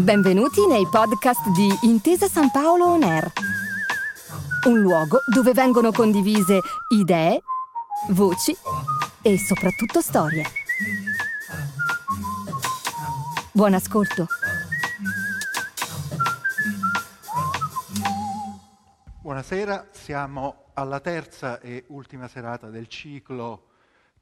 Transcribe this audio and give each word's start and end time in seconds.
Benvenuti 0.00 0.66
nei 0.66 0.86
podcast 0.86 1.46
di 1.50 1.68
Intesa 1.82 2.26
San 2.26 2.50
Paolo 2.50 2.86
On 2.86 3.02
Air, 3.02 3.30
un 4.66 4.80
luogo 4.80 5.18
dove 5.26 5.52
vengono 5.52 5.92
condivise 5.92 6.60
idee, 6.88 7.42
voci 8.08 8.56
e 9.20 9.38
soprattutto 9.38 10.00
storie. 10.00 10.44
Buon 13.52 13.74
ascolto. 13.74 14.26
Buonasera, 19.20 19.88
siamo 19.90 20.70
alla 20.72 21.00
terza 21.00 21.60
e 21.60 21.84
ultima 21.88 22.26
serata 22.26 22.70
del 22.70 22.88
ciclo 22.88 23.69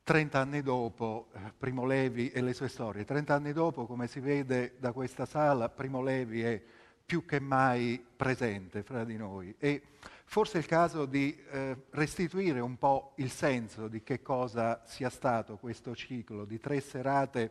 30 0.09 0.40
anni 0.40 0.62
dopo 0.62 1.29
eh, 1.34 1.52
Primo 1.59 1.84
Levi 1.84 2.30
e 2.30 2.41
le 2.41 2.54
sue 2.54 2.68
storie. 2.68 3.04
30 3.04 3.34
anni 3.34 3.52
dopo, 3.52 3.84
come 3.84 4.06
si 4.06 4.20
vede 4.20 4.77
da 4.78 4.92
questa 4.92 5.27
sala, 5.27 5.69
Primo 5.69 6.00
Levi 6.00 6.41
è 6.41 6.62
più 7.05 7.27
che 7.27 7.38
mai 7.41 8.02
presente 8.16 8.83
fra 8.83 9.05
di 9.05 9.19
noi 9.19 9.55
e 9.59 9.83
forse 10.24 10.56
è 10.56 10.60
il 10.62 10.66
caso 10.66 11.05
di 11.05 11.38
eh, 11.50 11.77
restituire 11.91 12.60
un 12.60 12.78
po' 12.78 13.12
il 13.16 13.30
senso 13.30 13.86
di 13.86 14.02
che 14.02 14.23
cosa 14.23 14.80
sia 14.86 15.10
stato 15.10 15.59
questo 15.59 15.95
ciclo 15.95 16.47
di 16.47 16.59
tre 16.59 16.80
serate 16.80 17.50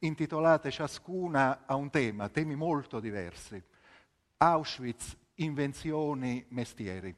intitolate 0.00 0.72
ciascuna 0.72 1.66
a 1.66 1.76
un 1.76 1.88
tema, 1.88 2.28
temi 2.28 2.56
molto 2.56 2.98
diversi. 2.98 3.62
Auschwitz, 4.38 5.16
invenzioni, 5.34 6.44
mestieri. 6.48 7.14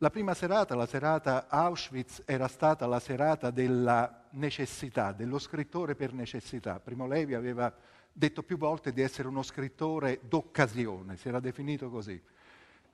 La 0.00 0.10
prima 0.10 0.32
serata, 0.32 0.76
la 0.76 0.86
serata 0.86 1.48
Auschwitz, 1.48 2.22
era 2.24 2.46
stata 2.46 2.86
la 2.86 3.00
serata 3.00 3.50
della 3.50 4.26
necessità, 4.30 5.10
dello 5.10 5.40
scrittore 5.40 5.96
per 5.96 6.12
necessità. 6.12 6.78
Primo 6.78 7.08
Levi 7.08 7.34
aveva 7.34 7.74
detto 8.12 8.44
più 8.44 8.56
volte 8.58 8.92
di 8.92 9.02
essere 9.02 9.26
uno 9.26 9.42
scrittore 9.42 10.20
d'occasione, 10.22 11.16
si 11.16 11.26
era 11.26 11.40
definito 11.40 11.90
così. 11.90 12.22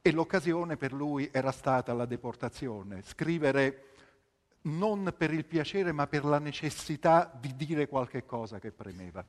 E 0.01 0.13
l'occasione 0.13 0.79
per 0.79 0.95
lui 0.95 1.29
era 1.31 1.53
stata 1.53 1.93
la 1.93 2.07
deportazione, 2.07 3.03
scrivere 3.03 3.89
non 4.63 5.13
per 5.15 5.31
il 5.31 5.45
piacere 5.45 5.93
ma 5.93 6.07
per 6.07 6.25
la 6.25 6.39
necessità 6.39 7.31
di 7.39 7.55
dire 7.55 7.87
qualche 7.87 8.25
cosa 8.25 8.59
che 8.59 8.73
premeva. 8.73 9.23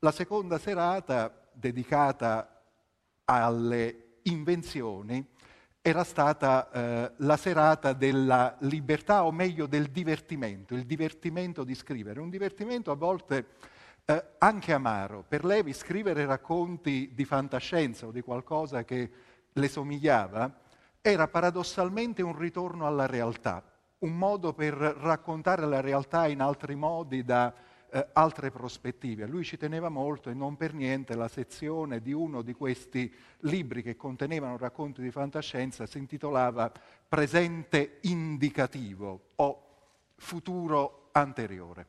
La 0.00 0.12
seconda 0.12 0.58
serata, 0.58 1.48
dedicata 1.54 2.64
alle 3.24 4.18
invenzioni, 4.24 5.26
era 5.88 6.04
stata 6.04 6.70
eh, 6.70 7.12
la 7.16 7.36
serata 7.36 7.94
della 7.94 8.56
libertà, 8.60 9.24
o 9.24 9.32
meglio 9.32 9.66
del 9.66 9.86
divertimento, 9.86 10.74
il 10.74 10.84
divertimento 10.84 11.64
di 11.64 11.74
scrivere, 11.74 12.20
un 12.20 12.28
divertimento 12.28 12.90
a 12.90 12.94
volte 12.94 13.46
eh, 14.04 14.24
anche 14.38 14.72
amaro. 14.72 15.24
Per 15.26 15.44
Levi 15.44 15.72
scrivere 15.72 16.26
racconti 16.26 17.12
di 17.14 17.24
fantascienza 17.24 18.06
o 18.06 18.10
di 18.10 18.20
qualcosa 18.20 18.84
che 18.84 19.10
le 19.50 19.68
somigliava 19.68 20.60
era 21.00 21.26
paradossalmente 21.26 22.22
un 22.22 22.36
ritorno 22.36 22.86
alla 22.86 23.06
realtà, 23.06 23.62
un 24.00 24.16
modo 24.16 24.52
per 24.52 24.74
raccontare 24.74 25.64
la 25.64 25.80
realtà 25.80 26.28
in 26.28 26.40
altri 26.40 26.74
modi 26.74 27.24
da 27.24 27.52
eh, 27.90 28.08
altre 28.12 28.50
prospettive. 28.50 29.26
Lui 29.26 29.44
ci 29.44 29.56
teneva 29.56 29.88
molto 29.88 30.30
e 30.30 30.34
non 30.34 30.56
per 30.56 30.74
niente 30.74 31.14
la 31.14 31.28
sezione 31.28 32.00
di 32.00 32.12
uno 32.12 32.42
di 32.42 32.52
questi 32.52 33.12
libri 33.40 33.82
che 33.82 33.96
contenevano 33.96 34.56
racconti 34.56 35.00
di 35.00 35.10
fantascienza 35.10 35.86
si 35.86 35.98
intitolava 35.98 36.70
Presente 37.08 37.98
indicativo 38.02 39.28
o 39.36 39.62
Futuro 40.16 41.08
anteriore. 41.12 41.86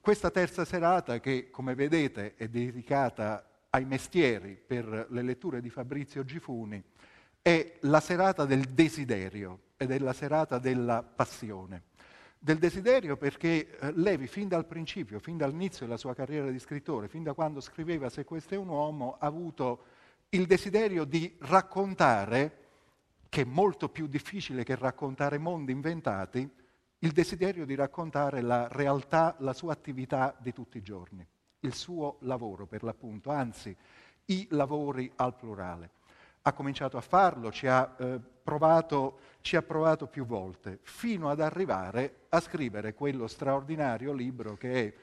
Questa 0.00 0.30
terza 0.30 0.64
serata, 0.64 1.20
che 1.20 1.50
come 1.50 1.74
vedete 1.74 2.34
è 2.36 2.48
dedicata 2.48 3.46
ai 3.70 3.84
mestieri 3.84 4.60
per 4.66 5.06
le 5.10 5.22
letture 5.22 5.60
di 5.60 5.68
Fabrizio 5.68 6.24
Gifuni, 6.24 6.82
è 7.42 7.76
la 7.80 8.00
serata 8.00 8.44
del 8.44 8.64
desiderio 8.64 9.60
ed 9.76 9.90
è 9.90 9.98
la 9.98 10.12
serata 10.12 10.58
della 10.58 11.02
passione 11.02 11.90
del 12.44 12.58
desiderio 12.58 13.16
perché 13.16 13.78
eh, 13.78 13.92
Levi 13.94 14.26
fin 14.26 14.48
dal 14.48 14.66
principio, 14.66 15.20
fin 15.20 15.36
dall'inizio 15.36 15.86
della 15.86 15.96
sua 15.96 16.12
carriera 16.12 16.50
di 16.50 16.58
scrittore, 16.58 17.06
fin 17.06 17.22
da 17.22 17.34
quando 17.34 17.60
scriveva 17.60 18.08
Se 18.08 18.24
questo 18.24 18.54
è 18.54 18.58
un 18.58 18.66
uomo, 18.66 19.16
ha 19.20 19.26
avuto 19.26 19.84
il 20.30 20.46
desiderio 20.46 21.04
di 21.04 21.36
raccontare, 21.38 22.58
che 23.28 23.42
è 23.42 23.44
molto 23.44 23.88
più 23.88 24.08
difficile 24.08 24.64
che 24.64 24.74
raccontare 24.74 25.38
mondi 25.38 25.70
inventati, 25.70 26.50
il 26.98 27.12
desiderio 27.12 27.64
di 27.64 27.76
raccontare 27.76 28.40
la 28.40 28.66
realtà, 28.68 29.36
la 29.38 29.52
sua 29.52 29.72
attività 29.72 30.36
di 30.36 30.52
tutti 30.52 30.78
i 30.78 30.82
giorni, 30.82 31.24
il 31.60 31.74
suo 31.74 32.16
lavoro 32.22 32.66
per 32.66 32.82
l'appunto, 32.82 33.30
anzi 33.30 33.74
i 34.26 34.48
lavori 34.50 35.10
al 35.14 35.36
plurale 35.36 35.90
ha 36.42 36.52
cominciato 36.52 36.96
a 36.96 37.00
farlo, 37.00 37.50
ci 37.52 37.66
ha, 37.66 37.94
eh, 37.98 38.20
provato, 38.42 39.18
ci 39.40 39.56
ha 39.56 39.62
provato 39.62 40.06
più 40.06 40.26
volte, 40.26 40.80
fino 40.82 41.30
ad 41.30 41.40
arrivare 41.40 42.26
a 42.30 42.40
scrivere 42.40 42.94
quello 42.94 43.26
straordinario 43.26 44.12
libro 44.12 44.56
che 44.56 44.72
è 44.72 44.94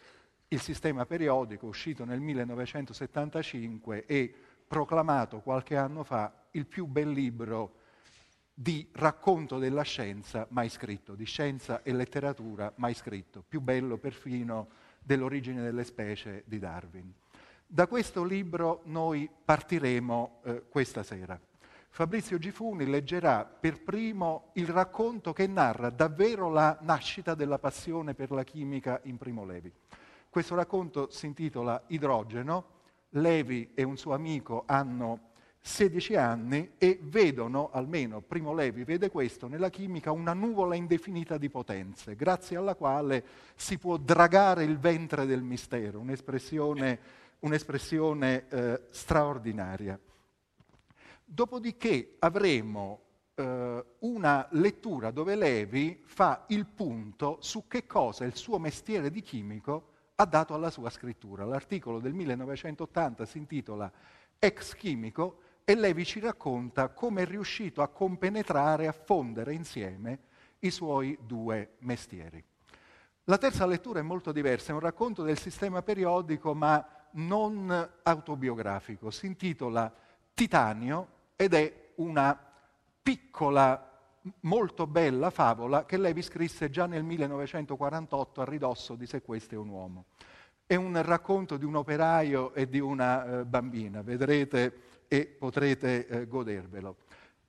Il 0.52 0.62
sistema 0.62 1.06
periodico, 1.06 1.68
uscito 1.68 2.06
nel 2.06 2.20
1975 2.20 4.08
e 4.08 4.34
proclamato 4.68 5.42
qualche 5.42 5.78
anno 5.78 6.04
fa 6.04 6.34
il 6.52 6.66
più 6.66 6.88
bel 6.88 7.12
libro 7.12 7.76
di 8.52 8.90
racconto 8.94 9.60
della 9.60 9.84
scienza 9.84 10.48
mai 10.50 10.70
scritto, 10.70 11.14
di 11.14 11.26
scienza 11.26 11.84
e 11.84 11.94
letteratura 11.94 12.74
mai 12.78 12.96
scritto, 12.96 13.44
più 13.48 13.62
bello 13.62 13.98
perfino 13.98 14.70
dell'origine 15.00 15.62
delle 15.62 15.84
specie 15.84 16.44
di 16.46 16.58
Darwin. 16.58 17.14
Da 17.72 17.86
questo 17.86 18.24
libro 18.24 18.82
noi 18.86 19.30
partiremo 19.46 20.40
eh, 20.42 20.64
questa 20.68 21.04
sera. 21.04 21.40
Fabrizio 21.92 22.40
Gifuni 22.40 22.88
leggerà 22.88 23.46
per 23.46 23.84
primo 23.84 24.50
il 24.54 24.66
racconto 24.66 25.34
che 25.34 25.46
narra 25.46 25.92
davvero 25.92 26.50
la 26.50 26.80
nascita 26.82 27.36
della 27.36 27.60
passione 27.60 28.16
per 28.16 28.32
la 28.32 28.44
chimica 28.44 29.00
in 29.04 29.18
Primo 29.18 29.46
Levi. 29.46 29.72
Questo 30.32 30.56
racconto 30.56 31.12
si 31.12 31.28
intitola 31.28 31.84
Idrogeno. 31.90 32.78
Levi 33.10 33.70
e 33.76 33.84
un 33.84 33.98
suo 33.98 34.16
amico 34.16 34.64
hanno 34.66 35.28
16 35.62 36.16
anni 36.16 36.72
e 36.80 36.98
vedono, 37.00 37.70
almeno 37.72 38.22
Primo 38.22 38.52
Levi 38.52 38.84
vede 38.84 39.12
questo, 39.12 39.48
nella 39.48 39.70
chimica 39.70 40.12
una 40.12 40.34
nuvola 40.34 40.74
indefinita 40.74 41.38
di 41.38 41.52
potenze, 41.52 42.16
grazie 42.16 42.58
alla 42.58 42.74
quale 42.74 43.24
si 43.56 43.78
può 43.78 43.98
dragare 43.98 44.64
il 44.64 44.80
ventre 44.80 45.28
del 45.28 45.44
mistero, 45.44 46.00
un'espressione 46.00 47.19
un'espressione 47.40 48.48
eh, 48.48 48.82
straordinaria. 48.90 50.00
Dopodiché 51.24 52.16
avremo 52.20 53.02
eh, 53.36 53.86
una 54.00 54.48
lettura 54.52 55.12
dove 55.12 55.36
Levi 55.36 56.02
fa 56.04 56.46
il 56.48 56.66
punto 56.66 57.38
su 57.42 57.68
che 57.68 57.86
cosa 57.86 58.26
il 58.26 58.36
suo 58.36 58.60
mestiere 58.60 59.10
di 59.10 59.22
chimico 59.22 59.92
ha 60.16 60.26
dato 60.26 60.54
alla 60.54 60.70
sua 60.70 60.90
scrittura. 60.90 61.46
L'articolo 61.46 62.00
del 62.00 62.14
1980 62.14 63.26
si 63.26 63.38
intitola 63.38 63.92
Ex 64.38 64.74
chimico 64.76 65.42
e 65.64 65.76
Levi 65.76 66.04
ci 66.04 66.20
racconta 66.20 66.90
come 66.90 67.22
è 67.22 67.26
riuscito 67.26 67.82
a 67.82 67.88
compenetrare, 67.88 68.88
a 68.88 68.92
fondere 68.92 69.54
insieme 69.54 70.20
i 70.60 70.72
suoi 70.72 71.18
due 71.22 71.76
mestieri. 71.80 72.44
La 73.26 73.38
terza 73.38 73.66
lettura 73.66 74.00
è 74.00 74.04
molto 74.04 74.32
diversa, 74.32 74.72
è 74.72 74.74
un 74.74 74.80
racconto 74.80 75.22
del 75.24 75.38
sistema 75.38 75.84
periodico, 75.84 76.56
ma 76.56 76.99
non 77.12 77.90
autobiografico, 78.04 79.12
si 79.12 79.26
intitola 79.26 79.92
Titanio 80.34 81.08
ed 81.36 81.54
è 81.54 81.92
una 81.96 82.38
piccola, 83.02 83.86
molto 84.42 84.88
bella 84.88 85.30
favola 85.30 85.86
che 85.86 85.98
Levi 85.98 86.22
scrisse 86.22 86.70
già 86.70 86.86
nel 86.86 87.04
1948 87.04 88.42
a 88.42 88.46
ridosso 88.46 88.96
di 88.96 89.06
Se 89.06 89.22
questo 89.22 89.56
è 89.56 89.58
un 89.58 89.70
uomo. 89.70 90.06
È 90.66 90.76
un 90.76 91.02
racconto 91.02 91.58
di 91.58 91.66
un 91.66 91.76
operaio 91.76 92.54
e 92.54 92.70
di 92.70 92.80
una 92.80 93.40
eh, 93.40 93.46
bambina, 93.46 94.02
vedrete 94.02 95.06
e 95.08 95.26
potrete 95.26 96.08
eh, 96.08 96.28
godervelo. 96.28 96.96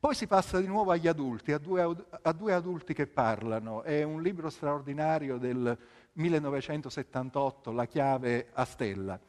Poi 0.00 0.14
si 0.14 0.26
passa 0.26 0.58
di 0.58 0.66
nuovo 0.66 0.92
agli 0.92 1.06
adulti, 1.06 1.52
a 1.52 1.58
due, 1.58 1.82
a 2.22 2.32
due, 2.32 2.54
adulti 2.54 2.94
che 2.94 3.06
parlano. 3.06 3.82
È 3.82 4.02
un 4.02 4.22
libro 4.22 4.48
straordinario 4.48 5.36
del 5.36 5.76
1978, 6.14 7.70
La 7.70 7.84
chiave 7.84 8.48
a 8.54 8.64
stella. 8.64 9.20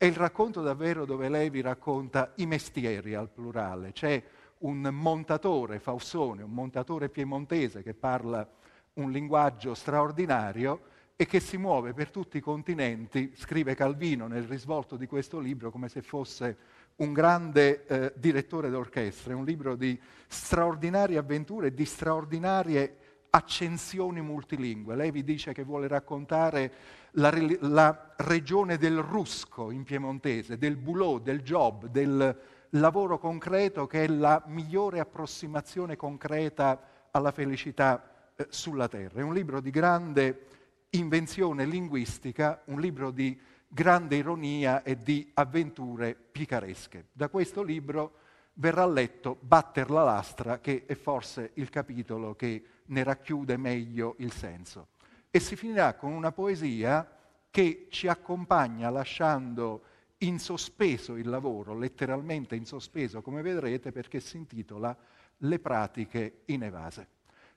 È 0.00 0.06
il 0.06 0.16
racconto 0.16 0.62
davvero 0.62 1.04
dove 1.04 1.28
Levi 1.28 1.60
racconta 1.60 2.32
i 2.36 2.46
mestieri 2.46 3.12
al 3.12 3.28
plurale. 3.28 3.92
C'è 3.92 4.22
un 4.60 4.88
montatore, 4.90 5.78
Faussone, 5.78 6.42
un 6.42 6.52
montatore 6.52 7.10
piemontese 7.10 7.82
che 7.82 7.92
parla 7.92 8.48
un 8.94 9.10
linguaggio 9.10 9.74
straordinario 9.74 10.80
e 11.16 11.26
che 11.26 11.38
si 11.38 11.58
muove 11.58 11.92
per 11.92 12.08
tutti 12.08 12.38
i 12.38 12.40
continenti, 12.40 13.34
scrive 13.36 13.74
Calvino 13.74 14.26
nel 14.26 14.44
risvolto 14.44 14.96
di 14.96 15.06
questo 15.06 15.38
libro 15.38 15.70
come 15.70 15.90
se 15.90 16.00
fosse 16.00 16.56
un 16.96 17.12
grande 17.12 17.84
eh, 17.84 18.12
direttore 18.16 18.70
d'orchestra, 18.70 19.34
è 19.34 19.36
un 19.36 19.44
libro 19.44 19.76
di 19.76 20.00
straordinarie 20.28 21.18
avventure, 21.18 21.74
di 21.74 21.84
straordinarie 21.84 22.96
accensioni 23.28 24.22
multilingue. 24.22 24.96
Levi 24.96 25.22
dice 25.22 25.52
che 25.52 25.62
vuole 25.62 25.88
raccontare 25.88 26.72
la, 27.12 27.32
la 27.60 28.14
regione 28.16 28.76
del 28.76 28.98
rusco 28.98 29.70
in 29.70 29.84
piemontese, 29.84 30.58
del 30.58 30.76
boulot, 30.76 31.22
del 31.22 31.42
job, 31.42 31.86
del 31.86 32.38
lavoro 32.70 33.18
concreto 33.18 33.86
che 33.86 34.04
è 34.04 34.08
la 34.08 34.42
migliore 34.46 35.00
approssimazione 35.00 35.96
concreta 35.96 37.08
alla 37.10 37.32
felicità 37.32 38.32
eh, 38.36 38.46
sulla 38.50 38.88
terra. 38.88 39.20
È 39.20 39.24
un 39.24 39.34
libro 39.34 39.60
di 39.60 39.70
grande 39.70 40.46
invenzione 40.90 41.64
linguistica, 41.64 42.62
un 42.66 42.80
libro 42.80 43.10
di 43.10 43.38
grande 43.66 44.16
ironia 44.16 44.82
e 44.82 45.02
di 45.02 45.30
avventure 45.34 46.14
picaresche. 46.14 47.06
Da 47.12 47.28
questo 47.28 47.62
libro 47.62 48.14
verrà 48.54 48.86
letto 48.86 49.36
Batter 49.40 49.90
la 49.90 50.02
lastra, 50.02 50.58
che 50.58 50.84
è 50.86 50.94
forse 50.94 51.52
il 51.54 51.70
capitolo 51.70 52.34
che 52.34 52.64
ne 52.86 53.02
racchiude 53.02 53.56
meglio 53.56 54.16
il 54.18 54.32
senso. 54.32 54.88
E 55.30 55.38
si 55.38 55.54
finirà 55.54 55.94
con 55.94 56.12
una 56.12 56.32
poesia 56.32 57.08
che 57.50 57.86
ci 57.90 58.08
accompagna 58.08 58.90
lasciando 58.90 59.82
in 60.18 60.38
sospeso 60.38 61.16
il 61.16 61.28
lavoro, 61.28 61.76
letteralmente 61.76 62.56
in 62.56 62.66
sospeso, 62.66 63.22
come 63.22 63.42
vedrete, 63.42 63.92
perché 63.92 64.20
si 64.20 64.36
intitola 64.36 64.96
Le 65.38 65.58
pratiche 65.58 66.42
inevase. 66.46 67.08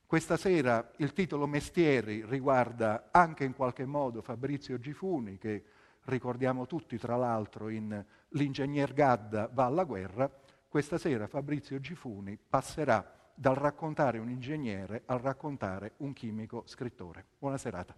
Questa 0.05 0.37
sera 0.37 0.91
il 0.97 1.11
titolo 1.11 1.47
Mestieri 1.47 2.23
riguarda 2.25 3.09
anche 3.11 3.43
in 3.43 3.55
qualche 3.55 3.85
modo 3.85 4.21
Fabrizio 4.21 4.79
Gifuni, 4.79 5.37
che 5.37 5.63
ricordiamo 6.03 6.67
tutti 6.67 6.97
tra 6.97 7.15
l'altro 7.15 7.69
in 7.69 8.05
L'ingegner 8.29 8.93
Gadda 8.93 9.49
va 9.51 9.65
alla 9.65 9.83
guerra. 9.83 10.31
Questa 10.67 10.97
sera 10.97 11.27
Fabrizio 11.27 11.79
Gifuni 11.79 12.37
passerà 12.37 13.22
dal 13.35 13.55
raccontare 13.55 14.19
un 14.19 14.29
ingegnere 14.29 15.03
al 15.05 15.19
raccontare 15.19 15.93
un 15.97 16.13
chimico 16.13 16.63
scrittore. 16.65 17.25
Buona 17.39 17.57
serata. 17.57 17.95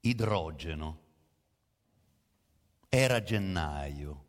Idrogeno. 0.00 1.00
Era 2.88 3.22
gennaio. 3.22 4.24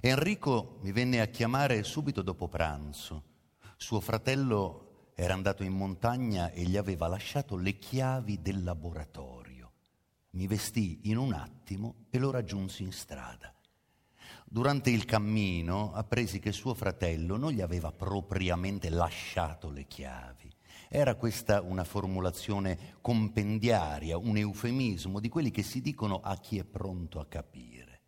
Enrico 0.00 0.78
mi 0.82 0.92
venne 0.92 1.20
a 1.20 1.26
chiamare 1.26 1.82
subito 1.82 2.22
dopo 2.22 2.48
pranzo. 2.48 3.24
Suo 3.76 4.00
fratello 4.00 5.10
era 5.14 5.34
andato 5.34 5.62
in 5.62 5.72
montagna 5.72 6.50
e 6.50 6.62
gli 6.62 6.76
aveva 6.76 7.06
lasciato 7.06 7.56
le 7.56 7.78
chiavi 7.78 8.40
del 8.40 8.62
laboratorio. 8.62 9.72
Mi 10.30 10.46
vestì 10.46 11.00
in 11.10 11.18
un 11.18 11.32
attimo 11.32 12.06
e 12.10 12.18
lo 12.18 12.30
raggiunsi 12.30 12.82
in 12.82 12.92
strada. 12.92 13.54
Durante 14.52 14.90
il 14.90 15.06
cammino 15.06 15.94
appresi 15.94 16.38
che 16.38 16.52
suo 16.52 16.74
fratello 16.74 17.38
non 17.38 17.52
gli 17.52 17.62
aveva 17.62 17.90
propriamente 17.90 18.90
lasciato 18.90 19.70
le 19.70 19.86
chiavi. 19.86 20.54
Era 20.90 21.14
questa 21.14 21.62
una 21.62 21.84
formulazione 21.84 22.96
compendiaria, 23.00 24.18
un 24.18 24.36
eufemismo 24.36 25.20
di 25.20 25.30
quelli 25.30 25.50
che 25.50 25.62
si 25.62 25.80
dicono 25.80 26.20
a 26.20 26.36
chi 26.36 26.58
è 26.58 26.64
pronto 26.64 27.18
a 27.18 27.24
capire. 27.24 28.00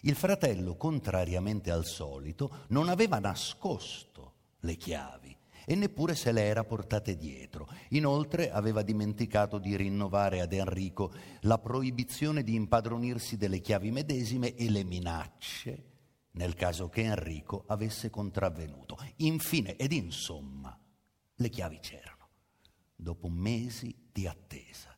Il 0.00 0.16
fratello, 0.16 0.74
contrariamente 0.74 1.70
al 1.70 1.84
solito, 1.84 2.64
non 2.70 2.88
aveva 2.88 3.20
nascosto 3.20 4.32
le 4.62 4.74
chiavi 4.74 5.37
e 5.68 5.74
neppure 5.74 6.14
se 6.14 6.32
le 6.32 6.44
era 6.44 6.64
portate 6.64 7.14
dietro. 7.14 7.68
Inoltre 7.90 8.50
aveva 8.50 8.80
dimenticato 8.80 9.58
di 9.58 9.76
rinnovare 9.76 10.40
ad 10.40 10.54
Enrico 10.54 11.12
la 11.40 11.58
proibizione 11.58 12.42
di 12.42 12.54
impadronirsi 12.54 13.36
delle 13.36 13.60
chiavi 13.60 13.90
medesime 13.90 14.54
e 14.54 14.70
le 14.70 14.82
minacce 14.82 15.84
nel 16.32 16.54
caso 16.54 16.88
che 16.88 17.02
Enrico 17.02 17.64
avesse 17.66 18.08
contravvenuto. 18.08 18.96
Infine 19.16 19.76
ed 19.76 19.92
insomma, 19.92 20.74
le 21.34 21.48
chiavi 21.50 21.78
c'erano. 21.80 22.28
Dopo 22.96 23.28
mesi 23.28 23.94
di 24.10 24.26
attesa, 24.26 24.96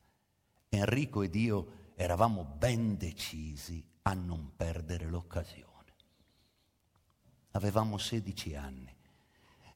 Enrico 0.69 1.23
ed 1.23 1.35
io 1.35 1.91
eravamo 1.97 2.45
ben 2.45 2.97
decisi 2.97 3.85
a 4.03 4.15
non 4.15 4.53
perdere 4.55 5.07
l'occasione. 5.07 5.67
Avevamo 7.51 7.99
16 7.99 8.55
anni 8.55 8.99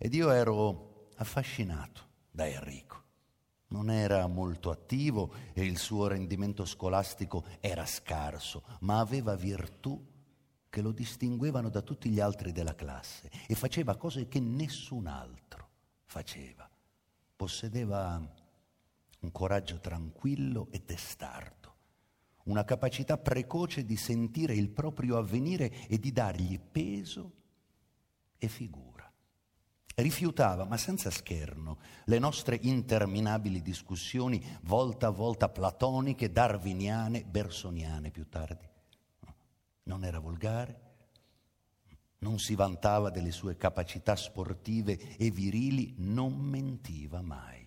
ed 0.05 0.13
io 0.13 0.31
ero 0.31 1.07
affascinato 1.17 2.09
da 2.31 2.47
Enrico. 2.47 3.03
Non 3.69 3.91
era 3.91 4.27
molto 4.27 4.71
attivo 4.71 5.33
e 5.55 5.65
il 5.65 5.79
suo 5.79 6.09
rendimento 6.09 6.67
scolastico 6.67 7.43
era 7.59 7.87
scarso, 7.87 8.65
ma 8.81 8.99
aveva 8.99 9.35
virtù 9.35 9.99
che 10.69 10.83
lo 10.83 10.93
distinguevano 10.93 11.71
da 11.71 11.81
tutti 11.81 12.11
gli 12.11 12.21
altri 12.21 12.53
della 12.53 12.75
classe 12.75 13.31
e 13.47 13.55
faceva 13.55 13.97
cose 13.97 14.29
che 14.29 14.41
nessun 14.41 15.07
altro 15.07 15.71
faceva. 16.05 16.69
Possedeva 17.35 18.21
un 19.21 19.33
coraggio 19.33 19.81
tranquillo 19.81 20.69
e 20.71 20.85
testardo, 20.85 21.75
una 22.45 22.67
capacità 22.67 23.17
precoce 23.17 23.87
di 23.87 23.97
sentire 23.97 24.55
il 24.55 24.69
proprio 24.69 25.17
avvenire 25.17 25.87
e 25.89 25.99
di 25.99 26.13
dargli 26.13 26.61
peso 26.61 27.33
e 28.37 28.49
figura. 28.49 28.94
Rifiutava, 29.95 30.65
ma 30.65 30.77
senza 30.77 31.11
scherno, 31.11 31.79
le 32.07 32.19
nostre 32.19 32.59
interminabili 32.63 33.63
discussioni, 33.63 34.45
volta 34.63 35.07
a 35.07 35.11
volta 35.11 35.49
platoniche, 35.49 36.33
darwiniane, 36.33 37.25
bersoniane 37.25 38.11
più 38.11 38.29
tardi. 38.29 38.69
Non 39.85 40.05
era 40.05 40.19
volgare, 40.19 40.81
non 42.19 42.39
si 42.39 42.55
vantava 42.55 43.11
delle 43.11 43.31
sue 43.31 43.57
capacità 43.57 44.17
sportive 44.17 45.17
e 45.17 45.31
virili, 45.31 45.95
non 45.99 46.35
mentiva 46.35 47.23
mai. 47.23 47.64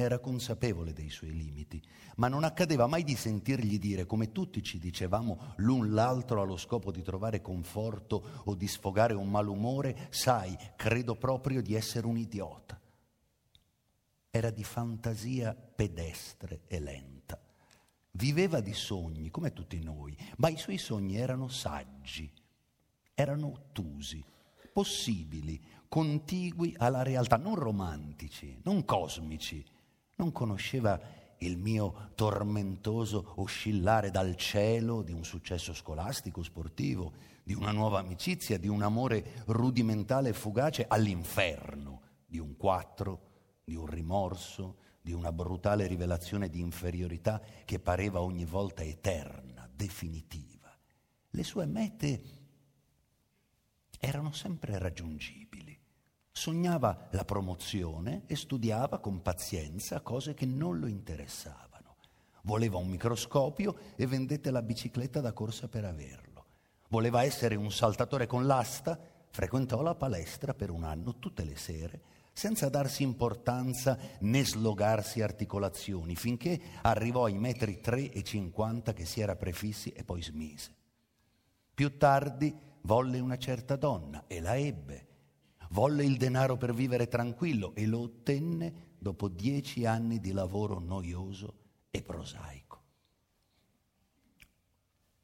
Era 0.00 0.20
consapevole 0.20 0.92
dei 0.92 1.10
suoi 1.10 1.32
limiti, 1.32 1.82
ma 2.18 2.28
non 2.28 2.44
accadeva 2.44 2.86
mai 2.86 3.02
di 3.02 3.16
sentirgli 3.16 3.80
dire, 3.80 4.06
come 4.06 4.30
tutti 4.30 4.62
ci 4.62 4.78
dicevamo 4.78 5.54
l'un 5.56 5.92
l'altro 5.92 6.40
allo 6.40 6.56
scopo 6.56 6.92
di 6.92 7.02
trovare 7.02 7.40
conforto 7.42 8.42
o 8.44 8.54
di 8.54 8.68
sfogare 8.68 9.14
un 9.14 9.28
malumore, 9.28 10.06
sai, 10.10 10.56
credo 10.76 11.16
proprio 11.16 11.60
di 11.60 11.74
essere 11.74 12.06
un 12.06 12.16
idiota. 12.16 12.80
Era 14.30 14.50
di 14.50 14.62
fantasia 14.62 15.52
pedestre 15.52 16.60
e 16.68 16.78
lenta. 16.78 17.36
Viveva 18.12 18.60
di 18.60 18.74
sogni, 18.74 19.30
come 19.30 19.52
tutti 19.52 19.82
noi, 19.82 20.16
ma 20.36 20.48
i 20.48 20.58
suoi 20.58 20.78
sogni 20.78 21.16
erano 21.16 21.48
saggi, 21.48 22.32
erano 23.14 23.48
ottusi, 23.48 24.24
possibili, 24.72 25.60
contigui 25.88 26.72
alla 26.78 27.02
realtà, 27.02 27.36
non 27.36 27.56
romantici, 27.56 28.60
non 28.62 28.84
cosmici 28.84 29.66
non 30.18 30.32
conosceva 30.32 31.00
il 31.38 31.56
mio 31.56 32.10
tormentoso 32.16 33.34
oscillare 33.36 34.10
dal 34.10 34.34
cielo 34.34 35.02
di 35.02 35.12
un 35.12 35.24
successo 35.24 35.72
scolastico, 35.72 36.42
sportivo, 36.42 37.12
di 37.44 37.54
una 37.54 37.70
nuova 37.70 38.00
amicizia, 38.00 38.58
di 38.58 38.66
un 38.66 38.82
amore 38.82 39.42
rudimentale 39.46 40.30
e 40.30 40.32
fugace 40.32 40.84
all'inferno, 40.88 42.02
di 42.26 42.38
un 42.38 42.56
quattro, 42.56 43.60
di 43.64 43.76
un 43.76 43.86
rimorso, 43.86 44.78
di 45.00 45.12
una 45.12 45.32
brutale 45.32 45.86
rivelazione 45.86 46.48
di 46.48 46.60
inferiorità 46.60 47.40
che 47.64 47.78
pareva 47.78 48.20
ogni 48.20 48.44
volta 48.44 48.82
eterna, 48.82 49.70
definitiva. 49.72 50.76
Le 51.30 51.44
sue 51.44 51.66
mete 51.66 52.22
erano 54.00 54.32
sempre 54.32 54.78
raggiungibili. 54.78 55.67
Sognava 56.38 57.08
la 57.10 57.24
promozione 57.24 58.22
e 58.26 58.36
studiava 58.36 59.00
con 59.00 59.22
pazienza 59.22 60.00
cose 60.02 60.34
che 60.34 60.46
non 60.46 60.78
lo 60.78 60.86
interessavano. 60.86 61.96
Voleva 62.42 62.76
un 62.76 62.86
microscopio 62.86 63.74
e 63.96 64.06
vendette 64.06 64.52
la 64.52 64.62
bicicletta 64.62 65.20
da 65.20 65.32
corsa 65.32 65.66
per 65.66 65.84
averlo. 65.84 66.44
Voleva 66.90 67.24
essere 67.24 67.56
un 67.56 67.72
saltatore 67.72 68.28
con 68.28 68.46
l'asta, 68.46 68.96
frequentò 69.30 69.82
la 69.82 69.96
palestra 69.96 70.54
per 70.54 70.70
un 70.70 70.84
anno 70.84 71.18
tutte 71.18 71.42
le 71.42 71.56
sere, 71.56 72.02
senza 72.32 72.68
darsi 72.68 73.02
importanza 73.02 73.98
né 74.20 74.44
slogarsi 74.44 75.20
articolazioni, 75.20 76.14
finché 76.14 76.60
arrivò 76.82 77.24
ai 77.24 77.36
metri 77.36 77.80
3 77.80 78.12
e 78.12 78.22
50 78.22 78.92
che 78.92 79.06
si 79.06 79.20
era 79.20 79.34
prefissi 79.34 79.90
e 79.90 80.04
poi 80.04 80.22
smise. 80.22 80.72
Più 81.74 81.98
tardi 81.98 82.56
volle 82.82 83.18
una 83.18 83.38
certa 83.38 83.74
donna 83.74 84.22
e 84.28 84.40
la 84.40 84.56
ebbe 84.56 85.07
Volle 85.70 86.04
il 86.04 86.16
denaro 86.16 86.56
per 86.56 86.74
vivere 86.74 87.08
tranquillo 87.08 87.74
e 87.74 87.86
lo 87.86 88.00
ottenne 88.00 88.94
dopo 88.98 89.28
dieci 89.28 89.84
anni 89.84 90.20
di 90.20 90.32
lavoro 90.32 90.78
noioso 90.78 91.54
e 91.90 92.02
prosaico. 92.02 92.82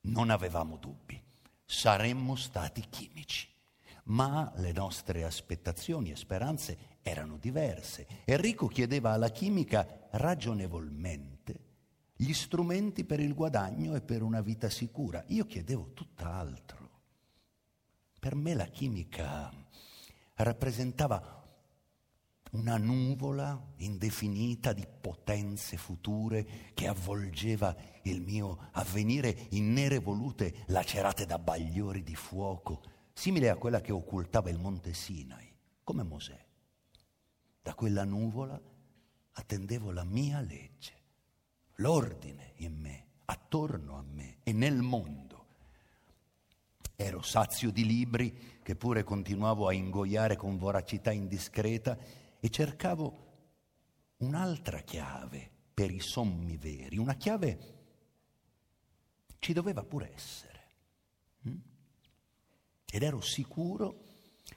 Non 0.02 0.30
avevamo 0.30 0.76
dubbi, 0.76 1.20
saremmo 1.64 2.36
stati 2.36 2.84
chimici, 2.90 3.48
ma 4.04 4.52
le 4.56 4.72
nostre 4.72 5.24
aspettazioni 5.24 6.10
e 6.10 6.16
speranze 6.16 6.98
erano 7.02 7.38
diverse. 7.38 8.06
Enrico 8.24 8.66
chiedeva 8.66 9.12
alla 9.12 9.30
chimica 9.30 10.08
ragionevolmente 10.12 11.72
gli 12.16 12.32
strumenti 12.32 13.04
per 13.04 13.18
il 13.18 13.34
guadagno 13.34 13.94
e 13.94 14.00
per 14.00 14.22
una 14.22 14.40
vita 14.40 14.70
sicura. 14.70 15.24
Io 15.28 15.46
chiedevo 15.46 15.92
tutt'altro. 15.92 16.90
Per 18.20 18.34
me 18.36 18.54
la 18.54 18.66
chimica 18.66 19.52
rappresentava 20.34 21.42
una 22.52 22.76
nuvola 22.76 23.72
indefinita 23.78 24.72
di 24.72 24.86
potenze 25.00 25.76
future 25.76 26.72
che 26.74 26.86
avvolgeva 26.86 27.74
il 28.02 28.20
mio 28.20 28.68
avvenire 28.72 29.46
in 29.50 29.72
nere 29.72 29.98
volute 29.98 30.64
lacerate 30.66 31.26
da 31.26 31.38
bagliori 31.38 32.02
di 32.02 32.14
fuoco, 32.14 32.82
simile 33.12 33.50
a 33.50 33.56
quella 33.56 33.80
che 33.80 33.92
occultava 33.92 34.50
il 34.50 34.58
monte 34.58 34.92
Sinai, 34.94 35.52
come 35.82 36.04
Mosè. 36.04 36.44
Da 37.60 37.74
quella 37.74 38.04
nuvola 38.04 38.60
attendevo 39.32 39.90
la 39.90 40.04
mia 40.04 40.40
legge, 40.40 40.92
l'ordine 41.76 42.52
in 42.56 42.78
me, 42.78 43.06
attorno 43.24 43.96
a 43.96 44.02
me 44.02 44.38
e 44.44 44.52
nel 44.52 44.80
mondo. 44.80 45.46
Ero 46.94 47.22
sazio 47.22 47.72
di 47.72 47.84
libri 47.84 48.53
che 48.64 48.74
pure 48.76 49.04
continuavo 49.04 49.68
a 49.68 49.74
ingoiare 49.74 50.36
con 50.36 50.56
voracità 50.56 51.12
indiscreta 51.12 51.98
e 52.40 52.48
cercavo 52.48 53.18
un'altra 54.18 54.80
chiave 54.80 55.50
per 55.74 55.90
i 55.90 56.00
sommi 56.00 56.56
veri, 56.56 56.96
una 56.96 57.14
chiave 57.14 57.72
ci 59.38 59.52
doveva 59.52 59.84
pure 59.84 60.12
essere. 60.14 60.68
Mm? 61.46 61.56
Ed 62.90 63.02
ero 63.02 63.20
sicuro 63.20 64.00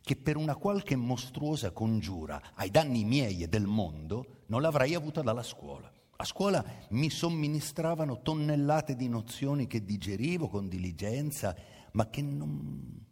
che 0.01 0.15
per 0.15 0.37
una 0.37 0.55
qualche 0.55 0.95
mostruosa 0.95 1.71
congiura 1.71 2.53
ai 2.53 2.71
danni 2.71 3.03
miei 3.03 3.43
e 3.43 3.49
del 3.49 3.65
mondo 3.65 4.43
non 4.45 4.61
l'avrei 4.61 4.95
avuta 4.95 5.21
dalla 5.21 5.43
scuola. 5.43 5.91
A 6.15 6.23
scuola 6.23 6.63
mi 6.91 7.09
somministravano 7.09 8.21
tonnellate 8.21 8.95
di 8.95 9.09
nozioni 9.09 9.67
che 9.67 9.83
digerivo 9.83 10.47
con 10.47 10.69
diligenza, 10.69 11.53
ma 11.91 12.09
che 12.09 12.21
non, 12.21 13.06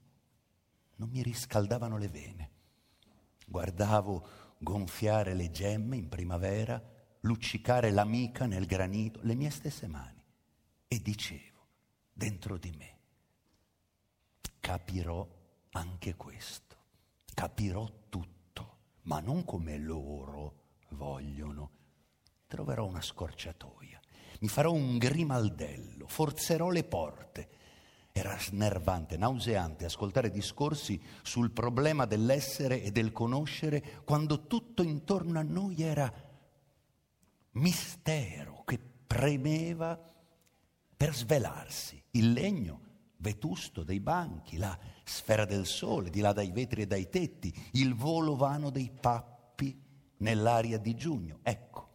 non 0.98 1.10
mi 1.10 1.22
riscaldavano 1.22 1.98
le 1.98 2.08
vene. 2.08 2.52
Guardavo 3.46 4.28
gonfiare 4.58 5.34
le 5.34 5.52
gemme 5.52 5.98
in 5.98 6.10
primavera, 6.10 6.82
luccicare 7.22 7.92
l'amica 7.92 8.46
nel 8.46 8.66
granito, 8.66 9.20
le 9.24 9.36
mie 9.36 9.50
stesse 9.50 9.88
mani, 9.88 10.24
e 10.88 11.02
dicevo 11.02 11.68
dentro 12.12 12.58
di 12.58 12.72
me, 12.78 12.98
capirò 14.60 15.28
anche 15.72 16.16
questo, 16.16 16.75
capirò 17.34 17.88
tutto, 18.10 18.78
ma 19.04 19.20
non 19.20 19.44
come 19.44 19.78
loro 19.78 20.64
vogliono. 20.90 21.72
Troverò 22.48 22.86
una 22.86 23.02
scorciatoia, 23.02 24.00
mi 24.40 24.48
farò 24.48 24.72
un 24.72 24.98
grimaldello, 24.98 26.08
forzerò 26.08 26.70
le 26.70 26.84
porte, 26.84 27.50
era 28.17 28.39
snervante, 28.39 29.17
nauseante 29.17 29.84
ascoltare 29.84 30.31
discorsi 30.31 30.98
sul 31.22 31.51
problema 31.51 32.05
dell'essere 32.05 32.81
e 32.81 32.89
del 32.89 33.12
conoscere 33.12 33.84
quando 34.05 34.48
tutto 34.48 34.84
intorno 34.84 35.38
a 35.38 35.41
noi 35.41 35.81
era 35.81 36.10
mistero 37.51 38.63
che 38.63 38.79
premeva 38.79 40.00
per 40.95 41.13
svelarsi. 41.13 42.01
Il 42.12 42.31
legno 42.31 42.79
vetusto 43.17 43.84
dei 43.84 44.00
banchi, 44.00 44.55
la 44.55 44.79
sfera 45.03 45.43
del 45.43 45.65
sole 45.65 46.10
di 46.10 46.22
là 46.22 46.31
dai 46.31 46.51
vetri 46.51 46.84
e 46.84 46.88
dai 46.88 47.10
tetti, 47.10 47.53
il 47.74 47.95
volo 47.95 48.38
vano 48.38 48.69
dei 48.69 48.89
pappi 48.98 49.77
nell'aria 50.19 50.77
di 50.77 50.95
giugno. 50.95 51.39
Ecco, 51.43 51.89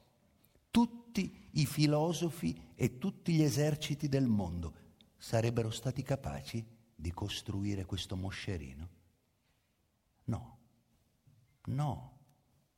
tutti 0.70 1.48
i 1.52 1.64
filosofi 1.64 2.72
e 2.74 2.98
tutti 2.98 3.32
gli 3.32 3.42
eserciti 3.42 4.06
del 4.06 4.26
mondo 4.26 4.79
sarebbero 5.20 5.70
stati 5.70 6.02
capaci 6.02 6.66
di 6.94 7.12
costruire 7.12 7.84
questo 7.84 8.16
moscerino? 8.16 8.88
No, 10.24 10.58
no, 11.66 12.18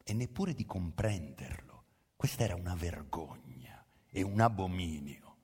e 0.02 0.12
neppure 0.12 0.52
di 0.52 0.66
comprenderlo. 0.66 1.84
Questa 2.16 2.42
era 2.42 2.56
una 2.56 2.74
vergogna 2.74 3.84
e 4.10 4.22
un 4.22 4.40
abominio. 4.40 5.36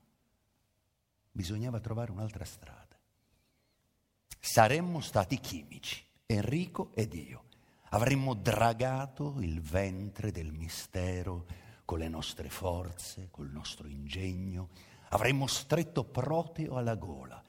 Bisognava 1.31 1.79
trovare 1.79 2.11
un'altra 2.11 2.43
strada. 2.43 2.99
Saremmo 4.37 4.99
stati 4.99 5.39
chimici, 5.39 6.05
Enrico 6.25 6.91
ed 6.93 7.13
io. 7.13 7.45
Avremmo 7.91 8.33
dragato 8.33 9.39
il 9.39 9.61
ventre 9.61 10.31
del 10.31 10.51
mistero 10.51 11.45
con 11.85 11.99
le 11.99 12.09
nostre 12.09 12.49
forze, 12.49 13.29
col 13.31 13.49
nostro 13.49 13.87
ingegno, 13.87 14.69
avremmo 15.09 15.47
stretto 15.47 16.03
Proteo 16.03 16.75
alla 16.75 16.95
gola, 16.95 17.41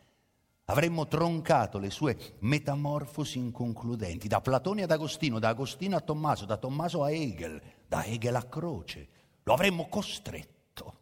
avremmo 0.67 1.07
troncato 1.07 1.79
le 1.79 1.91
sue 1.91 2.37
metamorfosi 2.41 3.39
inconcludenti, 3.39 4.29
da 4.29 4.41
Platone 4.41 4.83
ad 4.83 4.91
Agostino, 4.91 5.39
da 5.39 5.49
Agostino 5.49 5.97
a 5.97 6.01
Tommaso, 6.01 6.45
da 6.45 6.57
Tommaso 6.57 7.03
a 7.03 7.11
Hegel, 7.11 7.61
da 7.87 8.05
Hegel 8.05 8.37
a 8.37 8.45
Croce. 8.45 9.09
Lo 9.43 9.53
avremmo 9.53 9.89
costretto 9.89 10.99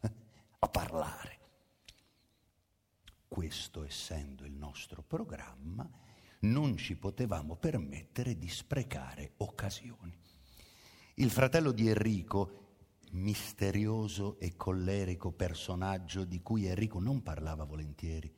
a 0.58 0.68
parlare. 0.68 1.36
Questo 3.26 3.84
essendo 3.84 4.44
il 4.44 4.52
nostro 4.52 5.02
programma, 5.02 5.88
non 6.40 6.76
ci 6.76 6.96
potevamo 6.96 7.56
permettere 7.56 8.38
di 8.38 8.48
sprecare 8.48 9.32
occasioni. 9.38 10.16
Il 11.14 11.30
fratello 11.30 11.72
di 11.72 11.88
Enrico 11.88 12.67
misterioso 13.12 14.38
e 14.38 14.56
collerico 14.56 15.32
personaggio 15.32 16.24
di 16.24 16.40
cui 16.42 16.66
Enrico 16.66 17.00
non 17.00 17.22
parlava 17.22 17.64
volentieri. 17.64 18.32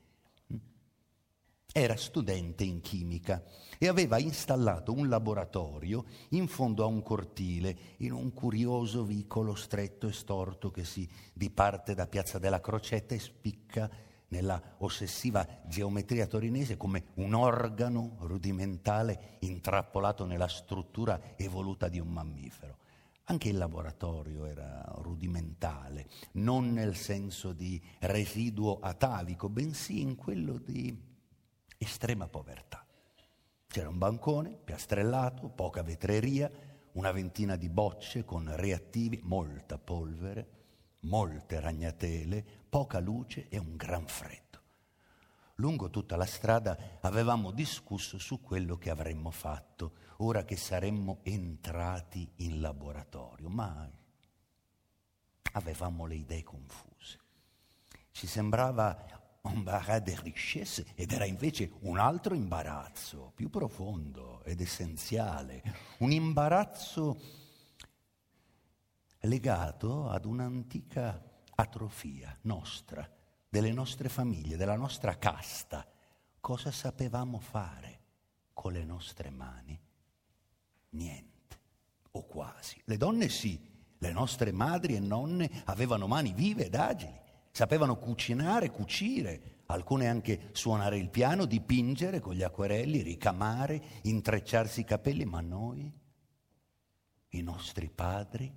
Era 1.73 1.97
studente 1.97 2.65
in 2.65 2.81
chimica 2.81 3.45
e 3.79 3.87
aveva 3.87 4.19
installato 4.19 4.93
un 4.93 5.09
laboratorio 5.09 6.05
in 6.31 6.49
fondo 6.49 6.83
a 6.83 6.87
un 6.87 7.00
cortile, 7.00 7.79
in 7.99 8.12
un 8.12 8.33
curioso 8.33 9.05
vicolo 9.05 9.55
stretto 9.55 10.09
e 10.09 10.12
storto 10.12 10.73
che 10.73 10.85
si 10.85 11.09
diparte 11.33 11.95
da 11.95 12.09
Piazza 12.09 12.39
della 12.39 12.61
Crocetta 12.61 13.15
e 13.15 13.21
spicca 13.21 13.89
nella 14.31 14.61
ossessiva 14.79 15.47
geometria 15.67 16.27
torinese 16.27 16.77
come 16.77 17.05
un 17.15 17.35
organo 17.35 18.17
rudimentale 18.21 19.37
intrappolato 19.41 20.25
nella 20.25 20.49
struttura 20.49 21.21
evoluta 21.37 21.89
di 21.89 22.00
un 22.00 22.09
mammifero. 22.09 22.79
Anche 23.31 23.49
il 23.49 23.59
laboratorio 23.59 24.45
era 24.45 24.85
rudimentale, 24.97 26.09
non 26.33 26.73
nel 26.73 26.97
senso 26.97 27.53
di 27.53 27.81
residuo 28.01 28.81
atavico, 28.81 29.49
bensì 29.49 30.01
in 30.01 30.17
quello 30.17 30.59
di 30.59 31.01
estrema 31.79 32.27
povertà. 32.27 32.85
C'era 33.69 33.89
un 33.89 33.99
bancone 33.99 34.59
piastrellato, 34.65 35.49
poca 35.49 35.85
vetreria, 35.85 36.51
una 36.95 37.13
ventina 37.13 37.55
di 37.55 37.69
bocce 37.69 38.25
con 38.25 38.53
reattivi, 38.57 39.21
molta 39.23 39.79
polvere, 39.79 40.49
molte 41.03 41.61
ragnatele, 41.61 42.45
poca 42.69 42.99
luce 42.99 43.47
e 43.49 43.59
un 43.59 43.77
gran 43.77 44.09
freddo. 44.09 44.59
Lungo 45.55 45.89
tutta 45.89 46.17
la 46.17 46.27
strada 46.27 46.99
avevamo 47.03 47.53
discusso 47.53 48.19
su 48.19 48.41
quello 48.41 48.77
che 48.77 48.91
avremmo 48.91 49.31
fatto 49.31 49.93
ora 50.23 50.45
che 50.45 50.57
saremmo 50.57 51.21
entrati 51.23 52.31
in 52.37 52.61
laboratorio, 52.61 53.49
ma 53.49 53.91
avevamo 55.53 56.07
le 56.07 56.15
idee 56.15 56.43
confuse. 56.43 57.19
Ci 58.11 58.27
sembrava 58.27 59.39
un 59.43 59.62
barat 59.62 60.03
de 60.03 60.19
richesse 60.21 60.87
ed 60.95 61.12
era 61.12 61.25
invece 61.25 61.73
un 61.81 61.99
altro 61.99 62.35
imbarazzo, 62.35 63.33
più 63.35 63.49
profondo 63.49 64.43
ed 64.45 64.61
essenziale, 64.61 65.62
un 65.99 66.12
imbarazzo 66.12 67.21
legato 69.21 70.09
ad 70.09 70.25
un'antica 70.25 71.23
atrofia 71.55 72.37
nostra 72.43 73.09
delle 73.49 73.73
nostre 73.73 74.09
famiglie, 74.09 74.57
della 74.57 74.77
nostra 74.77 75.19
casta, 75.19 75.85
cosa 76.39 76.71
sapevamo 76.71 77.41
fare 77.41 77.99
con 78.53 78.73
le 78.73 78.85
nostre 78.85 79.31
mani? 79.31 79.89
Niente, 80.91 81.59
o 82.13 82.25
quasi. 82.27 82.81
Le 82.85 82.97
donne 82.97 83.29
sì, 83.29 83.61
le 83.99 84.13
nostre 84.13 84.53
madri 84.53 84.97
e 84.97 85.01
nonne 85.01 85.63
avevano 85.67 86.07
mani 86.07 86.33
vive 86.33 86.67
ed 86.67 86.75
agili, 86.75 87.19
sapevano 87.51 87.97
cucinare, 87.97 88.71
cucire, 88.71 89.63
alcune 89.67 90.09
anche 90.09 90.49
suonare 90.53 90.99
il 90.99 91.11
piano, 91.11 91.45
dipingere 91.45 92.21
con 92.21 92.35
gli 92.35 92.43
acquerelli, 92.43 93.03
ricamare, 93.03 93.83
intrecciarsi 94.03 94.81
i 94.81 94.85
capelli, 94.85 95.25
ma 95.25 95.41
noi, 95.41 95.93
i 97.29 97.43
nostri 97.43 97.89
padri, 97.89 98.53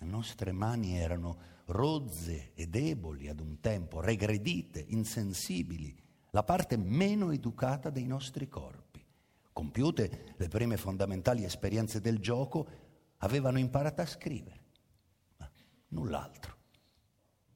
le 0.00 0.06
nostre 0.06 0.52
mani 0.52 0.96
erano 0.96 1.48
rozze 1.66 2.52
e 2.54 2.66
deboli 2.68 3.28
ad 3.28 3.40
un 3.40 3.60
tempo, 3.60 4.00
regredite, 4.00 4.84
insensibili, 4.88 5.94
la 6.30 6.42
parte 6.42 6.76
meno 6.76 7.30
educata 7.32 7.90
dei 7.90 8.06
nostri 8.06 8.48
corpi. 8.48 8.79
Compiute 9.52 10.34
le 10.36 10.48
prime 10.48 10.76
fondamentali 10.76 11.44
esperienze 11.44 12.00
del 12.00 12.18
gioco, 12.18 12.66
avevano 13.18 13.58
imparato 13.58 14.00
a 14.02 14.06
scrivere, 14.06 14.64
ma 15.38 15.50
null'altro. 15.88 16.58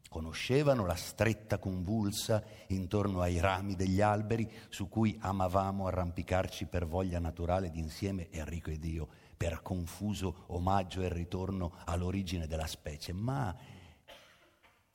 Conoscevano 0.08 0.86
la 0.86 0.94
stretta 0.94 1.58
convulsa 1.58 2.44
intorno 2.68 3.20
ai 3.20 3.40
rami 3.40 3.74
degli 3.74 4.00
alberi 4.00 4.48
su 4.68 4.88
cui 4.88 5.16
amavamo 5.20 5.88
arrampicarci 5.88 6.66
per 6.66 6.86
voglia 6.86 7.18
naturale 7.18 7.70
d'insieme 7.70 8.30
Enrico 8.30 8.70
ed 8.70 8.84
io 8.84 9.08
per 9.36 9.60
confuso 9.62 10.44
omaggio 10.48 11.02
e 11.02 11.12
ritorno 11.12 11.78
all'origine 11.84 12.46
della 12.46 12.68
specie, 12.68 13.12
ma 13.12 13.54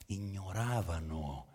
ignoravano 0.06 1.46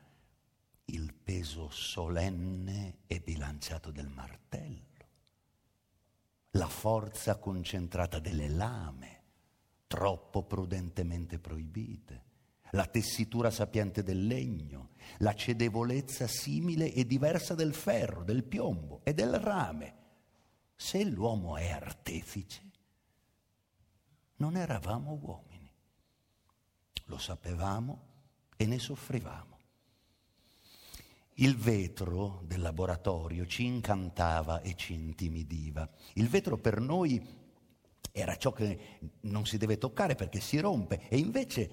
il 0.85 1.13
peso 1.13 1.69
solenne 1.71 2.99
e 3.07 3.19
bilanciato 3.19 3.91
del 3.91 4.07
martello, 4.07 4.94
la 6.55 6.67
forza 6.67 7.37
concentrata 7.37 8.19
delle 8.19 8.47
lame, 8.47 9.23
troppo 9.87 10.43
prudentemente 10.43 11.37
proibite, 11.37 12.23
la 12.71 12.85
tessitura 12.85 13.51
sapiente 13.51 14.03
del 14.03 14.25
legno, 14.25 14.91
la 15.17 15.33
cedevolezza 15.33 16.27
simile 16.27 16.91
e 16.93 17.05
diversa 17.05 17.55
del 17.55 17.73
ferro, 17.73 18.23
del 18.23 18.43
piombo 18.43 19.01
e 19.03 19.13
del 19.13 19.37
rame. 19.37 20.03
Se 20.75 21.03
l'uomo 21.03 21.57
è 21.57 21.71
artefice, 21.71 22.61
non 24.37 24.55
eravamo 24.55 25.19
uomini, 25.21 25.71
lo 27.05 27.17
sapevamo 27.17 28.07
e 28.55 28.65
ne 28.65 28.79
soffrivamo. 28.79 29.54
Il 31.39 31.57
vetro 31.57 32.41
del 32.45 32.61
laboratorio 32.61 33.45
ci 33.45 33.65
incantava 33.65 34.61
e 34.61 34.75
ci 34.75 34.93
intimidiva. 34.93 35.89
Il 36.13 36.29
vetro 36.29 36.57
per 36.57 36.79
noi 36.79 37.21
era 38.13 38.37
ciò 38.37 38.53
che 38.53 38.99
non 39.21 39.45
si 39.45 39.57
deve 39.57 39.77
toccare 39.77 40.15
perché 40.15 40.39
si 40.39 40.59
rompe 40.59 41.09
e 41.09 41.17
invece 41.17 41.69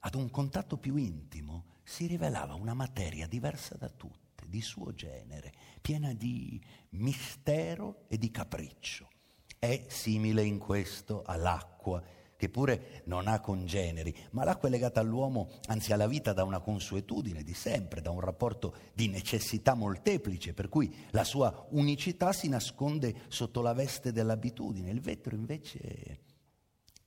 ad 0.00 0.16
un 0.16 0.30
contatto 0.30 0.78
più 0.78 0.96
intimo 0.96 1.66
si 1.84 2.06
rivelava 2.06 2.54
una 2.54 2.74
materia 2.74 3.28
diversa 3.28 3.76
da 3.76 3.88
tutte, 3.88 4.48
di 4.48 4.60
suo 4.60 4.92
genere, 4.92 5.52
piena 5.80 6.12
di 6.12 6.60
mistero 6.90 8.06
e 8.08 8.18
di 8.18 8.32
capriccio. 8.32 9.08
È 9.56 9.84
simile 9.86 10.42
in 10.42 10.58
questo 10.58 11.22
all'acqua 11.24 12.02
che 12.44 12.50
pure 12.50 13.02
non 13.06 13.26
ha 13.26 13.40
congeneri, 13.40 14.14
ma 14.32 14.44
l'acqua 14.44 14.68
è 14.68 14.70
legata 14.70 15.00
all'uomo, 15.00 15.48
anzi 15.68 15.94
alla 15.94 16.06
vita, 16.06 16.34
da 16.34 16.44
una 16.44 16.60
consuetudine 16.60 17.42
di 17.42 17.54
sempre, 17.54 18.02
da 18.02 18.10
un 18.10 18.20
rapporto 18.20 18.74
di 18.92 19.08
necessità 19.08 19.72
molteplice, 19.74 20.52
per 20.52 20.68
cui 20.68 20.94
la 21.10 21.24
sua 21.24 21.66
unicità 21.70 22.32
si 22.32 22.48
nasconde 22.48 23.22
sotto 23.28 23.62
la 23.62 23.72
veste 23.72 24.12
dell'abitudine. 24.12 24.90
Il 24.90 25.00
vetro 25.00 25.34
invece 25.34 26.20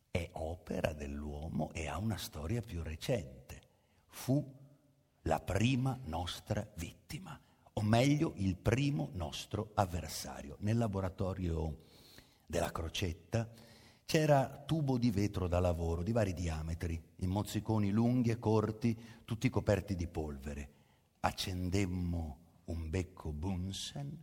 è 0.10 0.28
opera 0.34 0.94
dell'uomo 0.94 1.72
e 1.74 1.88
ha 1.88 2.00
una 2.00 2.18
storia 2.18 2.62
più 2.62 2.82
recente. 2.82 3.62
Fu 4.08 4.44
la 5.22 5.40
prima 5.40 6.00
nostra 6.06 6.68
vittima, 6.78 7.40
o 7.74 7.82
meglio 7.84 8.34
il 8.38 8.56
primo 8.56 9.12
nostro 9.14 9.70
avversario. 9.76 10.56
Nel 10.62 10.78
laboratorio 10.78 11.84
della 12.48 12.72
Crocetta, 12.72 13.48
c'era 14.08 14.64
tubo 14.66 14.98
di 14.98 15.12
vetro 15.12 15.50
da 15.50 15.60
lavoro 15.60 16.02
di 16.02 16.14
vari 16.14 16.34
diametri, 16.34 17.00
in 17.18 17.30
mozziconi 17.30 17.92
lunghi 17.92 18.30
e 18.30 18.40
corti, 18.40 18.98
tutti 19.26 19.50
coperti 19.50 19.98
di 19.98 20.08
polvere. 20.08 20.70
Accendemmo 21.20 22.38
un 22.66 22.90
becco 22.90 23.34
Bunsen 23.34 24.18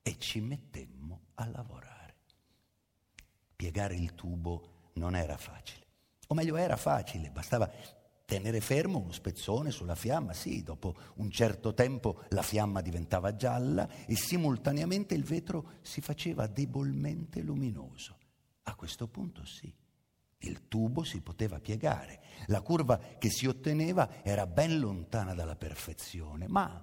e 0.00 0.16
ci 0.18 0.40
mettemmo 0.40 1.24
a 1.34 1.46
lavorare. 1.48 2.14
Piegare 3.54 3.96
il 3.96 4.14
tubo 4.14 4.92
non 4.94 5.14
era 5.14 5.36
facile. 5.36 5.84
O 6.28 6.34
meglio, 6.34 6.56
era 6.56 6.76
facile, 6.76 7.30
bastava 7.30 7.70
tenere 8.24 8.62
fermo 8.62 8.96
uno 8.96 9.12
spezzone 9.12 9.70
sulla 9.72 9.94
fiamma, 9.94 10.32
sì, 10.32 10.62
dopo 10.62 10.94
un 11.16 11.30
certo 11.30 11.74
tempo 11.74 12.22
la 12.30 12.42
fiamma 12.42 12.80
diventava 12.80 13.36
gialla 13.36 13.86
e 14.06 14.16
simultaneamente 14.16 15.14
il 15.14 15.24
vetro 15.24 15.72
si 15.82 16.00
faceva 16.00 16.46
debolmente 16.46 17.42
luminoso. 17.42 18.19
A 18.64 18.74
questo 18.74 19.08
punto 19.08 19.44
sì, 19.44 19.72
il 20.38 20.68
tubo 20.68 21.02
si 21.02 21.20
poteva 21.20 21.58
piegare, 21.58 22.22
la 22.46 22.62
curva 22.62 22.98
che 22.98 23.30
si 23.30 23.46
otteneva 23.46 24.22
era 24.22 24.46
ben 24.46 24.78
lontana 24.78 25.34
dalla 25.34 25.56
perfezione, 25.56 26.48
ma 26.48 26.82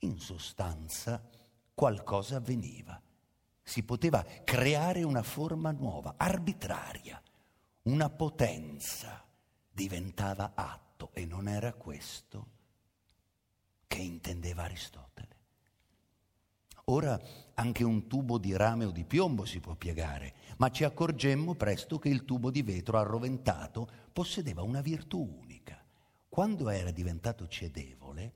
in 0.00 0.18
sostanza 0.18 1.28
qualcosa 1.74 2.36
avveniva. 2.36 3.00
Si 3.62 3.82
poteva 3.82 4.24
creare 4.44 5.02
una 5.02 5.22
forma 5.22 5.70
nuova, 5.72 6.14
arbitraria, 6.16 7.20
una 7.82 8.10
potenza 8.10 9.24
diventava 9.68 10.52
atto 10.54 11.10
e 11.12 11.26
non 11.26 11.48
era 11.48 11.72
questo 11.74 12.54
che 13.86 14.00
intendeva 14.00 14.64
Aristotele. 14.64 15.36
Ora 16.84 17.20
anche 17.58 17.84
un 17.84 18.06
tubo 18.06 18.38
di 18.38 18.54
rame 18.54 18.84
o 18.84 18.90
di 18.90 19.04
piombo 19.04 19.44
si 19.44 19.60
può 19.60 19.74
piegare, 19.74 20.34
ma 20.58 20.70
ci 20.70 20.84
accorgemmo 20.84 21.54
presto 21.54 21.98
che 21.98 22.08
il 22.08 22.24
tubo 22.24 22.50
di 22.50 22.62
vetro 22.62 22.98
arroventato 22.98 23.88
possedeva 24.12 24.62
una 24.62 24.80
virtù 24.80 25.18
unica. 25.42 25.82
Quando 26.28 26.68
era 26.68 26.90
diventato 26.90 27.46
cedevole, 27.48 28.34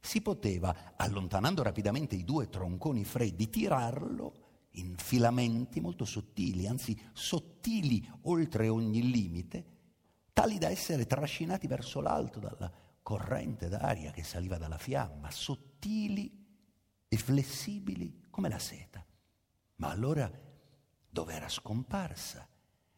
si 0.00 0.20
poteva, 0.20 0.94
allontanando 0.96 1.62
rapidamente 1.62 2.14
i 2.14 2.24
due 2.24 2.48
tronconi 2.48 3.04
freddi, 3.04 3.50
tirarlo 3.50 4.34
in 4.72 4.94
filamenti 4.96 5.80
molto 5.80 6.04
sottili, 6.04 6.66
anzi 6.66 6.98
sottili 7.12 8.08
oltre 8.22 8.68
ogni 8.68 9.10
limite, 9.10 9.64
tali 10.32 10.58
da 10.58 10.70
essere 10.70 11.06
trascinati 11.06 11.66
verso 11.66 12.00
l'alto 12.00 12.38
dalla 12.38 12.72
corrente 13.02 13.68
d'aria 13.68 14.12
che 14.12 14.22
saliva 14.22 14.56
dalla 14.56 14.78
fiamma, 14.78 15.30
sottili 15.32 16.40
e 17.08 17.16
flessibili 17.16 18.21
come 18.32 18.48
la 18.48 18.58
seta. 18.58 19.04
Ma 19.76 19.90
allora 19.90 20.28
dove 21.08 21.34
era 21.34 21.48
scomparsa 21.48 22.48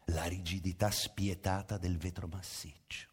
la 0.06 0.24
rigidità 0.24 0.90
spietata 0.90 1.76
del 1.76 1.98
vetro 1.98 2.28
massiccio? 2.28 3.08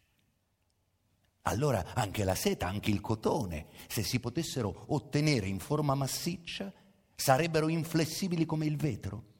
Allora 1.42 1.94
anche 1.94 2.22
la 2.22 2.36
seta, 2.36 2.68
anche 2.68 2.90
il 2.90 3.00
cotone, 3.00 3.66
se 3.88 4.04
si 4.04 4.20
potessero 4.20 4.84
ottenere 4.94 5.48
in 5.48 5.58
forma 5.58 5.94
massiccia, 5.94 6.72
sarebbero 7.14 7.68
inflessibili 7.68 8.46
come 8.46 8.66
il 8.66 8.76
vetro. 8.76 9.30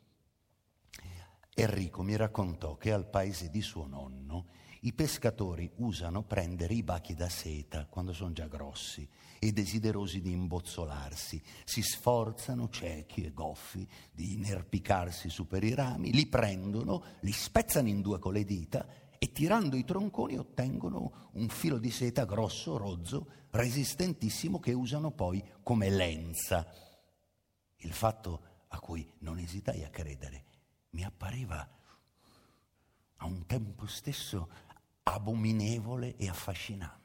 Enrico 1.54 2.02
mi 2.02 2.16
raccontò 2.16 2.76
che 2.76 2.92
al 2.92 3.08
paese 3.08 3.48
di 3.50 3.62
suo 3.62 3.86
nonno 3.86 4.46
i 4.80 4.92
pescatori 4.92 5.70
usano 5.76 6.24
prendere 6.24 6.74
i 6.74 6.82
bachi 6.82 7.14
da 7.14 7.28
seta 7.28 7.86
quando 7.86 8.12
sono 8.12 8.32
già 8.32 8.48
grossi 8.48 9.08
e 9.44 9.50
desiderosi 9.50 10.20
di 10.20 10.30
imbozzolarsi. 10.30 11.42
Si 11.64 11.82
sforzano, 11.82 12.68
ciechi 12.68 13.24
e 13.24 13.32
goffi, 13.32 13.84
di 14.12 14.34
inerpicarsi 14.34 15.28
su 15.28 15.48
per 15.48 15.64
i 15.64 15.74
rami, 15.74 16.12
li 16.12 16.28
prendono, 16.28 17.02
li 17.22 17.32
spezzano 17.32 17.88
in 17.88 18.02
due 18.02 18.20
con 18.20 18.34
le 18.34 18.44
dita 18.44 18.86
e 19.18 19.32
tirando 19.32 19.74
i 19.74 19.84
tronconi 19.84 20.38
ottengono 20.38 21.30
un 21.32 21.48
filo 21.48 21.78
di 21.78 21.90
seta 21.90 22.24
grosso, 22.24 22.76
rozzo, 22.76 23.26
resistentissimo 23.50 24.60
che 24.60 24.74
usano 24.74 25.10
poi 25.10 25.44
come 25.64 25.90
lenza. 25.90 26.64
Il 27.78 27.92
fatto 27.92 28.42
a 28.68 28.78
cui 28.78 29.12
non 29.18 29.40
esitai 29.40 29.82
a 29.82 29.90
credere 29.90 30.44
mi 30.90 31.02
appariva 31.02 31.68
a 33.16 33.26
un 33.26 33.44
tempo 33.46 33.86
stesso 33.86 34.48
abominevole 35.02 36.14
e 36.14 36.28
affascinante. 36.28 37.01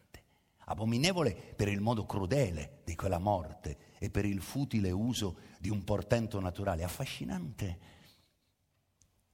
Abominevole 0.70 1.34
per 1.34 1.70
il 1.70 1.80
modo 1.80 2.06
crudele 2.06 2.82
di 2.84 2.96
quella 2.96 3.20
morte 3.20 3.96
e 4.00 4.10
per 4.10 4.26
il 4.26 4.42
futile 4.42 4.92
uso 4.92 5.40
di 5.60 5.70
un 5.70 5.84
portento 5.84 6.40
naturale, 6.40 6.84
affascinante 6.84 7.80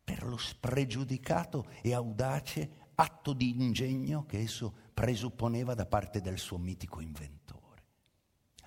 per 0.03 0.23
lo 0.25 0.37
spregiudicato 0.37 1.67
e 1.81 1.93
audace 1.93 2.91
atto 2.95 3.33
di 3.33 3.61
ingegno 3.61 4.25
che 4.25 4.39
esso 4.39 4.73
presupponeva 4.93 5.73
da 5.73 5.85
parte 5.85 6.21
del 6.21 6.37
suo 6.37 6.57
mitico 6.57 6.99
inventore. 6.99 7.83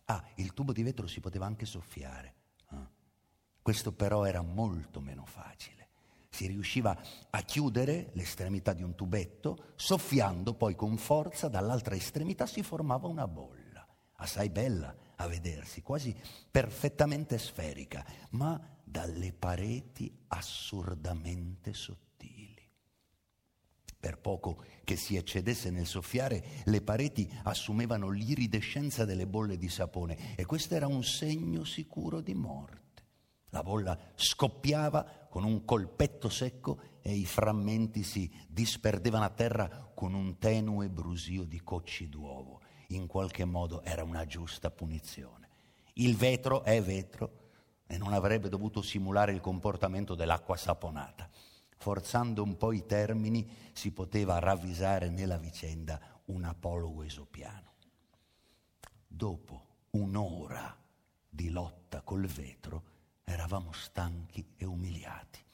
Ah, 0.07 0.25
il 0.37 0.53
tubo 0.53 0.73
di 0.73 0.83
vetro 0.83 1.07
si 1.07 1.21
poteva 1.21 1.47
anche 1.47 1.67
soffiare. 1.67 2.35
Eh? 2.73 2.77
Questo 3.63 3.93
però 3.93 4.25
era 4.25 4.43
molto 4.43 5.01
meno 5.01 5.25
facile 5.25 5.86
si 6.37 6.47
riusciva 6.47 6.95
a 7.31 7.41
chiudere 7.41 8.11
l'estremità 8.13 8.75
di 8.75 8.83
un 8.83 8.95
tubetto, 8.95 9.73
soffiando 9.75 10.53
poi 10.53 10.75
con 10.75 10.99
forza 10.99 11.49
dall'altra 11.49 11.95
estremità 11.95 12.45
si 12.47 12.63
formava 12.63 13.09
una 13.09 13.27
bolla, 13.27 13.87
assai 14.17 14.51
bella 14.51 14.95
a 15.17 15.27
vedersi, 15.29 15.81
quasi 15.81 16.15
perfettamente 16.51 17.39
sferica, 17.39 18.05
ma 18.33 18.61
dalle 18.85 19.33
pareti 19.33 20.15
assurdamente 20.29 21.73
sottili. 21.73 22.05
Per 23.99 24.19
poco 24.19 24.63
che 24.85 24.97
si 24.97 25.17
eccedesse 25.17 25.71
nel 25.71 25.87
soffiare, 25.87 26.63
le 26.65 26.83
pareti 26.83 27.27
assumevano 27.45 28.11
l'iridescenza 28.11 29.07
delle 29.07 29.27
bolle 29.27 29.57
di 29.57 29.71
sapone 29.71 30.37
e 30.37 30.45
questo 30.45 30.75
era 30.75 30.87
un 30.87 31.03
segno 31.03 31.65
sicuro 31.65 32.21
di 32.21 32.35
morte. 32.35 32.87
La 33.51 33.63
bolla 33.63 33.99
scoppiava 34.17 35.26
con 35.37 35.45
un 35.45 35.67
colpetto 35.67 36.31
secco 36.31 36.81
e 37.03 37.13
i 37.13 37.27
frammenti 37.27 38.03
si 38.03 38.33
disperdevano 38.49 39.27
a 39.27 39.29
terra 39.29 39.69
con 39.95 40.15
un 40.15 40.39
tenue 40.39 40.89
brusio 40.89 41.45
di 41.45 41.61
cocci 41.61 42.09
d'uovo. 42.09 42.63
In 42.89 43.07
qualche 43.07 43.45
modo 43.45 43.83
era 43.83 44.03
una 44.03 44.25
giusta 44.25 44.71
punizione. 44.71 45.51
Il 45.97 46.17
vetro 46.17 46.63
è 46.65 46.83
vetro, 46.83 47.51
e 47.87 47.99
non 47.99 48.15
avrebbe 48.15 48.49
dovuto 48.49 48.81
simulare 48.81 49.33
il 49.33 49.41
comportamento 49.41 50.15
dell'acqua 50.15 50.57
saponata. 50.57 51.29
Forzando 51.77 52.43
un 52.43 52.57
po' 52.57 52.73
i 52.73 52.87
termini 52.87 53.47
si 53.75 53.93
poteva 53.93 54.39
ravvisare 54.39 55.11
nella 55.11 55.37
vicenda 55.37 56.01
un 56.29 56.45
apologo 56.45 57.03
esopiano. 57.03 57.75
Dopo 59.07 59.67
un'ora 59.91 60.75
di 61.29 61.51
lotta 61.51 62.01
col 62.01 62.25
vetro 62.25 62.96
eravamo 63.27 63.73
stanchi 63.73 64.45
e 64.57 64.65
umiliati. 64.65 65.45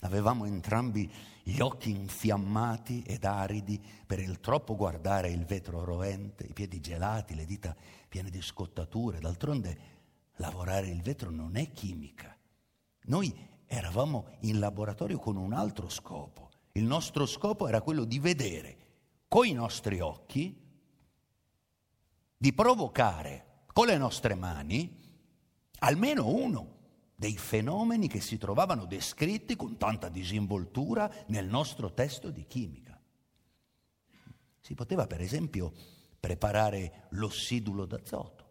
Avevamo 0.00 0.44
entrambi 0.44 1.10
gli 1.42 1.60
occhi 1.60 1.90
infiammati 1.90 3.02
ed 3.02 3.24
aridi 3.24 3.82
per 4.06 4.20
il 4.20 4.40
troppo 4.40 4.76
guardare 4.76 5.30
il 5.30 5.44
vetro 5.44 5.84
rovente, 5.84 6.44
i 6.44 6.52
piedi 6.52 6.80
gelati, 6.80 7.34
le 7.34 7.44
dita 7.44 7.74
piene 8.08 8.30
di 8.30 8.40
scottature. 8.40 9.18
D'altronde 9.18 9.78
lavorare 10.36 10.88
il 10.88 11.02
vetro 11.02 11.30
non 11.30 11.56
è 11.56 11.72
chimica. 11.72 12.36
Noi 13.04 13.34
eravamo 13.66 14.36
in 14.40 14.58
laboratorio 14.58 15.18
con 15.18 15.36
un 15.36 15.52
altro 15.52 15.88
scopo. 15.88 16.50
Il 16.72 16.84
nostro 16.84 17.26
scopo 17.26 17.66
era 17.66 17.80
quello 17.80 18.04
di 18.04 18.18
vedere 18.18 18.76
coi 19.28 19.52
nostri 19.52 19.98
occhi, 20.00 20.62
di 22.36 22.52
provocare 22.52 23.64
con 23.72 23.86
le 23.86 23.96
nostre 23.96 24.34
mani 24.34 25.04
almeno 25.78 26.28
uno 26.28 26.75
dei 27.16 27.36
fenomeni 27.38 28.08
che 28.08 28.20
si 28.20 28.36
trovavano 28.36 28.84
descritti 28.84 29.56
con 29.56 29.78
tanta 29.78 30.10
disinvoltura 30.10 31.10
nel 31.28 31.48
nostro 31.48 31.92
testo 31.92 32.30
di 32.30 32.46
chimica. 32.46 33.00
Si 34.60 34.74
poteva 34.74 35.06
per 35.06 35.22
esempio 35.22 35.72
preparare 36.20 37.06
l'ossidulo 37.10 37.86
d'azoto, 37.86 38.44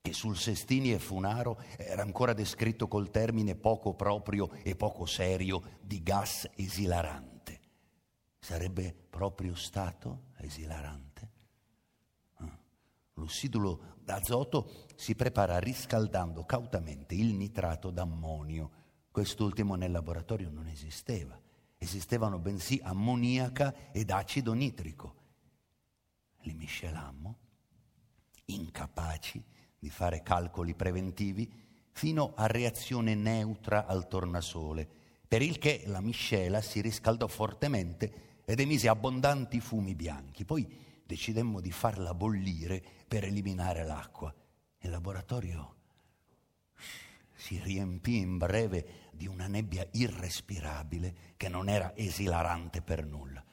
che 0.00 0.12
sul 0.12 0.36
Sestini 0.36 0.92
e 0.92 0.98
Funaro 0.98 1.60
era 1.76 2.02
ancora 2.02 2.32
descritto 2.32 2.86
col 2.88 3.10
termine 3.10 3.56
poco 3.56 3.94
proprio 3.94 4.50
e 4.62 4.76
poco 4.76 5.06
serio 5.06 5.78
di 5.80 6.02
gas 6.02 6.48
esilarante. 6.54 7.60
Sarebbe 8.38 8.94
proprio 9.08 9.54
stato 9.54 10.30
esilarante? 10.38 11.30
Ah. 12.34 12.58
L'ossidulo 13.14 13.91
d'azoto 14.04 14.86
si 14.94 15.14
prepara 15.14 15.58
riscaldando 15.58 16.44
cautamente 16.44 17.14
il 17.14 17.34
nitrato 17.34 17.90
d'ammonio. 17.90 18.70
Quest'ultimo 19.10 19.74
nel 19.74 19.90
laboratorio 19.90 20.50
non 20.50 20.66
esisteva. 20.66 21.38
Esistevano 21.78 22.38
bensì 22.38 22.80
ammoniaca 22.82 23.90
ed 23.92 24.10
acido 24.10 24.52
nitrico. 24.52 25.14
Li 26.42 26.54
miscelammo, 26.54 27.38
incapaci 28.46 29.42
di 29.78 29.90
fare 29.90 30.22
calcoli 30.22 30.74
preventivi, 30.74 31.50
fino 31.90 32.32
a 32.36 32.46
reazione 32.46 33.14
neutra 33.14 33.86
al 33.86 34.08
tornasole, 34.08 34.88
per 35.28 35.42
il 35.42 35.58
che 35.58 35.84
la 35.86 36.00
miscela 36.00 36.60
si 36.60 36.80
riscaldò 36.80 37.26
fortemente 37.26 38.40
ed 38.44 38.60
emise 38.60 38.88
abbondanti 38.88 39.60
fumi 39.60 39.94
bianchi. 39.94 40.44
Poi 40.44 40.66
decidemmo 41.04 41.60
di 41.60 41.70
farla 41.70 42.14
bollire 42.14 42.82
per 43.06 43.24
eliminare 43.24 43.84
l'acqua. 43.84 44.34
Il 44.78 44.90
laboratorio 44.90 45.76
si 47.34 47.58
riempì 47.58 48.18
in 48.18 48.38
breve 48.38 49.10
di 49.12 49.26
una 49.26 49.46
nebbia 49.46 49.86
irrespirabile 49.92 51.34
che 51.36 51.48
non 51.48 51.68
era 51.68 51.94
esilarante 51.96 52.82
per 52.82 53.04
nulla. 53.04 53.44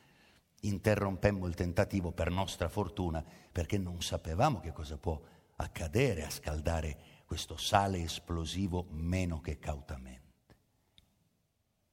Interrompemmo 0.62 1.47
il 1.47 1.55
tentativo 1.55 2.12
per 2.12 2.29
nostra 2.29 2.69
fortuna 2.69 3.23
perché 3.51 3.77
non 3.77 4.01
sapevamo 4.01 4.59
che 4.59 4.71
cosa 4.71 4.97
può 4.97 5.19
accadere 5.55 6.23
a 6.23 6.29
scaldare 6.29 6.97
questo 7.25 7.57
sale 7.57 8.01
esplosivo 8.01 8.88
meno 8.89 9.41
che 9.41 9.59
cautamente. 9.59 10.27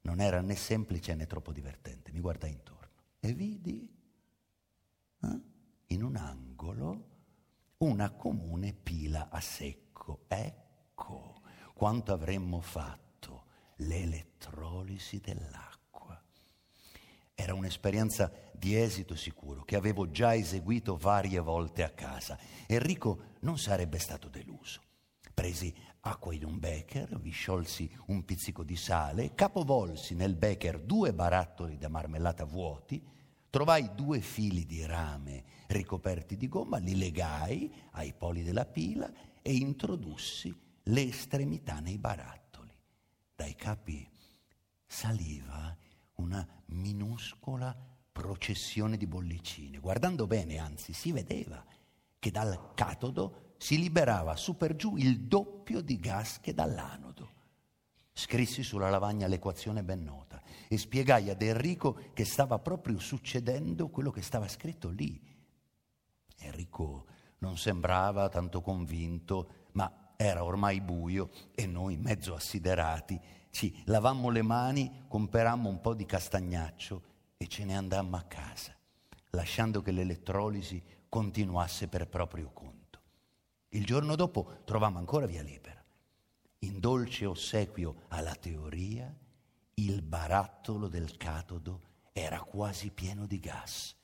Non 0.03 0.21
era 0.21 0.41
né 0.41 0.55
semplice 0.55 1.15
né 1.15 1.27
troppo 1.27 1.53
divertente. 1.53 2.13
Mi 2.13 2.21
guardai 2.21 2.51
intorno 2.51 2.91
e 3.21 3.33
vidi 3.33 3.96
eh? 5.23 5.41
in 5.89 6.03
un 6.03 6.17
angolo 6.17 7.15
una 7.79 8.11
comune 8.11 8.73
pila 8.73 9.29
a 9.31 9.41
secco. 9.41 10.25
Ecco 10.29 11.41
quanto 11.75 12.13
avremmo 12.13 12.61
fatto 12.61 13.45
l'elettrolisi 13.77 15.21
dell'acqua. 15.21 16.23
Era 17.35 17.53
un'esperienza 17.53 18.33
di 18.55 18.75
esito 18.75 19.15
sicuro 19.15 19.63
che 19.63 19.77
avevo 19.77 20.11
già 20.11 20.35
eseguito 20.35 20.97
varie 20.97 21.39
volte 21.41 21.83
a 21.83 21.91
casa. 21.91 22.39
Enrico 22.67 23.35
non 23.41 23.59
sarebbe 23.59 23.99
stato 23.99 24.29
deluso. 24.29 24.81
Presi 25.35 25.75
acqua 26.01 26.33
in 26.33 26.47
un 26.47 26.59
becker, 26.59 27.21
vi 27.21 27.31
sciolsi 27.31 27.95
un 28.07 28.25
pizzico 28.25 28.65
di 28.65 28.77
sale, 28.77 29.35
capovolsi 29.35 30.15
nel 30.15 30.35
becker 30.35 30.81
due 30.81 31.13
barattoli 31.13 31.77
da 31.77 31.89
marmellata 31.89 32.45
vuoti, 32.45 33.05
trovai 33.57 33.95
due 33.95 34.21
fili 34.21 34.67
di 34.67 34.85
rame 34.85 35.43
ricoperti 35.69 36.37
di 36.37 36.47
gomma, 36.47 36.77
li 36.77 36.95
legai 36.95 37.73
ai 37.93 38.13
poli 38.13 38.43
della 38.43 38.67
pila 38.67 39.11
e 39.41 39.55
introdussi 39.55 40.55
le 40.83 41.03
estremità 41.09 41.81
nei 41.81 41.97
barattoli. 41.97 42.79
Dai 43.35 43.55
capi 43.55 44.07
saliva 44.85 45.75
una 46.17 46.47
minuscola 46.67 47.75
processione 48.13 48.99
di 48.99 49.07
bollicine. 49.07 49.79
Guardando 49.79 50.27
bene, 50.27 50.59
anzi, 50.59 50.93
si 50.93 51.11
vedeva 51.11 51.65
che 52.19 52.31
dal 52.31 52.75
catodo 52.75 53.55
si 53.57 53.79
liberava 53.79 54.37
su 54.37 54.59
per 54.59 54.77
giù 54.77 54.99
il 54.99 55.21
doppio 55.21 55.81
di 55.81 55.99
gas 55.99 56.41
che 56.41 56.53
dall'anodo. 56.53 57.31
Scrissi 58.13 58.63
sulla 58.63 58.91
lavagna 58.91 59.27
l'equazione 59.27 59.83
ben 59.83 60.03
nota 60.03 60.26
e 60.69 60.79
spiegai 60.79 61.31
ad 61.31 61.43
Enrico 61.43 61.99
che 62.13 62.25
stava 62.25 62.59
proprio 62.59 62.99
succedendo 62.99 63.89
quello 63.89 64.11
che 64.11 64.23
stava 64.23 64.49
scritto 64.49 64.89
lì. 64.89 65.21
Enrico 66.39 67.07
non 67.39 67.57
sembrava 67.57 68.29
tanto 68.29 68.61
convinto, 68.61 69.67
ma 69.73 70.13
era 70.17 70.45
ormai 70.45 70.81
buio 70.81 71.31
e 71.55 71.67
noi, 71.67 71.97
mezzo 71.97 72.35
assiderati, 72.35 73.21
ci 73.51 73.83
lavammo 73.87 74.31
le 74.31 74.43
mani, 74.43 75.05
comperammo 75.09 75.69
un 75.69 75.81
po' 75.81 75.95
di 75.95 76.05
castagnaccio 76.05 77.03
e 77.37 77.47
ce 77.49 77.65
ne 77.65 77.77
andammo 77.77 78.17
a 78.17 78.23
casa, 78.23 78.75
lasciando 79.31 79.83
che 79.83 79.93
l'elettrolisi 79.93 80.83
continuasse 81.09 81.89
per 81.89 82.09
proprio 82.09 82.51
conto. 82.53 83.01
Il 83.71 83.85
giorno 83.85 84.17
dopo 84.17 84.61
trovammo 84.65 84.99
ancora 84.99 85.27
via 85.27 85.43
libera. 85.43 85.83
In 86.61 86.81
dolce 86.81 87.27
ossequio 87.27 88.05
alla 88.09 88.35
teoria, 88.35 89.15
il 89.87 90.03
barattolo 90.03 90.89
del 90.89 91.17
catodo 91.17 91.81
era 92.13 92.41
quasi 92.41 92.91
pieno 92.91 93.25
di 93.25 93.39
gas. 93.39 93.95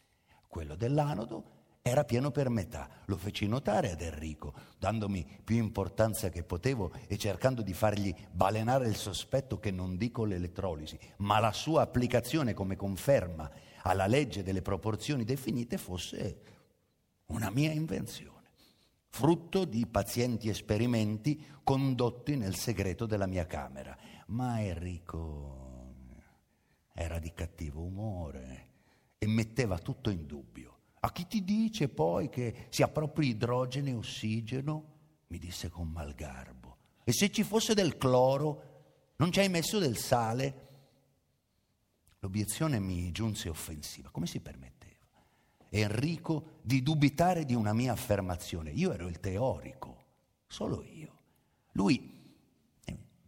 Quello 0.47 0.77
dell'anodo 0.77 1.79
era 1.83 2.05
pieno 2.05 2.31
per 2.31 2.51
metà. 2.51 2.89
Lo 3.07 3.17
feci 3.17 3.49
notare 3.49 3.91
ad 3.91 4.01
Enrico, 4.01 4.55
dandomi 4.79 5.41
più 5.43 5.57
importanza 5.57 6.29
che 6.29 6.45
potevo 6.45 6.93
e 7.09 7.19
cercando 7.19 7.63
di 7.63 7.75
fargli 7.75 8.15
balenare 8.31 8.87
il 8.87 8.95
sospetto 8.95 9.59
che 9.59 9.73
non 9.73 9.97
dico 9.97 10.25
l'elettrolisi, 10.25 10.97
ma 11.17 11.41
la 11.41 11.53
sua 11.53 11.83
applicazione 11.83 12.55
come 12.55 12.77
conferma 12.77 13.51
alla 13.83 14.07
legge 14.07 14.45
delle 14.45 14.63
proporzioni 14.63 15.25
definite 15.25 15.79
fosse 15.79 16.43
una 17.27 17.51
mia 17.51 17.73
invenzione, 17.73 18.51
frutto 19.09 19.65
di 19.65 19.85
pazienti 19.89 20.49
esperimenti 20.49 21.45
condotti 21.65 22.37
nel 22.37 22.55
segreto 22.55 23.05
della 23.05 23.27
mia 23.27 23.47
camera. 23.47 23.99
Ma 24.27 24.63
Enrico 24.63 25.62
era 26.93 27.19
di 27.19 27.33
cattivo 27.33 27.83
umore 27.83 28.69
e 29.19 29.27
metteva 29.27 29.79
tutto 29.79 30.11
in 30.11 30.27
dubbio. 30.27 30.79
A 31.01 31.11
chi 31.13 31.27
ti 31.27 31.43
dice 31.43 31.89
poi 31.89 32.29
che 32.29 32.67
sia 32.69 32.89
proprio 32.89 33.29
idrogeno 33.29 33.89
e 33.89 33.95
ossigeno? 33.95 34.91
Mi 35.29 35.39
disse 35.39 35.69
con 35.69 35.89
malgarbo. 35.89 36.77
E 37.05 37.13
se 37.13 37.31
ci 37.31 37.43
fosse 37.43 37.75
del 37.75 37.97
cloro, 37.97 39.15
non 39.17 39.33
ci 39.33 39.41
hai 39.41 39.49
messo 39.49 39.79
del 39.79 39.97
sale? 39.97 40.69
L'obiezione 42.21 42.79
mi 42.79 43.11
giunse 43.11 43.49
offensiva. 43.49 44.11
Come 44.11 44.27
si 44.27 44.41
permetteva? 44.41 44.81
Enrico 45.71 46.59
di 46.63 46.83
dubitare 46.83 47.45
di 47.45 47.55
una 47.55 47.73
mia 47.73 47.93
affermazione. 47.93 48.71
Io 48.71 48.93
ero 48.93 49.09
il 49.09 49.19
teorico, 49.19 50.05
solo 50.47 50.85
io. 50.85 51.19
Lui, 51.73 52.22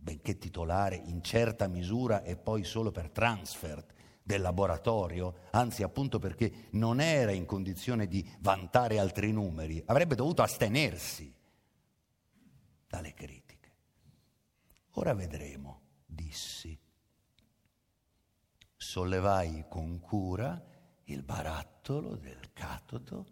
benché 0.05 0.37
titolare 0.37 0.97
in 0.97 1.23
certa 1.23 1.67
misura 1.67 2.23
e 2.23 2.37
poi 2.37 2.63
solo 2.63 2.91
per 2.91 3.09
transfert 3.09 3.95
del 4.23 4.43
laboratorio, 4.43 5.49
anzi 5.53 5.83
appunto 5.83 6.19
perché 6.19 6.69
non 6.73 7.01
era 7.01 7.33
in 7.33 7.47
condizione 7.47 8.07
di 8.07 8.23
vantare 8.41 8.99
altri 8.99 9.33
numeri, 9.33 9.83
avrebbe 9.87 10.15
dovuto 10.15 10.43
astenersi 10.43 11.35
dalle 12.87 13.15
critiche. 13.15 13.73
Ora 14.93 15.15
vedremo, 15.15 15.81
dissi. 16.05 16.79
Sollevai 18.77 19.65
con 19.71 20.01
cura 20.01 20.63
il 21.05 21.23
barattolo 21.23 22.17
del 22.17 22.53
catodo 22.53 23.27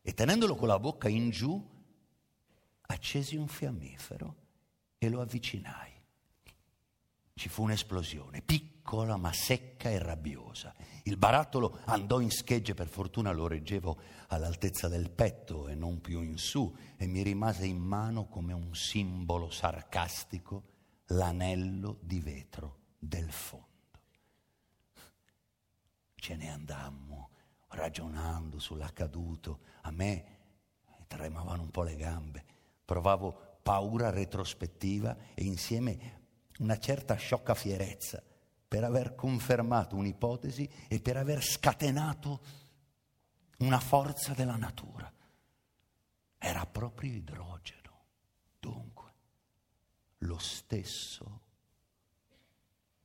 e 0.00 0.14
tenendolo 0.14 0.54
con 0.54 0.68
la 0.68 0.78
bocca 0.78 1.08
in 1.08 1.30
giù, 1.30 1.68
accesi 2.82 3.34
un 3.34 3.48
fiammifero 3.48 4.36
e 4.98 5.08
lo 5.08 5.20
avvicinai. 5.20 5.91
Ci 7.42 7.48
fu 7.48 7.64
un'esplosione, 7.64 8.40
piccola 8.40 9.16
ma 9.16 9.32
secca 9.32 9.90
e 9.90 9.98
rabbiosa. 9.98 10.72
Il 11.02 11.16
barattolo 11.16 11.80
andò 11.86 12.20
in 12.20 12.30
schegge, 12.30 12.72
per 12.72 12.86
fortuna 12.86 13.32
lo 13.32 13.48
reggevo 13.48 14.00
all'altezza 14.28 14.86
del 14.86 15.10
petto 15.10 15.66
e 15.66 15.74
non 15.74 16.00
più 16.00 16.22
in 16.22 16.38
su, 16.38 16.72
e 16.96 17.04
mi 17.06 17.24
rimase 17.24 17.66
in 17.66 17.78
mano 17.78 18.28
come 18.28 18.52
un 18.52 18.72
simbolo 18.76 19.50
sarcastico 19.50 20.62
l'anello 21.06 21.98
di 22.00 22.20
vetro 22.20 22.78
del 22.96 23.32
fondo. 23.32 23.66
Ce 26.14 26.36
ne 26.36 26.48
andammo 26.48 27.30
ragionando 27.70 28.60
sull'accaduto. 28.60 29.62
A 29.80 29.90
me 29.90 30.26
tremavano 31.08 31.62
un 31.62 31.72
po' 31.72 31.82
le 31.82 31.96
gambe, 31.96 32.44
provavo 32.84 33.58
paura 33.64 34.10
retrospettiva 34.10 35.16
e 35.34 35.42
insieme 35.42 36.20
una 36.58 36.78
certa 36.78 37.14
sciocca 37.14 37.54
fierezza 37.54 38.22
per 38.68 38.84
aver 38.84 39.14
confermato 39.14 39.96
un'ipotesi 39.96 40.68
e 40.88 41.00
per 41.00 41.16
aver 41.16 41.42
scatenato 41.42 42.40
una 43.58 43.80
forza 43.80 44.32
della 44.32 44.56
natura. 44.56 45.12
Era 46.38 46.66
proprio 46.66 47.12
idrogeno, 47.12 48.04
dunque, 48.58 49.12
lo 50.18 50.38
stesso 50.38 51.40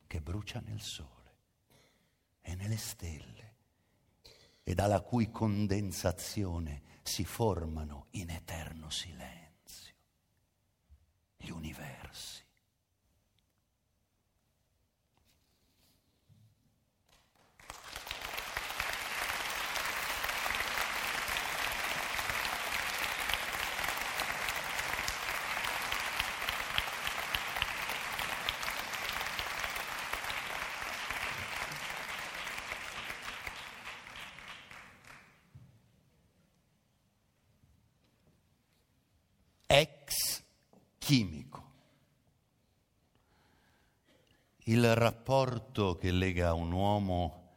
che 0.08 0.22
brucia 0.22 0.62
nel 0.62 0.82
sole 0.82 1.36
e 2.42 2.56
nelle 2.56 2.78
stelle 2.78 3.56
e 4.64 4.74
dalla 4.74 5.02
cui 5.02 5.30
condensazione 5.30 6.82
si 7.04 7.26
formano 7.26 8.08
in 8.12 8.30
eterno 8.30 8.90
silenzio 8.90 9.96
gli 11.38 11.50
universi. 11.50 12.48
ex 39.78 40.42
chimico. 40.98 41.64
Il 44.70 44.96
rapporto 44.96 45.96
che 45.96 46.12
lega 46.12 46.54
un 46.54 46.74
uomo 46.74 47.52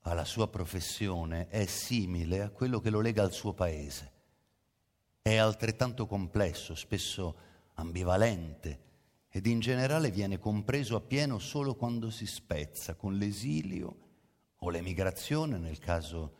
alla 0.00 0.26
sua 0.26 0.48
professione 0.48 1.48
è 1.48 1.64
simile 1.64 2.42
a 2.42 2.50
quello 2.50 2.78
che 2.78 2.90
lo 2.90 3.00
lega 3.00 3.22
al 3.22 3.32
suo 3.32 3.54
paese. 3.54 4.12
È 5.22 5.34
altrettanto 5.34 6.06
complesso, 6.06 6.74
spesso 6.74 7.36
ambivalente 7.76 8.80
ed 9.30 9.46
in 9.46 9.60
generale 9.60 10.10
viene 10.10 10.38
compreso 10.38 10.94
appieno 10.94 11.38
solo 11.38 11.74
quando 11.74 12.10
si 12.10 12.26
spezza 12.26 12.96
con 12.96 13.16
l'esilio 13.16 13.96
o 14.56 14.68
l'emigrazione 14.68 15.56
nel 15.56 15.78
caso 15.78 16.34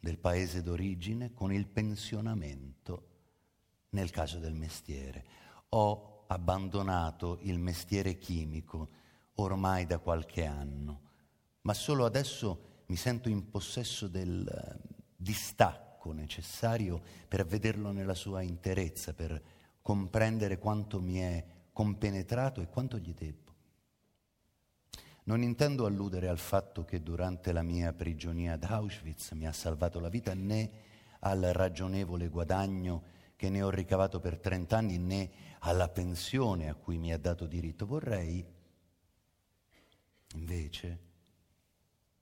del 0.00 0.16
paese 0.16 0.62
d'origine, 0.62 1.34
con 1.34 1.52
il 1.52 1.66
pensionamento 1.66 3.08
nel 3.90 4.08
caso 4.08 4.38
del 4.38 4.54
mestiere. 4.54 5.26
Ho 5.70 6.24
abbandonato 6.26 7.36
il 7.42 7.58
mestiere 7.58 8.16
chimico 8.16 9.04
ormai 9.36 9.86
da 9.86 9.98
qualche 9.98 10.44
anno, 10.44 11.00
ma 11.62 11.74
solo 11.74 12.04
adesso 12.04 12.82
mi 12.86 12.96
sento 12.96 13.28
in 13.28 13.50
possesso 13.50 14.06
del 14.06 14.46
eh, 14.46 14.94
distacco 15.16 16.12
necessario 16.12 17.02
per 17.26 17.44
vederlo 17.44 17.90
nella 17.90 18.14
sua 18.14 18.42
interezza, 18.42 19.12
per 19.12 19.42
comprendere 19.82 20.58
quanto 20.58 21.00
mi 21.00 21.18
è 21.18 21.44
compenetrato 21.72 22.60
e 22.60 22.68
quanto 22.68 22.98
gli 22.98 23.12
debbo. 23.12 23.54
Non 25.24 25.42
intendo 25.42 25.86
alludere 25.86 26.28
al 26.28 26.38
fatto 26.38 26.84
che 26.84 27.02
durante 27.02 27.52
la 27.52 27.62
mia 27.62 27.92
prigionia 27.92 28.52
ad 28.52 28.62
Auschwitz 28.62 29.32
mi 29.32 29.46
ha 29.46 29.52
salvato 29.52 29.98
la 29.98 30.08
vita 30.08 30.34
né 30.34 30.70
al 31.20 31.40
ragionevole 31.40 32.28
guadagno 32.28 33.14
che 33.34 33.50
ne 33.50 33.62
ho 33.62 33.70
ricavato 33.70 34.20
per 34.20 34.38
30 34.38 34.76
anni 34.76 34.98
né 34.98 35.30
alla 35.60 35.88
pensione 35.88 36.68
a 36.68 36.74
cui 36.74 36.96
mi 36.96 37.12
ha 37.12 37.18
dato 37.18 37.46
diritto. 37.46 37.86
Vorrei 37.86 38.44
invece 40.34 41.04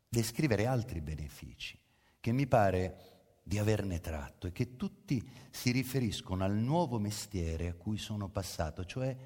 descrivere 0.08 0.66
altri 0.66 1.00
benefici 1.00 1.78
che 2.20 2.32
mi 2.32 2.46
pare 2.46 3.12
di 3.42 3.58
averne 3.58 4.00
tratto 4.00 4.46
e 4.46 4.52
che 4.52 4.76
tutti 4.76 5.22
si 5.50 5.70
riferiscono 5.70 6.44
al 6.44 6.54
nuovo 6.54 6.98
mestiere 6.98 7.68
a 7.68 7.74
cui 7.74 7.98
sono 7.98 8.28
passato, 8.28 8.84
cioè 8.84 9.16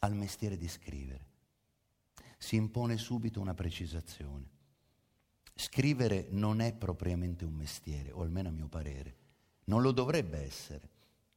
al 0.00 0.14
mestiere 0.14 0.56
di 0.56 0.68
scrivere. 0.68 1.26
Si 2.38 2.56
impone 2.56 2.98
subito 2.98 3.40
una 3.40 3.54
precisazione. 3.54 4.50
Scrivere 5.54 6.26
non 6.30 6.60
è 6.60 6.74
propriamente 6.74 7.46
un 7.46 7.54
mestiere, 7.54 8.10
o 8.12 8.20
almeno 8.20 8.50
a 8.50 8.52
mio 8.52 8.68
parere, 8.68 9.16
non 9.64 9.80
lo 9.80 9.92
dovrebbe 9.92 10.38
essere 10.44 10.90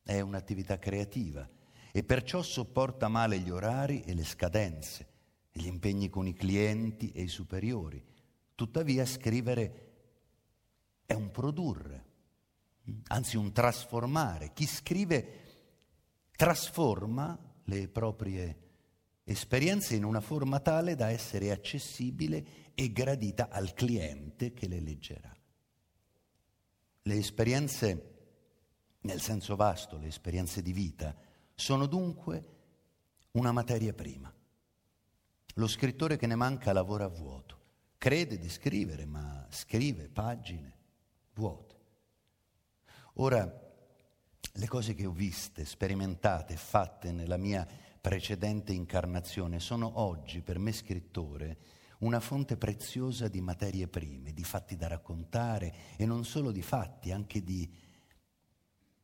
è 0.09 0.21
un'attività 0.21 0.79
creativa 0.79 1.47
e 1.91 2.03
perciò 2.03 2.41
sopporta 2.41 3.07
male 3.07 3.37
gli 3.39 3.51
orari 3.51 4.01
e 4.01 4.15
le 4.15 4.23
scadenze, 4.23 5.07
gli 5.59 5.67
impegni 5.67 6.09
con 6.09 6.27
i 6.27 6.33
clienti 6.33 7.11
e 7.11 7.23
i 7.23 7.27
superiori. 7.27 8.03
Tuttavia 8.55 9.05
scrivere 9.05 9.87
è 11.05 11.13
un 11.13 11.31
produrre, 11.31 12.05
anzi 13.07 13.37
un 13.37 13.51
trasformare. 13.51 14.53
Chi 14.53 14.65
scrive 14.65 15.47
trasforma 16.35 17.37
le 17.65 17.87
proprie 17.87 18.67
esperienze 19.23 19.95
in 19.95 20.05
una 20.05 20.21
forma 20.21 20.59
tale 20.59 20.95
da 20.95 21.09
essere 21.09 21.51
accessibile 21.51 22.73
e 22.73 22.91
gradita 22.91 23.49
al 23.49 23.73
cliente 23.73 24.53
che 24.53 24.67
le 24.67 24.79
leggerà. 24.79 25.35
Le 27.01 27.15
esperienze 27.15 28.09
nel 29.01 29.21
senso 29.21 29.55
vasto, 29.55 29.97
le 29.97 30.07
esperienze 30.07 30.61
di 30.61 30.73
vita, 30.73 31.15
sono 31.53 31.85
dunque 31.85 32.57
una 33.31 33.51
materia 33.51 33.93
prima. 33.93 34.33
Lo 35.55 35.67
scrittore 35.67 36.17
che 36.17 36.27
ne 36.27 36.35
manca 36.35 36.73
lavora 36.73 37.05
a 37.05 37.09
vuoto, 37.09 37.57
crede 37.97 38.37
di 38.37 38.49
scrivere, 38.49 39.05
ma 39.05 39.45
scrive 39.49 40.09
pagine 40.09 40.73
vuote. 41.33 41.75
Ora, 43.15 43.67
le 44.53 44.67
cose 44.67 44.93
che 44.93 45.05
ho 45.05 45.11
viste, 45.11 45.65
sperimentate, 45.65 46.55
fatte 46.55 47.11
nella 47.11 47.37
mia 47.37 47.67
precedente 47.99 48.71
incarnazione 48.71 49.59
sono 49.59 49.99
oggi 49.99 50.41
per 50.41 50.57
me 50.59 50.71
scrittore 50.71 51.57
una 51.99 52.21
fonte 52.21 52.55
preziosa 52.55 53.27
di 53.27 53.41
materie 53.41 53.89
prime, 53.89 54.33
di 54.33 54.43
fatti 54.43 54.77
da 54.77 54.87
raccontare 54.87 55.73
e 55.97 56.05
non 56.05 56.23
solo 56.23 56.51
di 56.51 56.61
fatti, 56.61 57.11
anche 57.11 57.43
di 57.43 57.69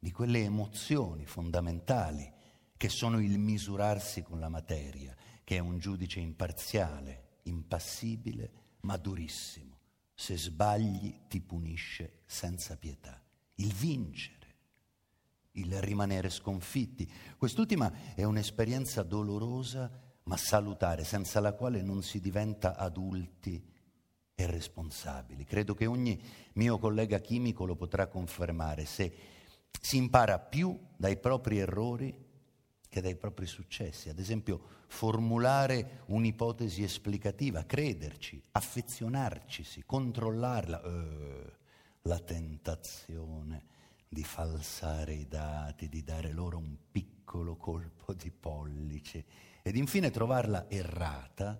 di 0.06 0.12
quelle 0.12 0.44
emozioni 0.44 1.26
fondamentali 1.26 2.32
che 2.78 2.90
sono 2.90 3.20
il 3.20 3.40
misurarsi 3.40 4.22
con 4.22 4.40
la 4.40 4.50
materia, 4.50 5.16
che 5.46 5.58
è 5.58 5.60
un 5.60 5.78
giudice 5.78 6.20
imparziale, 6.20 7.38
impassibile, 7.44 8.52
ma 8.82 8.98
durissimo. 8.98 9.78
Se 10.14 10.38
sbagli 10.38 11.28
ti 11.28 11.40
punisce 11.40 12.24
senza 12.26 12.76
pietà. 12.76 13.24
Il 13.56 13.72
vincere, 13.72 14.56
il 15.52 15.80
rimanere 15.82 16.30
sconfitti. 16.30 17.10
Quest'ultima 17.38 18.14
è 18.16 18.24
un'esperienza 18.24 19.04
dolorosa 19.04 20.02
ma 20.24 20.36
salutare, 20.36 21.04
senza 21.04 21.40
la 21.40 21.54
quale 21.54 21.84
non 21.84 22.02
si 22.02 22.20
diventa 22.20 22.76
adulti 22.76 23.64
e 24.34 24.46
responsabili. 24.48 25.46
Credo 25.46 25.76
che 25.76 25.86
ogni 25.86 26.20
mio 26.54 26.80
collega 26.80 27.20
chimico 27.20 27.66
lo 27.66 27.76
potrà 27.76 28.08
confermare. 28.08 28.86
Se 28.86 29.16
si 29.80 29.98
impara 29.98 30.40
più 30.40 30.78
dai 30.98 31.18
propri 31.18 31.60
errori 31.60 32.25
che 32.96 33.02
dai 33.02 33.18
propri 33.18 33.46
successi. 33.46 34.08
Ad 34.08 34.20
esempio, 34.20 34.62
formulare 34.88 36.04
un'ipotesi 36.06 36.82
esplicativa, 36.82 37.66
crederci, 37.66 38.42
affezionarcisi, 38.54 39.84
controllarla. 39.86 40.82
Eh, 40.82 41.54
la 42.04 42.20
tentazione 42.20 43.64
di 44.08 44.24
falsare 44.24 45.14
i 45.14 45.28
dati, 45.28 45.90
di 45.90 46.04
dare 46.04 46.32
loro 46.32 46.58
un 46.58 46.78
piccolo 46.90 47.58
colpo 47.58 48.14
di 48.14 48.32
pollice 48.32 49.26
ed 49.62 49.76
infine 49.76 50.10
trovarla 50.10 50.70
errata, 50.70 51.60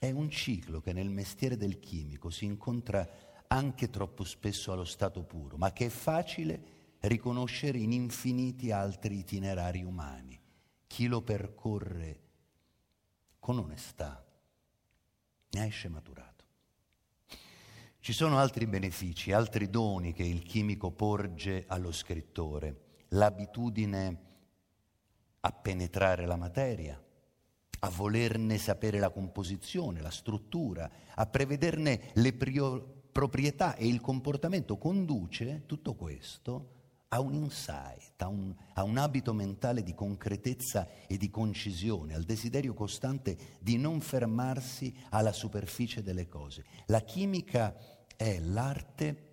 è 0.00 0.10
un 0.10 0.30
ciclo 0.30 0.80
che 0.80 0.92
nel 0.92 1.10
mestiere 1.10 1.56
del 1.56 1.78
chimico 1.78 2.30
si 2.30 2.44
incontra 2.44 3.06
anche 3.46 3.88
troppo 3.90 4.24
spesso 4.24 4.72
allo 4.72 4.84
stato 4.84 5.22
puro, 5.22 5.56
ma 5.58 5.72
che 5.72 5.86
è 5.86 5.90
facile 5.90 6.77
riconoscere 7.00 7.78
in 7.78 7.92
infiniti 7.92 8.70
altri 8.70 9.18
itinerari 9.18 9.82
umani. 9.82 10.40
Chi 10.86 11.06
lo 11.06 11.22
percorre 11.22 12.20
con 13.38 13.58
onestà, 13.58 14.24
ne 15.50 15.66
esce 15.66 15.88
maturato. 15.88 16.44
Ci 18.00 18.12
sono 18.12 18.38
altri 18.38 18.66
benefici, 18.66 19.32
altri 19.32 19.70
doni 19.70 20.12
che 20.12 20.22
il 20.22 20.42
chimico 20.42 20.90
porge 20.90 21.64
allo 21.66 21.92
scrittore. 21.92 23.04
L'abitudine 23.08 24.26
a 25.40 25.52
penetrare 25.52 26.26
la 26.26 26.36
materia, 26.36 27.02
a 27.80 27.88
volerne 27.90 28.58
sapere 28.58 28.98
la 28.98 29.10
composizione, 29.10 30.00
la 30.00 30.10
struttura, 30.10 30.90
a 31.14 31.26
prevederne 31.26 32.10
le 32.14 32.32
prior- 32.32 32.84
proprietà 33.10 33.76
e 33.76 33.86
il 33.86 34.00
comportamento 34.00 34.76
conduce 34.76 35.62
tutto 35.66 35.94
questo 35.94 36.76
a 37.08 37.20
un 37.20 37.34
insight, 37.34 38.20
a 38.20 38.28
un, 38.28 38.54
a 38.74 38.82
un, 38.82 38.98
abito 38.98 39.32
mentale 39.32 39.82
di 39.82 39.94
concretezza 39.94 40.86
e 41.06 41.16
di 41.16 41.30
concisione, 41.30 42.14
al 42.14 42.24
desiderio 42.24 42.74
costante 42.74 43.56
di 43.60 43.78
non 43.78 44.00
fermarsi 44.00 44.94
alla 45.10 45.32
superficie 45.32 46.02
delle 46.02 46.28
cose. 46.28 46.64
La 46.86 47.00
chimica 47.00 47.74
è 48.14 48.38
l'arte 48.40 49.26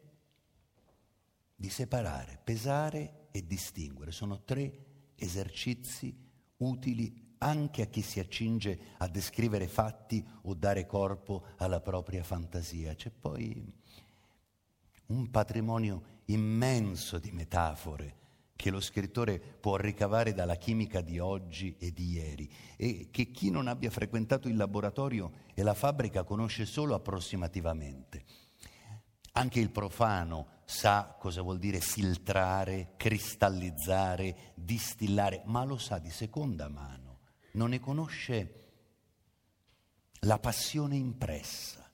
di 1.56 1.70
separare, 1.70 2.40
pesare 2.44 3.28
e 3.32 3.46
distinguere. 3.46 4.12
Sono 4.12 4.44
tre 4.44 4.86
esercizi 5.16 6.16
utili 6.58 7.34
anche 7.40 7.82
a 7.82 7.88
chi 7.88 8.02
si 8.02 8.20
accinge 8.20 8.80
a 8.98 9.08
descrivere 9.08 9.68
fatti 9.68 10.26
o 10.44 10.54
dare 10.54 10.86
corpo 10.86 11.48
alla 11.58 11.82
propria 11.82 12.24
fantasia. 12.24 12.96
C'è 12.96 13.12
poi 13.12 13.74
un 15.08 15.30
patrimonio 15.30 16.14
immenso 16.26 17.20
di 17.20 17.32
metafore 17.32 18.24
che 18.56 18.70
lo 18.70 18.80
scrittore 18.80 19.40
può 19.40 19.76
ricavare 19.76 20.34
dalla 20.34 20.56
chimica 20.56 21.02
di 21.02 21.20
oggi 21.20 21.76
e 21.78 21.92
di 21.92 22.12
ieri 22.12 22.50
e 22.78 23.10
che 23.12 23.32
chi 23.32 23.50
non 23.50 23.68
abbia 23.68 23.92
frequentato 23.92 24.48
il 24.48 24.56
laboratorio 24.56 25.32
e 25.54 25.62
la 25.62 25.74
fabbrica 25.74 26.24
conosce 26.24 26.66
solo 26.66 26.96
approssimativamente. 26.96 28.24
Anche 29.34 29.60
il 29.60 29.70
profano 29.70 30.62
sa 30.64 31.16
cosa 31.20 31.42
vuol 31.42 31.60
dire 31.60 31.82
filtrare, 31.82 32.94
cristallizzare, 32.96 34.54
distillare, 34.56 35.42
ma 35.46 35.66
lo 35.66 35.78
sa 35.78 36.00
di 36.00 36.10
seconda 36.10 36.70
mano, 36.70 37.20
non 37.54 37.70
ne 37.72 37.80
conosce 37.82 38.62
la 40.22 40.40
passione 40.40 40.96
impressa, 40.96 41.92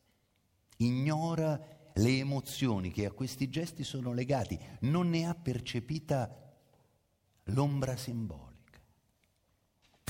ignora 0.78 1.60
le 1.96 2.18
emozioni 2.18 2.92
che 2.92 3.06
a 3.06 3.12
questi 3.12 3.50
gesti 3.50 3.84
sono 3.84 4.14
legati, 4.14 4.60
non 4.82 5.10
ne 5.10 5.26
ha 5.26 5.36
percepita 5.36 6.30
l'ombra 7.46 7.96
simbolica. 7.96 8.80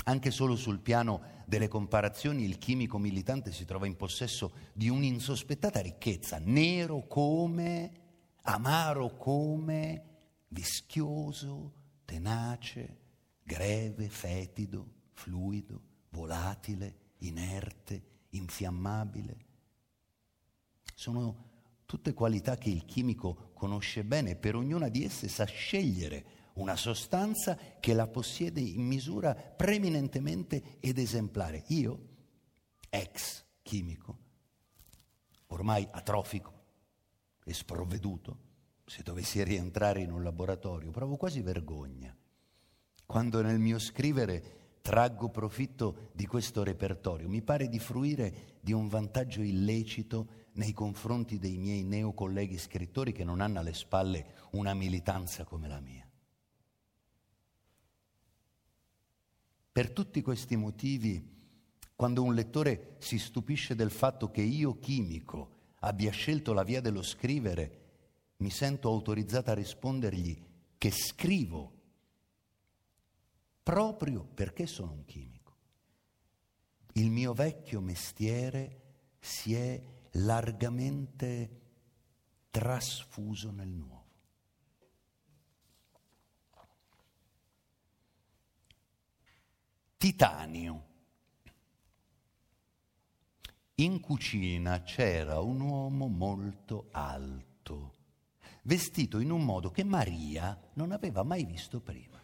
Anche 0.04 0.30
solo 0.30 0.56
sul 0.56 0.80
piano 0.80 1.42
delle 1.46 1.68
comparazioni 1.68 2.44
il 2.44 2.58
chimico 2.58 2.98
militante 2.98 3.52
si 3.52 3.64
trova 3.64 3.86
in 3.86 3.96
possesso 3.96 4.52
di 4.72 4.88
un'insospettata 4.88 5.80
ricchezza, 5.80 6.38
nero 6.38 7.06
come, 7.06 7.92
amaro 8.42 9.16
come, 9.16 10.04
vischioso, 10.48 11.72
tenace, 12.04 12.98
greve, 13.42 14.08
fetido, 14.08 14.86
fluido, 15.12 15.80
volatile, 16.10 16.96
inerte, 17.18 18.02
infiammabile. 18.30 19.36
Sono 20.94 21.50
tutte 21.92 22.14
qualità 22.14 22.56
che 22.56 22.70
il 22.70 22.86
chimico 22.86 23.50
conosce 23.52 24.02
bene 24.02 24.34
per 24.34 24.54
ognuna 24.54 24.88
di 24.88 25.04
esse 25.04 25.28
sa 25.28 25.44
scegliere 25.44 26.24
una 26.54 26.74
sostanza 26.74 27.54
che 27.80 27.92
la 27.92 28.06
possiede 28.06 28.60
in 28.62 28.86
misura 28.86 29.34
preminentemente 29.34 30.78
ed 30.80 30.96
esemplare. 30.96 31.64
Io, 31.66 32.00
ex 32.88 33.44
chimico, 33.60 34.18
ormai 35.48 35.86
atrofico 35.90 36.62
e 37.44 37.52
sprovveduto, 37.52 38.38
se 38.86 39.02
dovessi 39.02 39.44
rientrare 39.44 40.00
in 40.00 40.12
un 40.12 40.22
laboratorio, 40.22 40.90
provo 40.90 41.16
quasi 41.16 41.42
vergogna 41.42 42.16
quando 43.04 43.42
nel 43.42 43.58
mio 43.58 43.78
scrivere 43.78 44.78
traggo 44.80 45.28
profitto 45.28 46.08
di 46.12 46.24
questo 46.26 46.62
repertorio. 46.62 47.28
Mi 47.28 47.42
pare 47.42 47.68
di 47.68 47.78
fruire 47.78 48.56
di 48.62 48.72
un 48.72 48.88
vantaggio 48.88 49.42
illecito 49.42 50.40
nei 50.54 50.72
confronti 50.72 51.38
dei 51.38 51.56
miei 51.56 51.82
neocolleghi 51.82 52.58
scrittori 52.58 53.12
che 53.12 53.24
non 53.24 53.40
hanno 53.40 53.60
alle 53.60 53.74
spalle 53.74 54.34
una 54.52 54.74
militanza 54.74 55.44
come 55.44 55.68
la 55.68 55.80
mia. 55.80 56.06
Per 59.72 59.90
tutti 59.90 60.20
questi 60.20 60.56
motivi, 60.56 61.30
quando 61.96 62.22
un 62.22 62.34
lettore 62.34 62.96
si 62.98 63.18
stupisce 63.18 63.74
del 63.74 63.90
fatto 63.90 64.30
che 64.30 64.42
io, 64.42 64.78
chimico, 64.78 65.60
abbia 65.80 66.10
scelto 66.10 66.52
la 66.52 66.62
via 66.62 66.82
dello 66.82 67.02
scrivere, 67.02 67.80
mi 68.36 68.50
sento 68.50 68.88
autorizzata 68.88 69.52
a 69.52 69.54
rispondergli 69.54 70.36
che 70.76 70.90
scrivo 70.90 71.80
proprio 73.62 74.24
perché 74.24 74.66
sono 74.66 74.92
un 74.92 75.04
chimico. 75.04 75.56
Il 76.94 77.10
mio 77.10 77.32
vecchio 77.32 77.80
mestiere 77.80 78.80
si 79.20 79.54
è 79.54 79.80
largamente 80.12 81.60
trasfuso 82.50 83.50
nel 83.50 83.68
nuovo. 83.68 84.00
Titanio. 89.96 90.90
In 93.76 94.00
cucina 94.00 94.82
c'era 94.82 95.40
un 95.40 95.60
uomo 95.60 96.08
molto 96.08 96.88
alto, 96.90 97.94
vestito 98.64 99.18
in 99.18 99.30
un 99.30 99.44
modo 99.44 99.70
che 99.70 99.82
Maria 99.82 100.60
non 100.74 100.92
aveva 100.92 101.22
mai 101.22 101.44
visto 101.44 101.80
prima. 101.80 102.20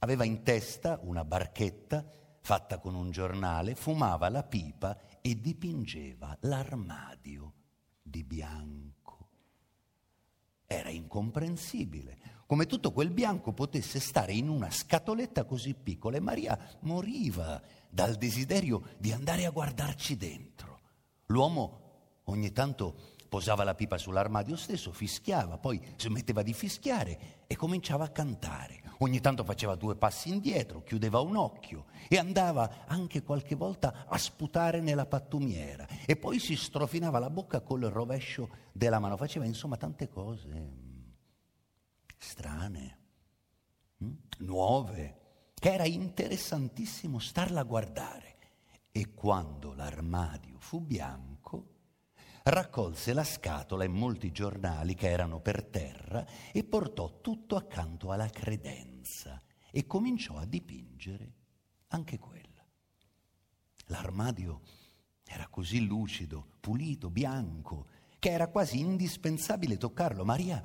Aveva 0.00 0.24
in 0.24 0.42
testa 0.42 0.98
una 1.02 1.24
barchetta 1.24 2.04
fatta 2.40 2.78
con 2.78 2.94
un 2.94 3.10
giornale, 3.10 3.74
fumava 3.74 4.28
la 4.28 4.42
pipa 4.42 4.98
e 5.26 5.40
dipingeva 5.40 6.38
l'armadio 6.42 7.52
di 8.00 8.22
bianco. 8.22 9.30
Era 10.64 10.88
incomprensibile 10.88 12.44
come 12.46 12.66
tutto 12.66 12.92
quel 12.92 13.10
bianco 13.10 13.52
potesse 13.52 13.98
stare 13.98 14.34
in 14.34 14.48
una 14.48 14.70
scatoletta 14.70 15.42
così 15.42 15.74
piccola 15.74 16.16
e 16.16 16.20
Maria 16.20 16.56
moriva 16.82 17.60
dal 17.90 18.14
desiderio 18.14 18.90
di 18.98 19.10
andare 19.10 19.46
a 19.46 19.50
guardarci 19.50 20.16
dentro. 20.16 20.78
L'uomo 21.26 22.20
ogni 22.26 22.52
tanto 22.52 23.15
posava 23.28 23.64
la 23.64 23.74
pipa 23.74 23.98
sull'armadio 23.98 24.56
stesso, 24.56 24.92
fischiava, 24.92 25.58
poi 25.58 25.80
smetteva 25.96 26.42
di 26.42 26.52
fischiare 26.52 27.44
e 27.46 27.56
cominciava 27.56 28.04
a 28.04 28.10
cantare. 28.10 28.82
Ogni 28.98 29.20
tanto 29.20 29.44
faceva 29.44 29.74
due 29.74 29.94
passi 29.94 30.30
indietro, 30.30 30.82
chiudeva 30.82 31.20
un 31.20 31.36
occhio 31.36 31.86
e 32.08 32.16
andava 32.16 32.86
anche 32.86 33.22
qualche 33.22 33.54
volta 33.54 34.06
a 34.08 34.16
sputare 34.16 34.80
nella 34.80 35.06
pattumiera 35.06 35.86
e 36.06 36.16
poi 36.16 36.38
si 36.38 36.56
strofinava 36.56 37.18
la 37.18 37.28
bocca 37.28 37.60
col 37.60 37.82
rovescio 37.82 38.48
della 38.72 38.98
mano. 38.98 39.16
Faceva 39.16 39.44
insomma 39.44 39.76
tante 39.76 40.08
cose 40.08 40.48
mm, 40.48 41.02
strane, 42.16 42.98
mm, 44.02 44.12
nuove, 44.38 45.20
che 45.52 45.72
era 45.74 45.84
interessantissimo 45.84 47.18
starla 47.18 47.60
a 47.60 47.64
guardare. 47.64 48.34
E 48.92 49.12
quando 49.12 49.74
l'armadio 49.74 50.56
fu 50.58 50.80
bianco, 50.80 51.35
raccolse 52.46 53.12
la 53.12 53.24
scatola 53.24 53.82
e 53.82 53.88
molti 53.88 54.30
giornali 54.30 54.94
che 54.94 55.08
erano 55.08 55.40
per 55.40 55.64
terra 55.64 56.24
e 56.52 56.62
portò 56.62 57.20
tutto 57.20 57.56
accanto 57.56 58.12
alla 58.12 58.28
credenza 58.28 59.42
e 59.72 59.86
cominciò 59.86 60.36
a 60.36 60.44
dipingere 60.44 61.32
anche 61.88 62.18
quella. 62.18 62.64
L'armadio 63.86 64.60
era 65.24 65.48
così 65.48 65.84
lucido, 65.84 66.46
pulito, 66.60 67.10
bianco, 67.10 67.88
che 68.18 68.30
era 68.30 68.48
quasi 68.48 68.78
indispensabile 68.78 69.76
toccarlo. 69.76 70.24
Maria 70.24 70.64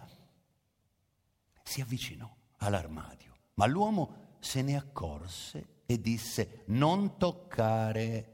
si 1.63 1.82
avvicinò 1.82 2.32
all'armadio, 2.57 3.34
ma 3.55 3.65
l'uomo 3.65 4.36
se 4.39 4.61
ne 4.61 4.75
accorse 4.75 5.82
e 5.88 5.99
disse 5.99 6.63
non 6.67 7.17
toccare 7.17 8.30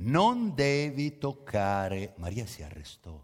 non 0.00 0.54
devi 0.54 1.18
toccare. 1.18 2.14
Maria 2.16 2.46
si 2.46 2.62
arrestò, 2.62 3.22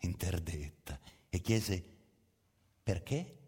interdetta, 0.00 0.98
e 1.28 1.40
chiese, 1.40 1.84
perché? 2.82 3.38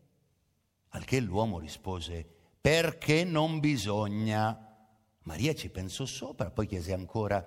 Al 0.90 1.04
che 1.04 1.20
l'uomo 1.20 1.58
rispose, 1.58 2.26
perché 2.60 3.24
non 3.24 3.60
bisogna. 3.60 4.60
Maria 5.22 5.54
ci 5.54 5.70
pensò 5.70 6.04
sopra, 6.04 6.50
poi 6.50 6.66
chiese 6.66 6.92
ancora, 6.92 7.42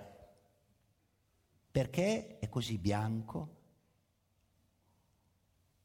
perché 1.71 2.39
è 2.39 2.49
così 2.49 2.77
bianco? 2.77 3.55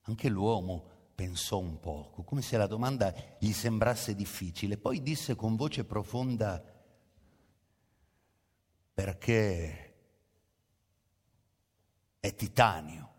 Anche 0.02 0.28
l'uomo 0.28 0.88
pensò 1.14 1.58
un 1.58 1.78
poco, 1.78 2.24
come 2.24 2.42
se 2.42 2.56
la 2.56 2.66
domanda 2.66 3.14
gli 3.38 3.52
sembrasse 3.52 4.14
difficile, 4.14 4.76
poi 4.76 5.02
disse 5.02 5.36
con 5.36 5.54
voce 5.54 5.84
profonda, 5.84 6.71
perché 8.92 9.94
è 12.20 12.34
titanio. 12.34 13.10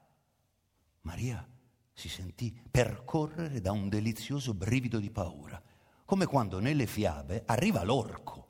Maria 1.01 1.47
si 1.91 2.09
sentì 2.09 2.57
percorrere 2.71 3.59
da 3.59 3.71
un 3.71 3.89
delizioso 3.89 4.53
brivido 4.53 4.99
di 4.99 5.11
paura, 5.11 5.61
come 6.05 6.25
quando 6.25 6.59
nelle 6.59 6.85
fiabe 6.85 7.43
arriva 7.45 7.83
l'orco. 7.83 8.47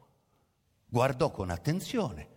Guardò 0.85 1.31
con 1.31 1.49
attenzione, 1.49 2.29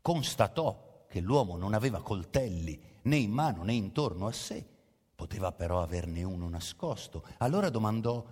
constatò 0.00 1.04
che 1.08 1.20
l'uomo 1.20 1.56
non 1.56 1.74
aveva 1.74 2.02
coltelli 2.02 2.80
né 3.02 3.16
in 3.16 3.30
mano 3.30 3.62
né 3.62 3.72
intorno 3.72 4.26
a 4.26 4.32
sé, 4.32 4.66
poteva 5.14 5.52
però 5.52 5.82
averne 5.82 6.22
uno 6.22 6.48
nascosto. 6.48 7.24
Allora 7.38 7.70
domandò, 7.70 8.24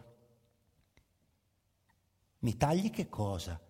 mi 2.41 2.57
tagli 2.57 2.91
che 2.91 3.09
cosa? 3.09 3.61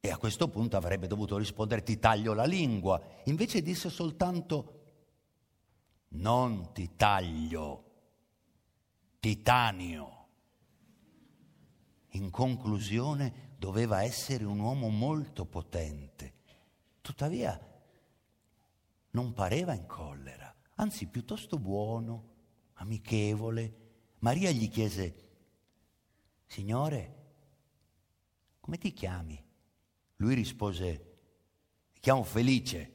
E 0.00 0.10
a 0.10 0.16
questo 0.16 0.48
punto 0.48 0.76
avrebbe 0.76 1.06
dovuto 1.06 1.36
rispondere 1.36 1.82
ti 1.82 1.98
taglio 1.98 2.32
la 2.32 2.44
lingua. 2.44 3.02
Invece 3.24 3.62
disse 3.62 3.90
soltanto 3.90 4.74
non 6.10 6.72
ti 6.72 6.94
taglio, 6.94 7.84
titanio. 9.18 10.16
In 12.12 12.30
conclusione 12.30 13.54
doveva 13.58 14.02
essere 14.02 14.44
un 14.44 14.60
uomo 14.60 14.88
molto 14.88 15.44
potente. 15.44 16.34
Tuttavia 17.00 17.60
non 19.10 19.32
pareva 19.32 19.74
in 19.74 19.86
collera, 19.86 20.54
anzi 20.76 21.06
piuttosto 21.08 21.58
buono, 21.58 22.36
amichevole. 22.74 23.86
Maria 24.20 24.50
gli 24.50 24.68
chiese, 24.70 25.28
Signore, 26.46 27.16
come 28.60 28.78
ti 28.78 28.92
chiami? 28.92 29.47
Lui 30.20 30.34
rispose, 30.34 31.16
chiamo 32.00 32.22
Felice. 32.22 32.94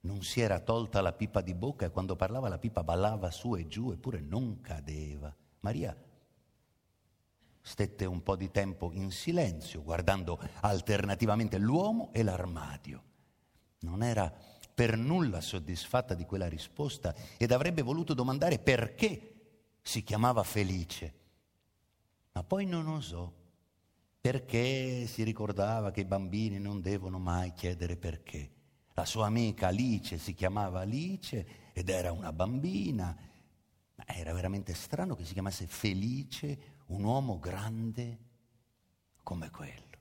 Non 0.00 0.22
si 0.22 0.40
era 0.40 0.58
tolta 0.58 1.00
la 1.00 1.12
pipa 1.12 1.40
di 1.40 1.54
bocca 1.54 1.86
e 1.86 1.90
quando 1.90 2.16
parlava 2.16 2.48
la 2.48 2.58
pipa 2.58 2.82
ballava 2.82 3.30
su 3.30 3.54
e 3.54 3.68
giù 3.68 3.92
eppure 3.92 4.20
non 4.20 4.60
cadeva. 4.60 5.34
Maria 5.60 5.96
stette 7.64 8.04
un 8.04 8.22
po' 8.22 8.34
di 8.34 8.50
tempo 8.50 8.90
in 8.92 9.12
silenzio 9.12 9.84
guardando 9.84 10.40
alternativamente 10.60 11.58
l'uomo 11.58 12.10
e 12.12 12.24
l'armadio. 12.24 13.02
Non 13.80 14.02
era 14.02 14.32
per 14.74 14.96
nulla 14.96 15.40
soddisfatta 15.40 16.14
di 16.14 16.26
quella 16.26 16.48
risposta 16.48 17.14
ed 17.36 17.52
avrebbe 17.52 17.82
voluto 17.82 18.12
domandare 18.12 18.58
perché 18.58 19.34
si 19.80 20.02
chiamava 20.02 20.42
Felice. 20.42 21.14
Ma 22.32 22.42
poi 22.42 22.66
non 22.66 22.88
osò, 22.88 23.30
perché 24.22 25.08
si 25.08 25.24
ricordava 25.24 25.90
che 25.90 26.02
i 26.02 26.04
bambini 26.04 26.60
non 26.60 26.80
devono 26.80 27.18
mai 27.18 27.52
chiedere 27.54 27.96
perché. 27.96 28.52
La 28.92 29.04
sua 29.04 29.26
amica 29.26 29.66
Alice 29.66 30.16
si 30.16 30.32
chiamava 30.32 30.78
Alice 30.78 31.70
ed 31.72 31.88
era 31.88 32.12
una 32.12 32.32
bambina. 32.32 33.16
Ma 33.96 34.04
era 34.06 34.32
veramente 34.32 34.74
strano 34.74 35.16
che 35.16 35.24
si 35.24 35.32
chiamasse 35.32 35.66
Felice 35.66 36.76
un 36.86 37.02
uomo 37.02 37.40
grande 37.40 38.18
come 39.24 39.50
quello. 39.50 39.98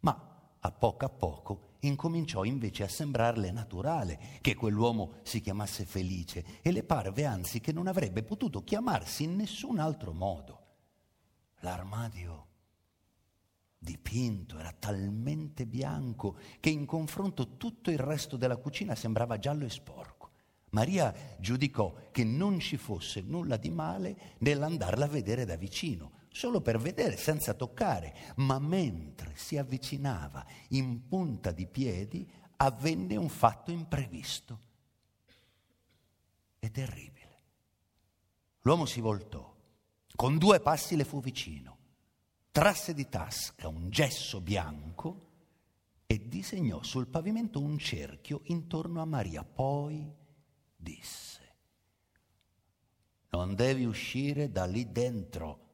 Ma 0.00 0.52
a 0.60 0.70
poco 0.70 1.04
a 1.06 1.08
poco 1.08 1.76
incominciò 1.80 2.44
invece 2.44 2.82
a 2.82 2.88
sembrarle 2.88 3.50
naturale 3.52 4.38
che 4.42 4.54
quell'uomo 4.54 5.20
si 5.22 5.40
chiamasse 5.40 5.86
Felice 5.86 6.60
e 6.60 6.70
le 6.72 6.84
parve 6.84 7.24
anzi 7.24 7.60
che 7.60 7.72
non 7.72 7.86
avrebbe 7.86 8.22
potuto 8.22 8.62
chiamarsi 8.62 9.22
in 9.22 9.34
nessun 9.34 9.78
altro 9.78 10.12
modo. 10.12 10.66
L'armadio 11.60 12.47
dipinto, 13.78 14.58
era 14.58 14.72
talmente 14.72 15.64
bianco 15.66 16.38
che 16.60 16.70
in 16.70 16.84
confronto 16.84 17.56
tutto 17.56 17.90
il 17.90 17.98
resto 17.98 18.36
della 18.36 18.56
cucina 18.56 18.94
sembrava 18.94 19.38
giallo 19.38 19.64
e 19.64 19.70
sporco. 19.70 20.16
Maria 20.70 21.14
giudicò 21.38 21.94
che 22.10 22.24
non 22.24 22.58
ci 22.58 22.76
fosse 22.76 23.22
nulla 23.22 23.56
di 23.56 23.70
male 23.70 24.34
nell'andarla 24.38 25.06
a 25.06 25.08
vedere 25.08 25.46
da 25.46 25.56
vicino, 25.56 26.12
solo 26.28 26.60
per 26.60 26.78
vedere 26.78 27.16
senza 27.16 27.54
toccare, 27.54 28.34
ma 28.36 28.58
mentre 28.58 29.32
si 29.34 29.56
avvicinava 29.56 30.44
in 30.70 31.06
punta 31.08 31.52
di 31.52 31.66
piedi 31.66 32.30
avvenne 32.56 33.16
un 33.16 33.28
fatto 33.28 33.70
imprevisto 33.70 34.60
e 36.58 36.70
terribile. 36.70 37.16
L'uomo 38.62 38.84
si 38.84 39.00
voltò, 39.00 39.54
con 40.14 40.36
due 40.36 40.60
passi 40.60 40.96
le 40.96 41.04
fu 41.04 41.20
vicino 41.22 41.77
trasse 42.58 42.92
di 42.92 43.08
tasca 43.08 43.68
un 43.68 43.88
gesso 43.88 44.40
bianco 44.40 45.26
e 46.06 46.26
disegnò 46.26 46.82
sul 46.82 47.06
pavimento 47.06 47.60
un 47.60 47.78
cerchio 47.78 48.40
intorno 48.46 49.00
a 49.00 49.04
Maria. 49.04 49.44
Poi 49.44 50.12
disse, 50.74 51.54
non 53.28 53.54
devi 53.54 53.84
uscire 53.84 54.50
da 54.50 54.64
lì 54.64 54.90
dentro. 54.90 55.66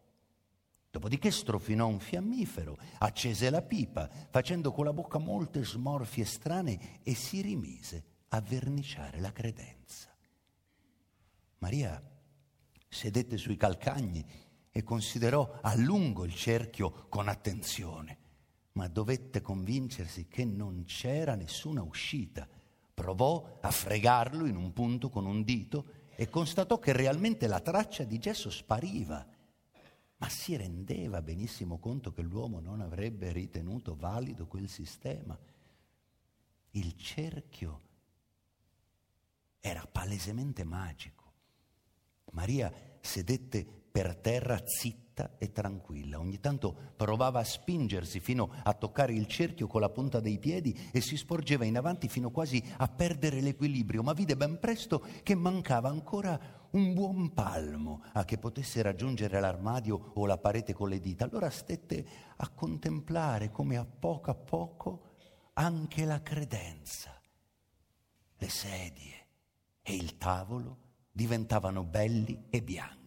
Dopodiché 0.90 1.30
strofinò 1.30 1.86
un 1.86 2.00
fiammifero, 2.00 2.76
accese 2.98 3.48
la 3.48 3.62
pipa, 3.62 4.10
facendo 4.28 4.70
con 4.70 4.84
la 4.84 4.92
bocca 4.92 5.16
molte 5.16 5.64
smorfie 5.64 6.26
strane 6.26 7.00
e 7.02 7.14
si 7.14 7.40
rimise 7.40 8.04
a 8.28 8.42
verniciare 8.42 9.20
la 9.20 9.32
credenza. 9.32 10.14
Maria 11.60 11.98
sedette 12.86 13.38
sui 13.38 13.56
calcagni 13.56 14.22
e 14.76 14.82
considerò 14.82 15.60
a 15.62 15.76
lungo 15.76 16.24
il 16.24 16.34
cerchio 16.34 17.06
con 17.08 17.28
attenzione, 17.28 18.18
ma 18.72 18.88
dovette 18.88 19.40
convincersi 19.40 20.26
che 20.26 20.44
non 20.44 20.82
c'era 20.84 21.36
nessuna 21.36 21.80
uscita. 21.80 22.48
Provò 22.92 23.60
a 23.60 23.70
fregarlo 23.70 24.46
in 24.46 24.56
un 24.56 24.72
punto 24.72 25.10
con 25.10 25.26
un 25.26 25.44
dito 25.44 26.08
e 26.16 26.28
constatò 26.28 26.80
che 26.80 26.92
realmente 26.92 27.46
la 27.46 27.60
traccia 27.60 28.02
di 28.02 28.18
gesso 28.18 28.50
spariva, 28.50 29.24
ma 30.16 30.28
si 30.28 30.56
rendeva 30.56 31.22
benissimo 31.22 31.78
conto 31.78 32.10
che 32.10 32.22
l'uomo 32.22 32.58
non 32.58 32.80
avrebbe 32.80 33.30
ritenuto 33.30 33.94
valido 33.94 34.48
quel 34.48 34.68
sistema. 34.68 35.38
Il 36.72 36.96
cerchio 36.96 37.82
era 39.60 39.86
palesemente 39.86 40.64
magico. 40.64 41.32
Maria 42.32 42.74
sedette 43.00 43.82
per 43.94 44.16
terra 44.16 44.60
zitta 44.64 45.36
e 45.38 45.52
tranquilla. 45.52 46.18
Ogni 46.18 46.40
tanto 46.40 46.76
provava 46.96 47.38
a 47.38 47.44
spingersi 47.44 48.18
fino 48.18 48.50
a 48.64 48.74
toccare 48.74 49.12
il 49.12 49.28
cerchio 49.28 49.68
con 49.68 49.80
la 49.80 49.88
punta 49.88 50.18
dei 50.18 50.40
piedi 50.40 50.90
e 50.90 51.00
si 51.00 51.16
sporgeva 51.16 51.64
in 51.64 51.76
avanti 51.76 52.08
fino 52.08 52.32
quasi 52.32 52.60
a 52.78 52.88
perdere 52.88 53.40
l'equilibrio, 53.40 54.02
ma 54.02 54.12
vide 54.12 54.36
ben 54.36 54.58
presto 54.58 55.06
che 55.22 55.36
mancava 55.36 55.90
ancora 55.90 56.66
un 56.72 56.92
buon 56.92 57.34
palmo 57.34 58.02
a 58.14 58.24
che 58.24 58.36
potesse 58.36 58.82
raggiungere 58.82 59.38
l'armadio 59.38 60.10
o 60.14 60.26
la 60.26 60.38
parete 60.38 60.72
con 60.72 60.88
le 60.88 60.98
dita. 60.98 61.22
Allora 61.26 61.48
stette 61.48 62.04
a 62.38 62.48
contemplare 62.48 63.52
come 63.52 63.76
a 63.76 63.84
poco 63.84 64.32
a 64.32 64.34
poco 64.34 65.02
anche 65.52 66.04
la 66.04 66.20
credenza, 66.20 67.16
le 68.38 68.48
sedie 68.48 69.26
e 69.82 69.94
il 69.94 70.18
tavolo 70.18 70.78
diventavano 71.12 71.84
belli 71.84 72.46
e 72.50 72.60
bianchi. 72.60 73.03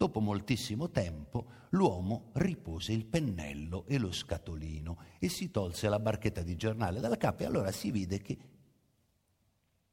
Dopo 0.00 0.20
moltissimo 0.20 0.88
tempo 0.88 1.66
l'uomo 1.72 2.30
ripose 2.36 2.90
il 2.94 3.04
pennello 3.04 3.84
e 3.86 3.98
lo 3.98 4.10
scatolino 4.10 4.96
e 5.18 5.28
si 5.28 5.50
tolse 5.50 5.90
la 5.90 5.98
barchetta 5.98 6.40
di 6.40 6.56
giornale 6.56 7.00
dalla 7.00 7.18
capa 7.18 7.42
e 7.42 7.44
allora 7.44 7.70
si 7.70 7.90
vide 7.90 8.16
che 8.22 8.38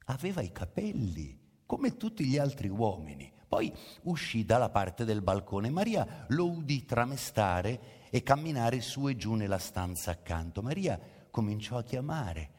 aveva 0.05 0.39
i 0.41 0.53
capelli 0.53 1.37
come 1.65 1.97
tutti 1.97 2.23
gli 2.23 2.37
altri 2.37 2.69
uomini. 2.69 3.29
Poi 3.49 3.69
uscì 4.03 4.45
dalla 4.45 4.69
parte 4.69 5.03
del 5.03 5.21
balcone. 5.21 5.69
Maria 5.69 6.25
lo 6.29 6.51
udì 6.51 6.85
tramestare 6.85 8.07
e 8.09 8.23
camminare 8.23 8.79
su 8.79 9.09
e 9.09 9.17
giù 9.17 9.33
nella 9.33 9.57
stanza 9.57 10.11
accanto. 10.11 10.61
Maria 10.61 10.97
cominciò 11.29 11.79
a 11.79 11.83
chiamare. 11.83 12.51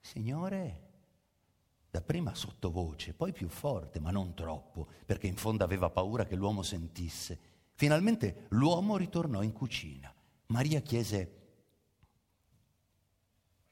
Signore, 0.00 0.83
dapprima 1.94 2.34
sottovoce, 2.34 3.14
poi 3.14 3.30
più 3.30 3.48
forte, 3.48 4.00
ma 4.00 4.10
non 4.10 4.34
troppo, 4.34 4.88
perché 5.06 5.28
in 5.28 5.36
fondo 5.36 5.62
aveva 5.62 5.90
paura 5.90 6.24
che 6.24 6.34
l'uomo 6.34 6.64
sentisse. 6.64 7.38
Finalmente 7.74 8.46
l'uomo 8.48 8.96
ritornò 8.96 9.42
in 9.42 9.52
cucina. 9.52 10.12
Maria 10.46 10.80
chiese, 10.80 11.42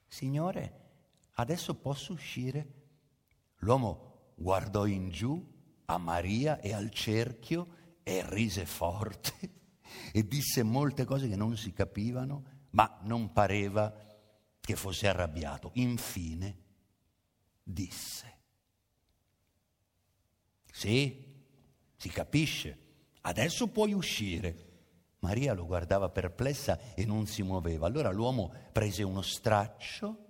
Signore, 0.06 0.80
adesso 1.32 1.74
posso 1.74 2.12
uscire? 2.12 2.74
L'uomo 3.56 4.34
guardò 4.36 4.86
in 4.86 5.10
giù 5.10 5.44
a 5.86 5.98
Maria 5.98 6.60
e 6.60 6.72
al 6.72 6.90
cerchio 6.90 7.96
e 8.04 8.22
rise 8.28 8.66
forte 8.66 9.32
e 10.12 10.28
disse 10.28 10.62
molte 10.62 11.04
cose 11.04 11.28
che 11.28 11.34
non 11.34 11.56
si 11.56 11.72
capivano, 11.72 12.44
ma 12.70 13.00
non 13.02 13.32
pareva 13.32 13.92
che 14.60 14.76
fosse 14.76 15.08
arrabbiato. 15.08 15.72
Infine 15.74 16.61
disse. 17.62 18.38
Sì, 20.70 21.24
si 21.96 22.08
capisce, 22.08 22.78
adesso 23.22 23.68
puoi 23.68 23.92
uscire, 23.92 24.70
Maria 25.20 25.52
lo 25.52 25.66
guardava 25.66 26.08
perplessa 26.08 26.94
e 26.94 27.04
non 27.04 27.26
si 27.26 27.42
muoveva. 27.42 27.86
Allora 27.86 28.10
l'uomo 28.10 28.52
prese 28.72 29.04
uno 29.04 29.22
straccio 29.22 30.26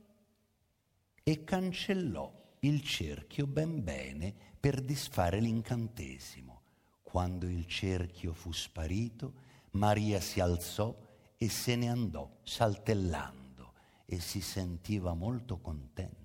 e 1.22 1.44
cancellò 1.44 2.30
il 2.60 2.82
cerchio 2.82 3.46
ben 3.46 3.82
bene 3.82 4.34
per 4.60 4.82
disfare 4.82 5.40
l'incantesimo. 5.40 6.60
Quando 7.02 7.46
il 7.46 7.66
cerchio 7.66 8.34
fu 8.34 8.52
sparito, 8.52 9.34
Maria 9.72 10.20
si 10.20 10.40
alzò 10.40 10.94
e 11.36 11.48
se 11.48 11.74
ne 11.76 11.88
andò 11.88 12.30
saltellando 12.42 13.72
e 14.04 14.20
si 14.20 14.40
sentiva 14.40 15.14
molto 15.14 15.58
contenta 15.58 16.21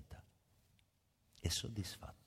e 1.40 1.50
soddisfatta. 1.50 2.18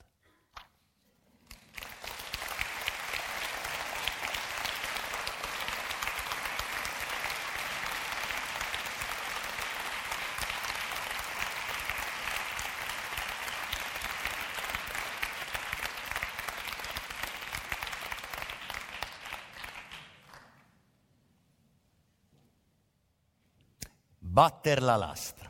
batter 24.32 24.82
la 24.82 24.96
lastra. 24.96 25.41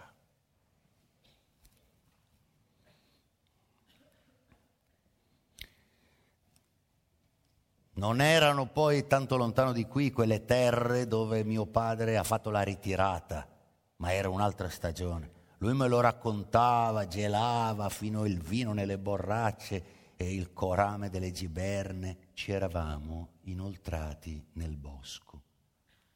Non 8.02 8.20
erano 8.20 8.66
poi 8.66 9.06
tanto 9.06 9.38
lontano 9.38 9.74
di 9.74 9.86
qui 9.86 10.10
quelle 10.10 10.43
terre 10.43 11.06
dove 11.06 11.43
mio 11.43 11.68
padre 11.68 12.18
ha 12.18 12.24
fatto 12.24 12.49
la 12.49 12.64
ritirata, 12.64 13.47
ma 13.97 14.12
era 14.12 14.28
un'altra 14.28 14.70
stagione. 14.70 15.30
Lui 15.60 15.76
me 15.76 15.88
lo 15.88 15.99
raccontava, 15.99 17.06
gelava 17.06 17.89
fino 17.89 18.26
il 18.26 18.41
vino 18.41 18.74
nelle 18.74 18.97
borracce 18.97 20.16
e 20.16 20.34
il 20.34 20.52
corame 20.52 21.12
delle 21.12 21.32
giberne. 21.32 22.30
Ci 22.34 22.52
eravamo 22.52 23.34
inoltrati 23.41 24.47
nel 24.54 24.78
bosco, 24.78 25.43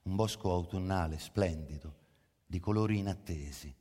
un 0.05 0.15
bosco 0.15 0.51
autunnale 0.51 1.19
splendido 1.19 1.93
di 2.47 2.59
colori 2.59 2.97
inattesi, 2.97 3.71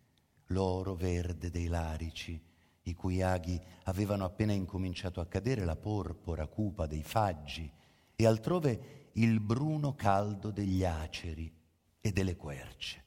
l'oro 0.48 0.94
verde 0.94 1.48
dei 1.48 1.68
larici, 1.68 2.38
i 2.82 2.92
cui 2.92 3.22
aghi 3.22 3.58
avevano 3.84 4.26
appena 4.26 4.52
incominciato 4.52 5.22
a 5.22 5.26
cadere, 5.26 5.64
la 5.64 5.76
porpora 5.76 6.46
cupa 6.46 6.84
dei 6.84 7.02
faggi 7.02 7.72
e 8.16 8.26
altrove 8.26 9.10
il 9.14 9.40
bruno 9.40 9.94
caldo 9.94 10.50
degli 10.50 10.84
aceri 10.84 11.52
e 12.00 12.12
delle 12.12 12.36
querce. 12.36 13.04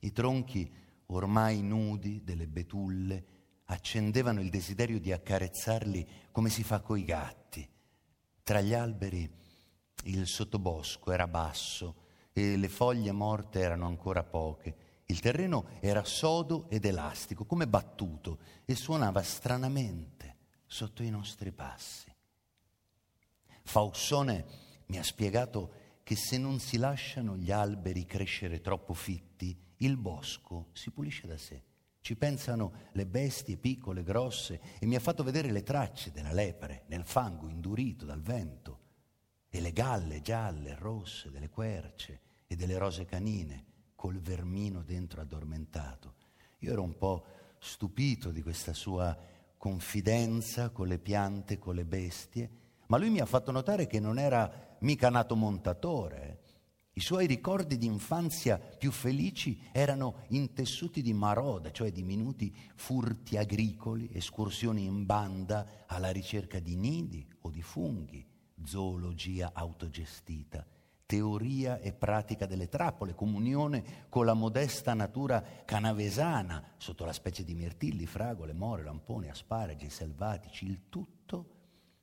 I 0.00 0.12
tronchi 0.12 0.70
ormai 1.06 1.62
nudi 1.62 2.22
delle 2.24 2.46
betulle 2.46 3.24
accendevano 3.66 4.40
il 4.40 4.50
desiderio 4.50 5.00
di 5.00 5.12
accarezzarli 5.12 6.06
come 6.30 6.50
si 6.50 6.62
fa 6.62 6.80
coi 6.80 7.04
gatti. 7.04 7.68
Tra 8.42 8.60
gli 8.60 8.74
alberi 8.74 9.28
il 10.04 10.26
sottobosco 10.26 11.10
era 11.10 11.26
basso 11.26 12.04
e 12.32 12.56
le 12.56 12.68
foglie 12.68 13.12
morte 13.12 13.60
erano 13.60 13.86
ancora 13.86 14.22
poche 14.22 14.86
il 15.08 15.20
terreno 15.20 15.68
era 15.80 16.04
sodo 16.04 16.68
ed 16.68 16.84
elastico, 16.84 17.44
come 17.44 17.68
battuto, 17.68 18.38
e 18.64 18.74
suonava 18.74 19.22
stranamente 19.22 20.36
sotto 20.66 21.02
i 21.02 21.10
nostri 21.10 21.52
passi. 21.52 22.12
Faussone 23.66 24.46
mi 24.86 24.98
ha 24.98 25.02
spiegato 25.02 25.72
che 26.04 26.14
se 26.14 26.38
non 26.38 26.60
si 26.60 26.76
lasciano 26.76 27.36
gli 27.36 27.50
alberi 27.50 28.06
crescere 28.06 28.60
troppo 28.60 28.94
fitti, 28.94 29.58
il 29.78 29.96
bosco 29.96 30.68
si 30.72 30.92
pulisce 30.92 31.26
da 31.26 31.36
sé. 31.36 31.64
Ci 32.00 32.14
pensano 32.14 32.72
le 32.92 33.06
bestie 33.06 33.56
piccole, 33.56 34.04
grosse, 34.04 34.60
e 34.78 34.86
mi 34.86 34.94
ha 34.94 35.00
fatto 35.00 35.24
vedere 35.24 35.50
le 35.50 35.64
tracce 35.64 36.12
della 36.12 36.32
lepre 36.32 36.84
nel 36.86 37.04
fango 37.04 37.48
indurito 37.48 38.04
dal 38.04 38.22
vento, 38.22 38.78
e 39.48 39.60
le 39.60 39.72
galle 39.72 40.20
gialle, 40.20 40.76
rosse 40.76 41.32
delle 41.32 41.50
querce 41.50 42.20
e 42.46 42.54
delle 42.54 42.78
rose 42.78 43.04
canine 43.04 43.64
col 43.96 44.20
vermino 44.20 44.84
dentro 44.84 45.20
addormentato. 45.20 46.14
Io 46.58 46.70
ero 46.70 46.82
un 46.82 46.96
po' 46.96 47.24
stupito 47.58 48.30
di 48.30 48.42
questa 48.42 48.72
sua 48.72 49.18
confidenza 49.58 50.70
con 50.70 50.86
le 50.86 51.00
piante, 51.00 51.58
con 51.58 51.74
le 51.74 51.84
bestie, 51.84 52.50
ma 52.86 52.96
lui 52.96 53.10
mi 53.10 53.20
ha 53.20 53.26
fatto 53.26 53.50
notare 53.52 53.86
che 53.86 54.00
non 54.00 54.18
era 54.18 54.76
mica 54.80 55.10
nato 55.10 55.36
montatore. 55.36 56.40
I 56.92 57.00
suoi 57.00 57.26
ricordi 57.26 57.76
di 57.76 57.86
infanzia 57.86 58.58
più 58.58 58.90
felici 58.90 59.60
erano 59.72 60.24
intessuti 60.28 61.02
di 61.02 61.12
maroda, 61.12 61.70
cioè 61.70 61.92
di 61.92 62.02
minuti 62.02 62.54
furti 62.74 63.36
agricoli, 63.36 64.08
escursioni 64.12 64.84
in 64.84 65.04
banda 65.04 65.84
alla 65.86 66.10
ricerca 66.10 66.58
di 66.58 66.74
nidi 66.74 67.26
o 67.42 67.50
di 67.50 67.60
funghi, 67.60 68.26
zoologia 68.64 69.50
autogestita 69.52 70.64
teoria 71.06 71.78
e 71.78 71.92
pratica 71.92 72.46
delle 72.46 72.68
trappole, 72.68 73.14
comunione 73.14 74.06
con 74.08 74.26
la 74.26 74.34
modesta 74.34 74.92
natura 74.92 75.42
canavesana, 75.64 76.72
sotto 76.76 77.04
la 77.04 77.12
specie 77.12 77.44
di 77.44 77.54
mirtilli, 77.54 78.06
fragole, 78.06 78.52
more, 78.52 78.82
lamponi, 78.82 79.30
asparagi 79.30 79.88
selvatici, 79.88 80.66
il 80.66 80.88
tutto 80.88 81.55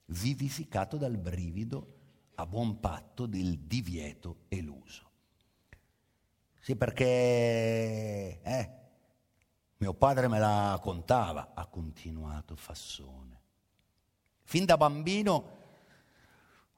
vivificato 0.06 0.97
dal 0.97 1.18
brivido 1.18 1.99
a 2.36 2.45
buon 2.45 2.80
patto 2.80 3.26
del 3.26 3.60
divieto 3.60 4.45
eluso. 4.49 5.10
Sì, 6.60 6.76
perché 6.76 8.41
eh, 8.41 8.72
mio 9.78 9.93
padre 9.93 10.28
me 10.28 10.39
la 10.39 10.80
contava, 10.82 11.51
ha 11.54 11.66
continuato 11.68 12.56
Fassone. 12.56 13.41
Fin 14.43 14.66
da 14.66 14.78
bambino 14.78 15.62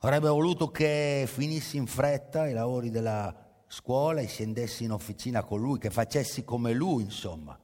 Avrebbe 0.06 0.28
voluto 0.28 0.70
che 0.70 1.26
finissi 1.28 1.78
in 1.78 1.88
fretta 1.88 2.48
i 2.48 2.54
lavori 2.54 2.92
della 2.92 3.36
scuola 3.66 4.22
e 4.22 4.28
scendessi 4.28 4.84
in 4.84 4.92
officina 4.92 5.44
con 5.44 5.60
lui, 5.60 5.80
che 5.80 5.90
facessi 5.90 6.44
come 6.44 6.74
lui, 6.74 7.02
insomma. 7.02 7.60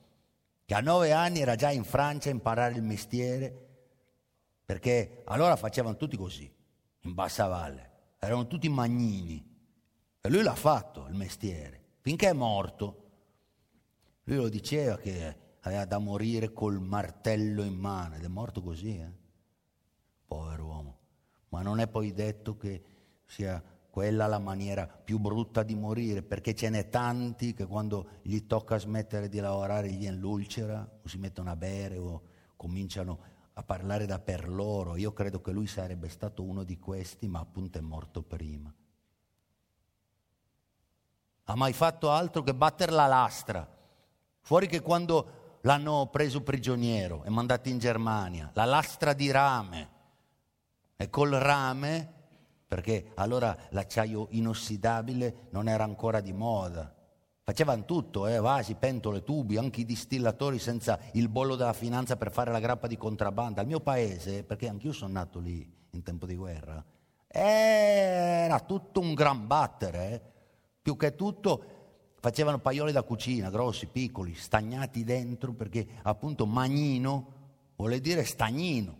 Che 0.66 0.74
a 0.74 0.80
nove 0.80 1.12
anni 1.12 1.42
era 1.42 1.54
già 1.56 1.70
in 1.70 1.84
Francia 1.84 2.30
a 2.30 2.32
imparare 2.32 2.74
il 2.74 2.82
mestiere, 2.82 3.71
perché 4.72 5.24
allora 5.26 5.58
facevano 5.58 5.98
tutti 5.98 6.16
così, 6.16 6.50
in 7.02 7.14
bassa 7.14 7.48
valle. 7.48 7.90
Erano 8.20 8.48
tutti 8.48 8.70
magnini. 8.70 9.46
E 10.22 10.30
lui 10.30 10.44
l'ha 10.44 10.56
fatto 10.56 11.08
il 11.08 11.16
mestiere, 11.16 11.98
finché 12.00 12.30
è 12.30 12.34
morto. 12.34 13.10
Lui 14.24 14.38
lo 14.38 14.48
diceva 14.48 14.96
che 14.98 15.38
aveva 15.60 15.84
da 15.84 15.98
morire 15.98 16.54
col 16.54 16.80
martello 16.80 17.64
in 17.64 17.74
mano 17.74 18.16
ed 18.16 18.24
è 18.24 18.28
morto 18.28 18.62
così, 18.62 18.98
eh? 18.98 19.12
Povero 20.26 20.66
uomo 20.66 21.00
ma 21.52 21.62
non 21.62 21.80
è 21.80 21.88
poi 21.88 22.14
detto 22.14 22.56
che 22.56 22.82
sia 23.26 23.62
quella 23.90 24.26
la 24.28 24.40
maniera 24.40 24.88
più 24.88 25.20
brutta 25.20 25.64
di 25.64 25.76
morire, 25.76 26.24
perché 26.24 26.56
ce 26.56 26.70
n'è 26.70 26.88
tanti 26.88 27.54
che 27.54 27.66
quando 27.66 28.20
gli 28.22 28.46
tocca 28.46 28.78
smettere 28.78 29.28
di 29.28 29.40
lavorare 29.40 29.92
gli 29.92 29.98
viene 29.98 30.16
l'ulcera, 30.16 30.90
o 31.04 31.08
si 31.10 31.18
mettono 31.18 31.52
a 31.52 31.58
bere 31.58 31.98
o 31.98 32.24
cominciano 32.56 33.20
a 33.54 33.64
parlare 33.64 34.06
da 34.06 34.20
per 34.20 34.48
loro. 34.48 34.96
Io 34.96 35.14
credo 35.14 35.42
che 35.42 35.52
lui 35.52 35.68
sarebbe 35.68 36.10
stato 36.10 36.44
uno 36.44 36.64
di 36.64 36.80
questi, 36.80 37.28
ma 37.28 37.40
appunto 37.40 37.78
è 37.78 37.82
morto 37.82 38.22
prima. 38.22 38.74
Ha 41.46 41.56
mai 41.56 41.74
fatto 41.74 42.10
altro 42.12 42.44
che 42.44 42.54
battere 42.54 42.92
la 42.92 43.08
lastra? 43.08 43.68
Fuori 44.42 44.68
che 44.68 44.82
quando 44.82 45.60
l'hanno 45.62 46.08
preso 46.08 46.42
prigioniero 46.42 47.24
e 47.24 47.30
mandato 47.30 47.70
in 47.70 47.78
Germania, 47.78 48.50
la 48.54 48.66
lastra 48.66 49.14
di 49.14 49.30
rame 49.32 49.90
e 50.96 51.10
col 51.10 51.32
rame, 51.32 52.14
perché 52.68 53.12
allora 53.16 53.56
l'acciaio 53.70 54.28
inossidabile 54.32 55.48
non 55.50 55.68
era 55.68 55.84
ancora 55.84 56.22
di 56.22 56.32
moda. 56.32 56.96
Facevano 57.52 57.84
tutto, 57.84 58.28
eh, 58.28 58.40
vasi, 58.40 58.76
pentole, 58.76 59.24
tubi, 59.24 59.58
anche 59.58 59.82
i 59.82 59.86
distillatori 59.86 60.58
senza 60.58 60.98
il 61.16 61.28
bollo 61.28 61.58
della 61.58 61.74
finanza 61.74 62.16
per 62.16 62.32
fare 62.32 62.50
la 62.50 62.62
grappa 62.62 62.88
di 62.88 62.96
contrabbando. 62.96 63.60
Al 63.60 63.68
mio 63.68 63.82
paese, 63.82 64.46
perché 64.46 64.70
anch'io 64.70 64.94
sono 64.94 65.12
nato 65.12 65.40
lì 65.40 65.70
in 65.90 66.02
tempo 66.02 66.26
di 66.26 66.36
guerra, 66.36 66.82
era 67.28 68.58
tutto 68.62 69.02
un 69.02 69.14
gran 69.14 69.48
battere. 69.48 70.12
Eh. 70.14 70.22
Più 70.82 70.96
che 70.96 71.14
tutto 71.16 71.64
facevano 72.22 72.60
paioli 72.60 72.94
da 72.94 73.04
cucina, 73.04 73.50
grossi, 73.50 73.88
piccoli, 73.88 74.34
stagnati 74.34 75.04
dentro, 75.04 75.52
perché 75.52 75.86
appunto 76.04 76.46
magnino 76.46 77.34
vuole 77.76 78.00
dire 78.00 78.24
stagnino 78.24 78.98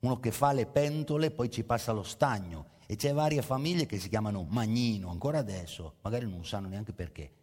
uno 0.00 0.20
che 0.20 0.30
fa 0.30 0.52
le 0.52 0.66
pentole 0.66 1.30
poi 1.30 1.48
ci 1.48 1.64
passa 1.64 1.92
lo 1.92 2.02
stagno 2.02 2.66
e 2.84 2.96
c'è 2.96 3.14
varie 3.14 3.40
famiglie 3.40 3.86
che 3.86 3.98
si 3.98 4.10
chiamano 4.10 4.44
Magnino, 4.46 5.08
ancora 5.08 5.38
adesso, 5.38 5.94
magari 6.02 6.28
non 6.28 6.44
sanno 6.44 6.68
neanche 6.68 6.92
perché. 6.92 7.40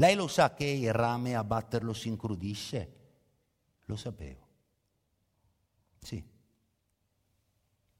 Lei 0.00 0.14
lo 0.14 0.28
sa 0.28 0.54
che 0.54 0.64
il 0.64 0.92
rame 0.92 1.34
a 1.34 1.42
batterlo 1.42 1.92
si 1.92 2.06
incrudisce? 2.06 2.92
Lo 3.86 3.96
sapevo. 3.96 4.46
Sì. 5.98 6.22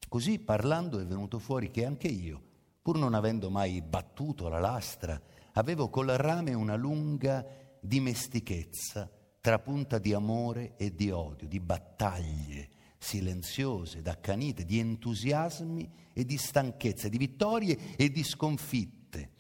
Così 0.09 0.39
parlando 0.39 1.01
è 1.01 1.05
venuto 1.05 1.41
fuori 1.41 1.73
che 1.73 1.85
anche 1.85 2.07
io, 2.07 2.41
pur 2.83 2.99
non 2.99 3.15
avendo 3.15 3.51
mai 3.51 3.83
battuto 3.83 4.49
la 4.49 4.61
lastra, 4.61 5.21
avevo 5.55 5.91
col 5.91 6.07
rame 6.07 6.55
una 6.55 6.77
lunga 6.77 7.45
dimestichezza 7.81 9.11
tra 9.41 9.59
punta 9.59 9.99
di 9.99 10.13
amore 10.13 10.77
e 10.77 10.95
di 10.95 11.11
odio, 11.11 11.49
di 11.49 11.59
battaglie 11.59 12.69
silenziose, 12.97 14.03
d'accanite, 14.03 14.65
di 14.65 14.79
entusiasmi 14.79 15.91
e 16.13 16.25
di 16.25 16.37
stanchezze, 16.37 17.09
di 17.09 17.19
vittorie 17.19 17.97
e 17.97 18.09
di 18.11 18.23
sconfitte, 18.23 19.31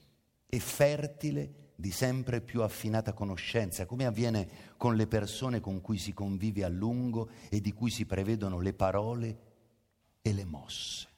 e 0.46 0.58
fertile 0.58 1.67
di 1.80 1.92
sempre 1.92 2.40
più 2.40 2.62
affinata 2.62 3.12
conoscenza, 3.12 3.86
come 3.86 4.04
avviene 4.04 4.74
con 4.76 4.96
le 4.96 5.06
persone 5.06 5.60
con 5.60 5.80
cui 5.80 5.96
si 5.96 6.12
convive 6.12 6.64
a 6.64 6.68
lungo 6.68 7.30
e 7.48 7.60
di 7.60 7.72
cui 7.72 7.88
si 7.88 8.04
prevedono 8.04 8.58
le 8.58 8.72
parole 8.72 9.38
e 10.20 10.32
le 10.32 10.44
mosse. 10.44 11.08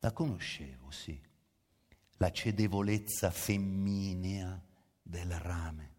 La 0.00 0.12
conoscevo, 0.12 0.90
sì, 0.90 1.18
la 2.18 2.30
cedevolezza 2.30 3.30
femminea 3.30 4.62
del 5.00 5.32
rame, 5.38 5.94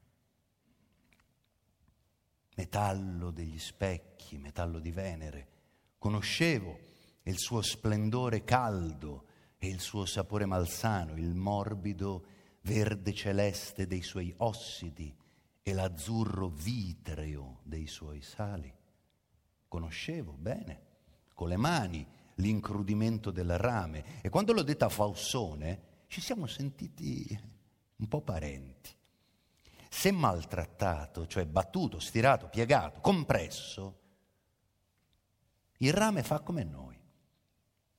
metallo 2.53 3.31
degli 3.31 3.57
specchi, 3.57 4.37
metallo 4.37 4.77
di 4.77 4.91
Venere. 4.91 5.47
Conoscevo 5.97 6.77
il 7.23 7.39
suo 7.39 7.63
splendore 7.63 8.43
caldo 8.43 9.25
e 9.57 9.69
il 9.69 9.79
suo 9.79 10.05
sapore 10.05 10.45
malsano, 10.45 11.17
il 11.17 11.33
morbido 11.33 12.35
verde 12.67 13.13
celeste 13.13 13.87
dei 13.87 14.01
suoi 14.01 14.33
ossidi 14.39 15.15
e 15.63 15.73
l'azzurro 15.73 16.49
vitreo 16.49 17.61
dei 17.63 17.87
suoi 17.87 18.21
sali. 18.21 18.73
Conoscevo 19.69 20.33
bene, 20.33 20.81
con 21.33 21.47
le 21.47 21.55
mani, 21.55 22.05
l'incrudimento 22.35 23.31
del 23.31 23.57
rame 23.57 24.21
e 24.21 24.27
quando 24.27 24.51
l'ho 24.51 24.63
detta 24.63 24.87
a 24.87 24.89
Faussone 24.89 25.81
ci 26.07 26.19
siamo 26.19 26.45
sentiti 26.45 27.39
un 27.95 28.07
po' 28.09 28.21
parenti. 28.21 28.91
Se 29.89 30.11
maltrattato, 30.11 31.25
cioè 31.25 31.45
battuto, 31.45 31.99
stirato, 31.99 32.49
piegato, 32.49 32.99
compresso, 32.99 33.99
il 35.77 35.93
rame 35.93 36.21
fa 36.21 36.41
come 36.41 36.65
noi. 36.65 36.99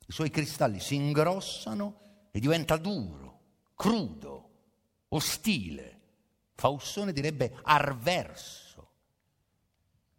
I 0.06 0.12
suoi 0.12 0.28
cristalli 0.28 0.78
si 0.78 0.94
ingrossano 0.94 2.28
e 2.30 2.38
diventa 2.38 2.76
duro, 2.76 3.40
crudo, 3.74 4.47
ostile. 5.09 6.00
Faussone 6.54 7.12
direbbe 7.12 7.59
arverso. 7.62 8.66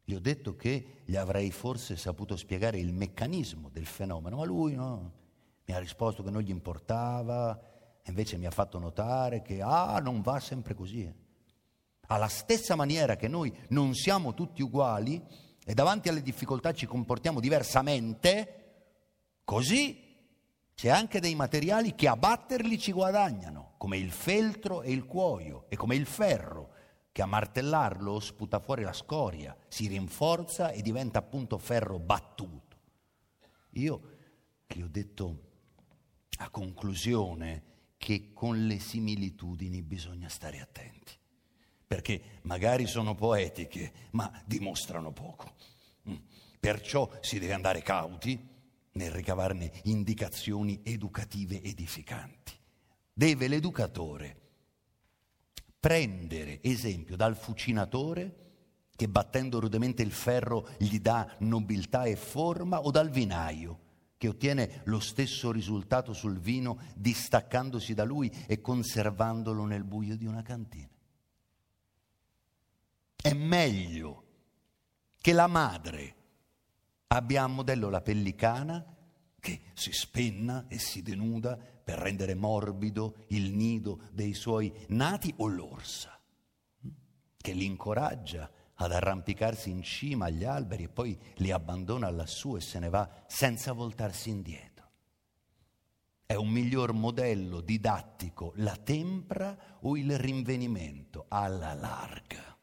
Gli 0.03 0.13
ho 0.13 0.19
detto 0.19 0.55
che 0.55 1.01
gli 1.05 1.15
avrei 1.15 1.51
forse 1.51 1.95
saputo 1.95 2.35
spiegare 2.35 2.79
il 2.79 2.93
meccanismo 2.93 3.69
del 3.69 3.85
fenomeno, 3.85 4.37
ma 4.37 4.45
lui 4.45 4.73
no, 4.73 5.11
mi 5.65 5.73
ha 5.73 5.79
risposto 5.79 6.23
che 6.23 6.31
non 6.31 6.41
gli 6.41 6.49
importava, 6.49 7.59
invece 8.05 8.37
mi 8.37 8.47
ha 8.47 8.51
fatto 8.51 8.79
notare 8.79 9.41
che, 9.41 9.61
ah, 9.61 9.99
non 9.99 10.21
va 10.21 10.39
sempre 10.39 10.73
così. 10.73 11.03
Eh. 11.03 11.13
Alla 12.07 12.27
stessa 12.27 12.75
maniera 12.75 13.15
che 13.15 13.27
noi 13.27 13.55
non 13.69 13.93
siamo 13.93 14.33
tutti 14.33 14.63
uguali 14.63 15.23
e 15.63 15.73
davanti 15.75 16.09
alle 16.09 16.23
difficoltà 16.23 16.73
ci 16.73 16.87
comportiamo 16.87 17.39
diversamente, 17.39 18.55
così 19.43 20.08
c'è 20.79 20.87
anche 20.87 21.19
dei 21.19 21.35
materiali 21.35 21.93
che 21.93 22.07
a 22.07 22.15
batterli 22.15 22.79
ci 22.79 22.93
guadagnano, 22.93 23.73
come 23.75 23.97
il 23.97 24.11
feltro 24.11 24.81
e 24.81 24.93
il 24.93 25.03
cuoio, 25.03 25.65
e 25.67 25.75
come 25.75 25.97
il 25.97 26.05
ferro, 26.05 26.69
che 27.11 27.21
a 27.21 27.25
martellarlo 27.25 28.21
sputa 28.21 28.61
fuori 28.61 28.83
la 28.83 28.93
scoria, 28.93 29.53
si 29.67 29.87
rinforza 29.87 30.71
e 30.71 30.81
diventa 30.81 31.19
appunto 31.19 31.57
ferro 31.57 31.99
battuto. 31.99 32.77
Io 33.71 34.01
gli 34.67 34.79
ho 34.79 34.87
detto 34.87 35.39
a 36.37 36.49
conclusione 36.49 37.63
che 37.97 38.31
con 38.31 38.65
le 38.65 38.79
similitudini 38.79 39.81
bisogna 39.81 40.29
stare 40.29 40.61
attenti, 40.61 41.11
perché 41.85 42.39
magari 42.43 42.87
sono 42.87 43.15
poetiche, 43.15 43.91
ma 44.11 44.31
dimostrano 44.45 45.11
poco. 45.11 45.55
Mm. 46.09 46.15
Perciò 46.57 47.09
si 47.19 47.37
deve 47.37 47.51
andare 47.51 47.81
cauti 47.81 48.58
nel 48.93 49.11
ricavarne 49.11 49.71
indicazioni 49.83 50.81
educative 50.83 51.61
edificanti. 51.61 52.53
Deve 53.13 53.47
l'educatore 53.47 54.37
prendere 55.79 56.61
esempio 56.61 57.15
dal 57.15 57.35
fucinatore 57.35 58.47
che 58.95 59.07
battendo 59.07 59.59
rudemente 59.59 60.01
il 60.01 60.11
ferro 60.11 60.67
gli 60.77 60.99
dà 60.99 61.35
nobiltà 61.39 62.03
e 62.03 62.17
forma 62.17 62.81
o 62.81 62.91
dal 62.91 63.09
vinaio 63.09 63.87
che 64.17 64.27
ottiene 64.27 64.81
lo 64.85 64.99
stesso 64.99 65.49
risultato 65.49 66.11
sul 66.11 66.37
vino 66.39 66.81
distaccandosi 66.95 67.93
da 67.93 68.03
lui 68.03 68.29
e 68.47 68.59
conservandolo 68.59 69.63
nel 69.63 69.85
buio 69.85 70.17
di 70.17 70.25
una 70.25 70.41
cantina. 70.41 70.89
È 73.15 73.33
meglio 73.33 74.23
che 75.17 75.31
la 75.31 75.47
madre 75.47 76.15
abbia 77.11 77.43
a 77.43 77.47
modello 77.47 77.89
la 77.89 78.01
pellicana 78.01 78.85
che 79.39 79.61
si 79.73 79.91
spenna 79.91 80.65
e 80.67 80.77
si 80.77 81.01
denuda 81.01 81.57
per 81.57 81.97
rendere 81.97 82.35
morbido 82.35 83.25
il 83.29 83.51
nido 83.53 84.01
dei 84.11 84.33
suoi 84.33 84.71
nati 84.89 85.33
o 85.37 85.47
l'orsa, 85.47 86.19
che 87.35 87.51
li 87.53 87.65
incoraggia 87.65 88.51
ad 88.75 88.91
arrampicarsi 88.91 89.69
in 89.71 89.81
cima 89.81 90.25
agli 90.25 90.43
alberi 90.43 90.83
e 90.83 90.89
poi 90.89 91.17
li 91.37 91.51
abbandona 91.51 92.09
lassù 92.11 92.55
e 92.55 92.61
se 92.61 92.77
ne 92.79 92.89
va 92.89 93.09
senza 93.27 93.73
voltarsi 93.73 94.29
indietro. 94.29 94.67
È 96.25 96.35
un 96.35 96.49
miglior 96.49 96.93
modello 96.93 97.61
didattico 97.61 98.53
la 98.57 98.75
tempra 98.75 99.79
o 99.81 99.97
il 99.97 100.15
rinvenimento 100.15 101.25
alla 101.27 101.73
larga 101.73 102.55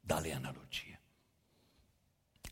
dalle 0.00 0.32
analogie 0.32 0.91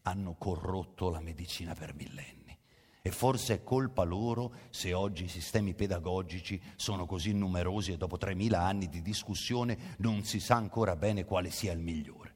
hanno 0.03 0.35
corrotto 0.35 1.11
la 1.11 1.21
medicina 1.21 1.75
per 1.75 1.95
millenni. 1.95 2.59
E 3.03 3.11
forse 3.11 3.55
è 3.55 3.63
colpa 3.63 4.03
loro 4.03 4.55
se 4.71 4.93
oggi 4.93 5.25
i 5.25 5.29
sistemi 5.29 5.75
pedagogici 5.75 6.61
sono 6.77 7.07
così 7.07 7.33
numerosi 7.33 7.93
e 7.93 7.97
dopo 7.97 8.19
3.000 8.19 8.55
anni 8.55 8.89
di 8.89 9.01
discussione 9.01 9.97
non 9.99 10.25
si 10.25 10.39
sa 10.39 10.57
ancora 10.57 10.97
bene 10.97 11.25
quale 11.25 11.51
sia 11.51 11.73
il 11.73 11.81
migliore. 11.81 12.35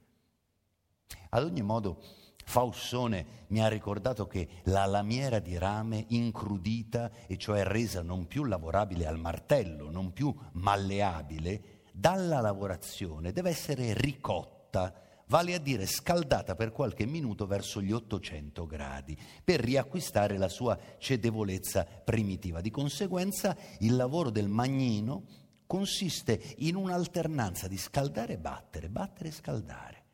Ad 1.30 1.44
ogni 1.44 1.62
modo, 1.62 2.00
Faussone 2.44 3.44
mi 3.48 3.60
ha 3.62 3.68
ricordato 3.68 4.26
che 4.26 4.48
la 4.64 4.86
lamiera 4.86 5.38
di 5.38 5.58
rame 5.58 6.04
incrudita, 6.08 7.10
e 7.26 7.36
cioè 7.36 7.64
resa 7.64 8.02
non 8.02 8.26
più 8.26 8.44
lavorabile 8.44 9.06
al 9.06 9.18
martello, 9.18 9.90
non 9.90 10.12
più 10.12 10.34
malleabile, 10.52 11.82
dalla 11.92 12.40
lavorazione 12.40 13.32
deve 13.32 13.50
essere 13.50 13.94
ricotta 13.94 14.92
vale 15.26 15.54
a 15.54 15.58
dire 15.58 15.86
scaldata 15.86 16.54
per 16.54 16.72
qualche 16.72 17.06
minuto 17.06 17.46
verso 17.46 17.80
gli 17.80 17.92
800 17.92 18.66
gradi, 18.66 19.18
per 19.42 19.60
riacquistare 19.60 20.36
la 20.36 20.48
sua 20.48 20.78
cedevolezza 20.98 21.84
primitiva. 21.84 22.60
Di 22.60 22.70
conseguenza 22.70 23.56
il 23.80 23.96
lavoro 23.96 24.30
del 24.30 24.48
magnino 24.48 25.24
consiste 25.66 26.54
in 26.58 26.76
un'alternanza 26.76 27.68
di 27.68 27.76
scaldare 27.76 28.34
e 28.34 28.38
battere, 28.38 28.88
battere 28.88 29.28
e 29.28 29.32
scaldare. 29.32 30.04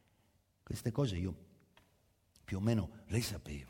Queste 0.63 0.91
cose 0.93 1.17
io 1.17 1.35
più 2.45 2.59
o 2.59 2.61
meno 2.61 2.91
le 3.07 3.21
sapevo. 3.21 3.70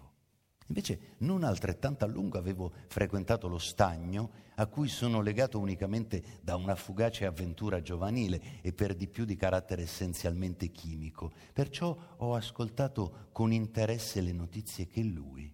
Invece 0.71 1.17
non 1.19 1.43
altrettanto 1.43 2.05
a 2.05 2.09
lungo 2.09 2.39
avevo 2.39 2.73
frequentato 2.87 3.49
lo 3.49 3.59
stagno 3.59 4.31
a 4.55 4.67
cui 4.67 4.87
sono 4.87 5.21
legato 5.21 5.59
unicamente 5.59 6.39
da 6.43 6.55
una 6.55 6.77
fugace 6.77 7.27
avventura 7.27 7.83
giovanile 7.83 8.61
e 8.63 8.73
per 8.73 8.95
di 8.95 9.09
più 9.09 9.25
di 9.25 9.35
carattere 9.35 9.83
essenzialmente 9.83 10.71
chimico. 10.71 11.33
Perciò 11.53 11.97
ho 12.19 12.35
ascoltato 12.37 13.31
con 13.33 13.53
interesse 13.53 14.21
le 14.21 14.31
notizie 14.31 14.87
che 14.87 15.03
lui 15.03 15.53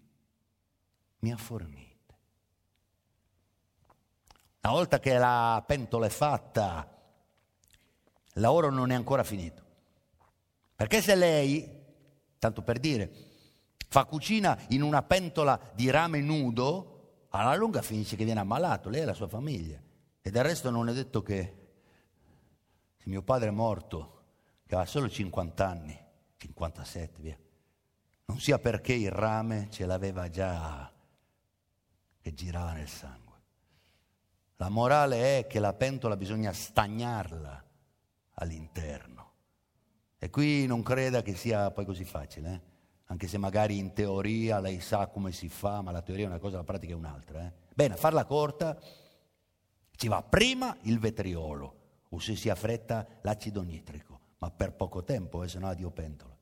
mi 1.21 1.33
ha 1.33 1.37
fornite. 1.39 1.95
Una 4.61 4.73
volta 4.75 5.01
che 5.01 5.17
la 5.17 5.65
pentola 5.67 6.05
è 6.05 6.11
fatta, 6.11 6.95
il 8.35 8.41
lavoro 8.43 8.69
non 8.71 8.91
è 8.91 8.95
ancora 8.95 9.25
finito. 9.25 9.65
Perché 10.75 11.01
se 11.01 11.15
lei, 11.15 11.67
tanto 12.39 12.61
per 12.61 12.79
dire, 12.79 13.36
fa 13.89 14.05
cucina 14.05 14.59
in 14.69 14.83
una 14.83 15.03
pentola 15.03 15.61
di 15.75 15.91
rame 15.91 16.21
nudo, 16.21 17.27
alla 17.31 17.55
lunga 17.55 17.83
finisce 17.83 18.17
che 18.17 18.25
viene 18.25 18.41
ammalato, 18.41 18.89
lei 18.89 19.03
e 19.03 19.05
la 19.05 19.15
sua 19.15 19.29
famiglia. 19.29 19.81
E 20.21 20.31
del 20.31 20.43
resto 20.43 20.71
non 20.71 20.89
è 20.89 20.93
detto 20.93 21.23
che 21.23 21.55
se 22.97 23.09
mio 23.09 23.23
padre 23.23 23.49
è 23.49 23.53
morto, 23.53 24.25
che 24.67 24.75
aveva 24.75 24.89
solo 24.89 25.09
50 25.09 25.67
anni, 25.67 25.99
57 26.37 27.23
via, 27.23 27.39
non 28.27 28.41
sia 28.41 28.59
perché 28.59 28.93
il 28.93 29.11
rame 29.11 29.69
ce 29.71 29.87
l'aveva 29.87 30.29
già 30.29 30.93
che 32.21 32.35
girava 32.35 32.73
nel 32.73 32.89
sangue. 32.89 33.25
La 34.57 34.69
morale 34.69 35.39
è 35.39 35.47
che 35.47 35.61
la 35.61 35.75
pentola 35.75 36.17
bisogna 36.17 36.53
stagnarla 36.53 37.65
all'interno. 38.35 39.33
E 40.19 40.31
qui 40.31 40.67
non 40.67 40.83
creda 40.83 41.23
che 41.23 41.37
sia 41.37 41.71
poi 41.71 41.85
così 41.85 42.05
facile, 42.05 42.53
eh? 42.53 42.75
Anche 43.07 43.29
se 43.29 43.39
magari 43.39 43.79
in 43.79 43.93
teoria 43.93 44.59
lei 44.59 44.81
sa 44.81 45.07
come 45.07 45.33
si 45.33 45.49
fa, 45.49 45.81
ma 45.81 45.91
la 45.91 46.03
teoria 46.03 46.25
è 46.25 46.29
una 46.29 46.39
cosa, 46.39 46.57
la 46.57 46.65
pratica 46.65 46.93
è 46.93 46.97
un'altra. 46.97 47.47
Eh? 47.47 47.53
Bene, 47.75 47.95
a 47.95 47.97
farla 47.97 48.25
corta, 48.25 48.77
ci 49.95 50.09
va 50.09 50.23
prima 50.23 50.77
il 50.83 50.99
vetriolo, 50.99 51.75
o 52.09 52.19
se 52.19 52.35
si 52.35 52.49
ha 52.49 52.55
fretta 52.55 53.07
l'acido 53.23 53.63
nitrico, 53.63 54.21
ma 54.39 54.51
per 54.51 54.73
poco 54.73 55.05
tempo, 55.05 55.45
eh, 55.45 55.49
se 55.49 55.59
no 55.59 55.69
addio 55.69 55.91
pentola. 55.91 56.37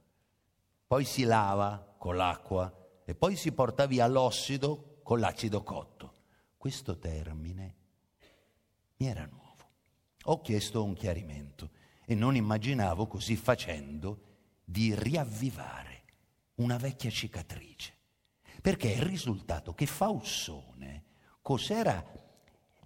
Poi 0.86 1.04
si 1.04 1.24
lava 1.24 1.94
con 1.98 2.16
l'acqua 2.16 2.72
e 3.04 3.14
poi 3.14 3.36
si 3.36 3.52
porta 3.52 3.86
via 3.86 4.06
l'ossido 4.06 5.00
con 5.02 5.20
l'acido 5.20 5.62
cotto. 5.62 6.12
Questo 6.56 6.98
termine 6.98 7.74
mi 8.96 9.06
era 9.06 9.26
nuovo. 9.26 9.42
Ho 10.24 10.40
chiesto 10.40 10.82
un 10.82 10.94
chiarimento 10.94 11.70
e 12.06 12.14
non 12.14 12.36
immaginavo 12.36 13.06
così 13.06 13.36
facendo 13.36 14.20
di 14.64 14.94
riavvivare 14.94 15.93
una 16.56 16.76
vecchia 16.76 17.10
cicatrice. 17.10 17.92
Perché 18.60 18.92
è 18.92 18.96
il 18.96 19.02
risultato 19.02 19.74
che 19.74 19.86
Faussone 19.86 21.04
cos'era 21.42 22.02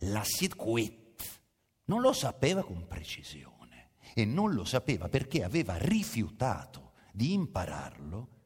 l'acid 0.01 0.57
quit 0.57 1.41
non 1.85 2.01
lo 2.01 2.12
sapeva 2.12 2.62
con 2.64 2.87
precisione 2.87 3.91
e 4.14 4.25
non 4.25 4.53
lo 4.53 4.64
sapeva 4.64 5.09
perché 5.09 5.45
aveva 5.45 5.77
rifiutato 5.77 6.93
di 7.12 7.33
impararlo. 7.33 8.37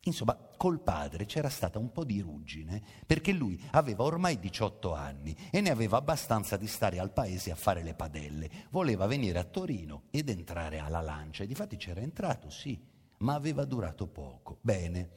Insomma, 0.00 0.36
col 0.56 0.80
padre 0.80 1.26
c'era 1.26 1.48
stata 1.48 1.78
un 1.78 1.90
po' 1.90 2.04
di 2.04 2.20
ruggine 2.20 2.82
perché 3.06 3.32
lui 3.32 3.60
aveva 3.72 4.04
ormai 4.04 4.38
18 4.38 4.94
anni 4.94 5.36
e 5.50 5.60
ne 5.60 5.70
aveva 5.70 5.96
abbastanza 5.96 6.56
di 6.56 6.66
stare 6.66 6.98
al 6.98 7.12
paese 7.12 7.50
a 7.50 7.56
fare 7.56 7.82
le 7.82 7.94
padelle. 7.94 8.50
Voleva 8.70 9.06
venire 9.06 9.38
a 9.38 9.44
Torino 9.44 10.04
ed 10.10 10.28
entrare 10.28 10.78
alla 10.78 11.00
lancia 11.00 11.44
e 11.44 11.46
difatti 11.46 11.76
c'era 11.76 12.00
entrato, 12.00 12.50
sì, 12.50 12.80
ma 13.18 13.34
aveva 13.34 13.64
durato 13.64 14.06
poco. 14.06 14.58
Bene, 14.60 15.10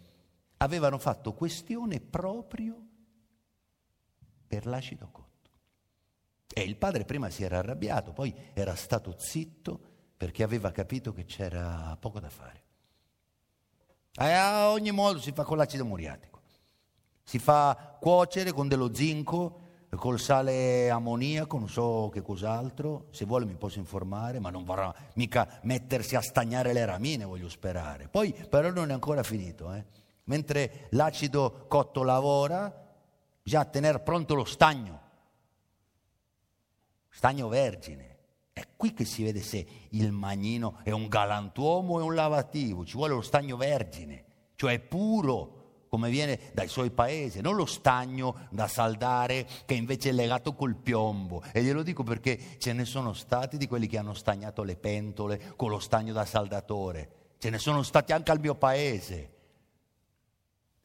avevano 0.57 0.97
fatto 0.97 1.33
questione 1.33 1.99
proprio 1.99 2.85
per 4.47 4.65
l'acido 4.65 5.09
cotto. 5.11 5.27
E 6.51 6.61
il 6.61 6.77
padre 6.77 7.05
prima 7.05 7.29
si 7.29 7.43
era 7.43 7.59
arrabbiato, 7.59 8.11
poi 8.11 8.33
era 8.53 8.75
stato 8.75 9.15
zitto 9.17 9.79
perché 10.17 10.43
aveva 10.43 10.71
capito 10.71 11.13
che 11.13 11.25
c'era 11.25 11.95
poco 11.99 12.19
da 12.19 12.29
fare. 12.29 12.63
E 14.13 14.31
a 14.31 14.71
ogni 14.71 14.91
modo 14.91 15.19
si 15.19 15.31
fa 15.31 15.43
con 15.43 15.57
l'acido 15.57 15.85
muriatico. 15.85 16.41
Si 17.23 17.39
fa 17.39 17.97
cuocere 17.99 18.51
con 18.51 18.67
dello 18.67 18.93
zinco, 18.93 19.67
col 19.95 20.19
sale 20.19 20.89
ammoniaco, 20.89 21.57
non 21.57 21.69
so 21.69 22.09
che 22.11 22.21
cos'altro. 22.21 23.07
Se 23.11 23.25
vuole 23.25 23.45
mi 23.45 23.55
posso 23.55 23.79
informare, 23.79 24.39
ma 24.39 24.49
non 24.49 24.63
vorrà 24.63 24.93
mica 25.15 25.59
mettersi 25.63 26.15
a 26.15 26.21
stagnare 26.21 26.73
le 26.73 26.85
ramine, 26.85 27.25
voglio 27.25 27.49
sperare. 27.49 28.07
Poi 28.07 28.33
però 28.49 28.71
non 28.71 28.89
è 28.89 28.93
ancora 28.93 29.23
finito. 29.23 29.73
Eh. 29.73 29.83
Mentre 30.25 30.87
l'acido 30.91 31.65
cotto 31.67 32.03
lavora, 32.03 32.71
bisogna 33.41 33.65
tenere 33.65 33.99
pronto 33.99 34.35
lo 34.35 34.45
stagno 34.45 35.07
stagno 37.19 37.49
vergine. 37.49 38.17
È 38.53 38.65
qui 38.77 38.93
che 38.93 39.03
si 39.03 39.23
vede 39.23 39.41
se 39.41 39.65
il 39.89 40.13
magnino 40.13 40.79
è 40.83 40.91
un 40.91 41.09
galantuomo 41.09 41.95
o 41.95 41.99
è 41.99 42.03
un 42.03 42.15
lavativo, 42.15 42.85
ci 42.85 42.95
vuole 42.95 43.13
lo 43.13 43.21
stagno 43.21 43.57
vergine, 43.57 44.23
cioè 44.55 44.79
puro 44.79 45.58
come 45.89 46.09
viene 46.09 46.39
dai 46.53 46.67
suoi 46.67 46.91
paesi, 46.91 47.41
non 47.41 47.55
lo 47.55 47.65
stagno 47.65 48.47
da 48.51 48.67
saldare 48.67 49.47
che 49.65 49.73
invece 49.73 50.09
è 50.09 50.13
legato 50.13 50.53
col 50.53 50.75
piombo. 50.75 51.43
E 51.51 51.63
glielo 51.63 51.81
dico 51.81 52.03
perché 52.03 52.57
ce 52.59 52.73
ne 52.73 52.85
sono 52.85 53.13
stati 53.13 53.57
di 53.57 53.67
quelli 53.67 53.87
che 53.87 53.97
hanno 53.97 54.13
stagnato 54.13 54.63
le 54.63 54.77
pentole 54.77 55.53
con 55.55 55.69
lo 55.69 55.79
stagno 55.79 56.13
da 56.13 56.25
saldatore, 56.25 57.33
ce 57.39 57.49
ne 57.49 57.57
sono 57.57 57.81
stati 57.81 58.13
anche 58.13 58.31
al 58.31 58.39
mio 58.39 58.55
paese. 58.55 59.33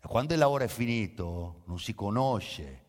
E 0.00 0.08
quando 0.08 0.32
il 0.32 0.38
lavoro 0.38 0.64
è 0.64 0.68
finito 0.68 1.62
non 1.66 1.78
si 1.78 1.94
conosce, 1.94 2.82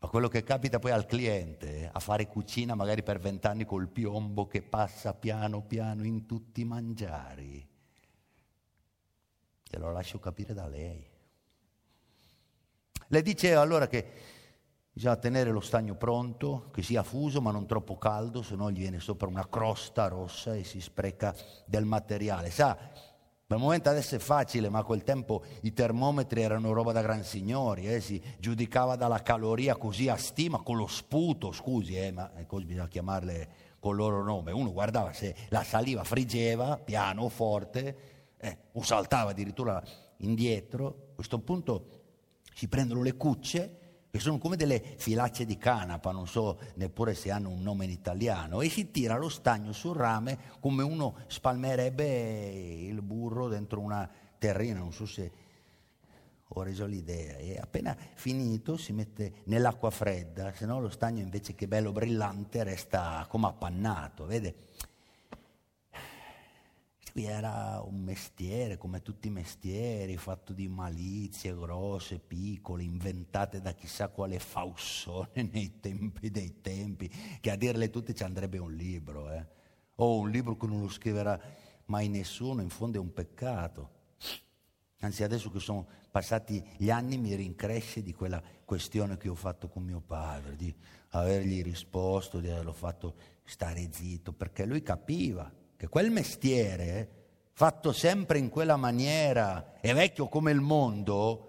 ma 0.00 0.08
quello 0.08 0.28
che 0.28 0.42
capita 0.42 0.78
poi 0.78 0.90
al 0.90 1.06
cliente 1.06 1.88
a 1.92 2.00
fare 2.00 2.26
cucina 2.26 2.74
magari 2.74 3.02
per 3.02 3.20
vent'anni 3.20 3.64
col 3.64 3.88
piombo 3.88 4.46
che 4.46 4.62
passa 4.62 5.14
piano 5.14 5.62
piano 5.62 6.04
in 6.04 6.26
tutti 6.26 6.62
i 6.62 6.64
mangiari. 6.64 7.68
Te 9.68 9.78
lo 9.78 9.92
lascio 9.92 10.18
capire 10.18 10.52
da 10.52 10.66
lei. 10.66 11.09
Le 13.12 13.22
dice 13.22 13.56
allora 13.56 13.88
che 13.88 14.06
bisogna 14.92 15.16
tenere 15.16 15.50
lo 15.50 15.58
stagno 15.58 15.96
pronto, 15.96 16.68
che 16.72 16.80
sia 16.80 17.02
fuso 17.02 17.40
ma 17.40 17.50
non 17.50 17.66
troppo 17.66 17.98
caldo, 17.98 18.40
se 18.40 18.54
no 18.54 18.70
gli 18.70 18.78
viene 18.78 19.00
sopra 19.00 19.26
una 19.26 19.48
crosta 19.48 20.06
rossa 20.06 20.54
e 20.54 20.62
si 20.62 20.80
spreca 20.80 21.34
del 21.64 21.84
materiale. 21.84 22.50
Sa, 22.50 22.76
per 22.76 23.56
il 23.56 23.64
momento 23.64 23.88
adesso 23.88 24.14
è 24.14 24.20
facile, 24.20 24.68
ma 24.68 24.78
a 24.78 24.84
quel 24.84 25.02
tempo 25.02 25.42
i 25.62 25.72
termometri 25.72 26.40
erano 26.40 26.72
roba 26.72 26.92
da 26.92 27.02
gran 27.02 27.24
signori, 27.24 27.92
eh? 27.92 28.00
si 28.00 28.22
giudicava 28.38 28.94
dalla 28.94 29.22
caloria 29.22 29.74
così 29.74 30.08
a 30.08 30.16
stima 30.16 30.62
con 30.62 30.76
lo 30.76 30.86
sputo, 30.86 31.50
scusi, 31.50 31.96
eh, 31.96 32.12
ma 32.12 32.30
così 32.46 32.64
bisogna 32.64 32.86
chiamarle 32.86 33.48
col 33.80 33.96
loro 33.96 34.22
nome. 34.22 34.52
Uno 34.52 34.70
guardava 34.70 35.12
se 35.12 35.34
la 35.48 35.64
saliva 35.64 36.04
friggeva, 36.04 36.76
piano 36.76 37.28
forte, 37.28 37.96
eh, 38.36 38.56
o 38.70 38.82
saltava 38.84 39.30
addirittura 39.30 39.82
indietro. 40.18 41.08
A 41.10 41.14
questo 41.16 41.40
punto 41.40 41.99
si 42.60 42.68
prendono 42.68 43.02
le 43.02 43.16
cucce 43.16 43.78
che 44.10 44.18
sono 44.18 44.36
come 44.36 44.54
delle 44.54 44.82
filacce 44.98 45.46
di 45.46 45.56
canapa, 45.56 46.12
non 46.12 46.26
so 46.26 46.60
neppure 46.74 47.14
se 47.14 47.30
hanno 47.30 47.48
un 47.48 47.62
nome 47.62 47.86
in 47.86 47.90
italiano, 47.90 48.60
e 48.60 48.68
si 48.68 48.90
tira 48.90 49.16
lo 49.16 49.30
stagno 49.30 49.72
sul 49.72 49.96
rame 49.96 50.38
come 50.60 50.82
uno 50.82 51.20
spalmerebbe 51.26 52.50
il 52.86 53.00
burro 53.00 53.48
dentro 53.48 53.80
una 53.80 54.06
terrina, 54.36 54.80
non 54.80 54.92
so 54.92 55.06
se 55.06 55.32
ho 56.46 56.62
reso 56.62 56.84
l'idea. 56.84 57.38
E 57.38 57.56
appena 57.56 57.96
finito 58.12 58.76
si 58.76 58.92
mette 58.92 59.36
nell'acqua 59.44 59.88
fredda, 59.88 60.52
se 60.52 60.66
no 60.66 60.80
lo 60.80 60.90
stagno 60.90 61.22
invece 61.22 61.54
che 61.54 61.66
bello 61.66 61.92
brillante 61.92 62.62
resta 62.62 63.24
come 63.26 63.46
appannato, 63.46 64.26
vede? 64.26 64.54
Qui 67.12 67.24
era 67.24 67.82
un 67.84 68.02
mestiere, 68.02 68.78
come 68.78 69.02
tutti 69.02 69.26
i 69.26 69.30
mestieri, 69.30 70.16
fatto 70.16 70.52
di 70.52 70.68
malizie 70.68 71.56
grosse, 71.56 72.20
piccole, 72.20 72.84
inventate 72.84 73.60
da 73.60 73.72
chissà 73.72 74.08
quale 74.08 74.38
faussone 74.38 75.42
nei 75.52 75.80
tempi 75.80 76.30
dei 76.30 76.60
tempi, 76.60 77.10
che 77.40 77.50
a 77.50 77.56
dirle 77.56 77.90
tutte 77.90 78.14
ci 78.14 78.22
andrebbe 78.22 78.58
un 78.58 78.72
libro, 78.72 79.32
eh? 79.32 79.44
O 79.96 80.18
un 80.18 80.30
libro 80.30 80.56
che 80.56 80.66
non 80.66 80.82
lo 80.82 80.88
scriverà 80.88 81.38
mai 81.86 82.08
nessuno, 82.08 82.62
in 82.62 82.70
fondo 82.70 82.98
è 82.98 83.00
un 83.00 83.12
peccato. 83.12 83.98
Anzi, 85.00 85.24
adesso 85.24 85.50
che 85.50 85.58
sono 85.58 85.86
passati 86.10 86.62
gli 86.76 86.90
anni 86.90 87.18
mi 87.18 87.34
rincresce 87.34 88.02
di 88.02 88.12
quella 88.12 88.40
questione 88.64 89.16
che 89.16 89.28
ho 89.28 89.34
fatto 89.34 89.68
con 89.68 89.82
mio 89.82 90.00
padre, 90.00 90.54
di 90.54 90.72
avergli 91.10 91.62
risposto, 91.62 92.38
di 92.38 92.48
averlo 92.48 92.72
fatto 92.72 93.14
stare 93.42 93.88
zitto, 93.90 94.32
perché 94.32 94.64
lui 94.64 94.82
capiva 94.82 95.52
che 95.80 95.88
quel 95.88 96.10
mestiere, 96.10 97.08
fatto 97.52 97.92
sempre 97.92 98.38
in 98.38 98.50
quella 98.50 98.76
maniera 98.76 99.80
e 99.80 99.94
vecchio 99.94 100.28
come 100.28 100.50
il 100.50 100.60
mondo, 100.60 101.46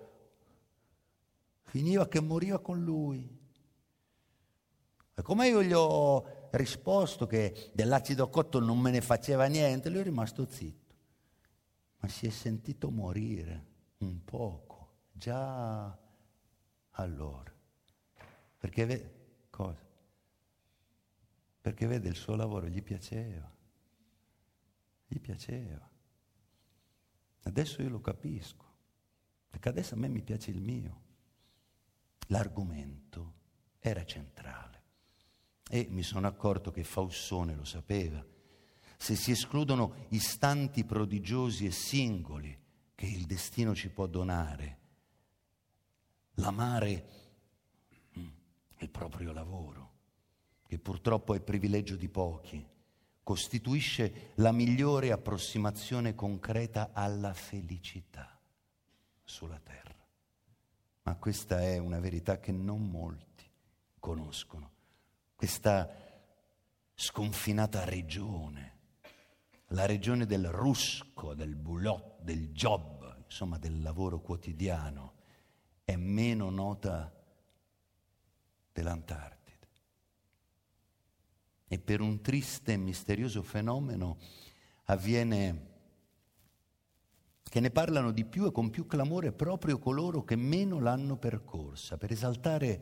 finiva 1.64 2.08
che 2.08 2.22
moriva 2.22 2.60
con 2.60 2.82
lui. 2.82 3.30
E 5.14 5.22
come 5.22 5.50
io 5.50 5.62
gli 5.62 5.74
ho 5.74 6.48
risposto 6.52 7.28
che 7.28 7.72
dell'acido 7.74 8.30
cotto 8.30 8.62
non 8.62 8.80
me 8.80 8.92
ne 8.92 9.02
faceva 9.02 9.48
niente, 9.48 9.90
lui 9.90 10.00
è 10.00 10.04
rimasto 10.04 10.48
zitto, 10.50 10.96
ma 11.98 12.08
si 12.08 12.26
è 12.26 12.30
sentito 12.30 12.90
morire 12.90 13.66
un 13.98 14.24
poco, 14.24 14.94
già 15.12 15.94
allora. 16.92 17.54
Perché 18.58 19.14
cosa? 19.50 19.86
Perché 21.60 21.86
vede 21.86 22.08
il 22.08 22.16
suo 22.16 22.38
lavoro 22.38 22.68
gli 22.68 22.82
piaceva 22.82 23.60
gli 25.12 25.20
piaceva. 25.20 25.90
Adesso 27.44 27.82
io 27.82 27.90
lo 27.90 28.00
capisco, 28.00 28.66
perché 29.50 29.68
adesso 29.68 29.96
a 29.96 29.98
me 29.98 30.08
mi 30.08 30.22
piace 30.22 30.52
il 30.52 30.62
mio. 30.62 31.02
L'argomento 32.28 33.34
era 33.80 34.06
centrale 34.06 34.84
e 35.70 35.88
mi 35.90 36.02
sono 36.02 36.28
accorto 36.28 36.72
che 36.72 36.86
Faussone 36.86 37.56
lo 37.56 37.66
sapeva. 37.66 38.26
Se 38.96 39.16
si 39.16 39.32
escludono 39.32 40.06
istanti 40.10 40.86
prodigiosi 40.86 41.66
e 41.66 41.72
singoli 41.72 42.58
che 42.96 43.06
il 43.06 43.26
destino 43.26 43.76
ci 43.76 43.90
può 43.90 44.06
donare, 44.06 44.80
l'amare 46.36 47.10
mm, 48.18 48.28
il 48.78 48.90
proprio 48.90 49.34
lavoro, 49.34 49.90
che 50.68 50.78
purtroppo 50.78 51.34
è 51.34 51.42
privilegio 51.42 51.98
di 51.98 52.08
pochi, 52.08 52.66
costituisce 53.32 54.34
la 54.36 54.52
migliore 54.52 55.14
approssimazione 55.14 56.16
concreta 56.16 56.90
alla 56.92 57.34
felicità 57.34 58.38
sulla 59.24 59.58
terra. 59.64 59.96
Ma 61.04 61.16
questa 61.16 61.62
è 61.62 61.78
una 61.78 62.02
verità 62.02 62.42
che 62.42 62.52
non 62.52 62.90
molti 62.90 63.50
conoscono, 64.00 64.72
questa 65.34 65.90
sconfinata 66.94 67.86
regione, 67.86 68.80
la 69.68 69.86
regione 69.86 70.26
del 70.26 70.50
rusco, 70.50 71.34
del 71.34 71.56
boulot, 71.56 72.20
del 72.20 72.50
job, 72.50 73.24
insomma 73.24 73.58
del 73.58 73.82
lavoro 73.82 74.20
quotidiano, 74.20 75.14
è 75.86 75.96
meno 75.96 76.50
nota 76.50 77.10
dell'Antartide. 78.74 79.41
E 81.74 81.80
per 81.80 82.02
un 82.02 82.20
triste 82.20 82.74
e 82.74 82.78
misterioso 82.78 83.42
fenomeno 83.42 84.18
avviene 84.88 85.70
che 87.44 87.62
ne 87.62 87.72
parlano 87.72 88.12
di 88.12 88.26
più 88.26 88.46
e 88.46 88.52
con 88.52 88.70
più 88.70 88.86
clamore 88.86 89.32
proprio 89.32 89.80
coloro 89.80 90.26
che 90.26 90.36
meno 90.36 90.82
l'hanno 90.82 91.16
percorsa. 91.16 91.96
Per 91.96 92.12
esaltare 92.12 92.82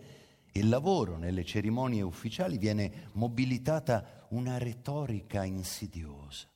il 0.54 0.70
lavoro 0.70 1.18
nelle 1.18 1.46
cerimonie 1.46 2.02
ufficiali 2.02 2.58
viene 2.58 3.10
mobilitata 3.12 4.26
una 4.30 4.58
retorica 4.58 5.44
insidiosa, 5.44 6.48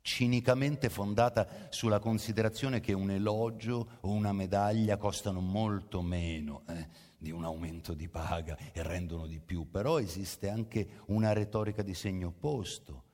cinicamente 0.00 0.90
fondata 0.90 1.68
sulla 1.68 2.00
considerazione 2.00 2.80
che 2.80 2.94
un 2.94 3.12
elogio 3.12 3.98
o 4.00 4.10
una 4.10 4.32
medaglia 4.32 4.96
costano 4.96 5.40
molto 5.40 6.02
meno 6.02 6.64
eh, 6.66 7.05
di 7.18 7.30
un 7.30 7.44
aumento 7.44 7.94
di 7.94 8.08
paga 8.08 8.56
e 8.72 8.82
rendono 8.82 9.26
di 9.26 9.40
più. 9.40 9.70
Però 9.70 9.98
esiste 9.98 10.48
anche 10.48 11.02
una 11.06 11.32
retorica 11.32 11.82
di 11.82 11.94
segno 11.94 12.28
opposto, 12.28 13.04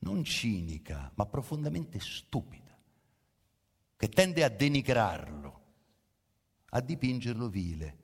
non 0.00 0.24
cinica, 0.24 1.10
ma 1.14 1.26
profondamente 1.26 1.98
stupida 2.00 2.64
che 3.96 4.08
tende 4.08 4.44
a 4.44 4.48
denigrarlo, 4.48 5.62
a 6.70 6.80
dipingerlo 6.80 7.48
vile, 7.48 7.98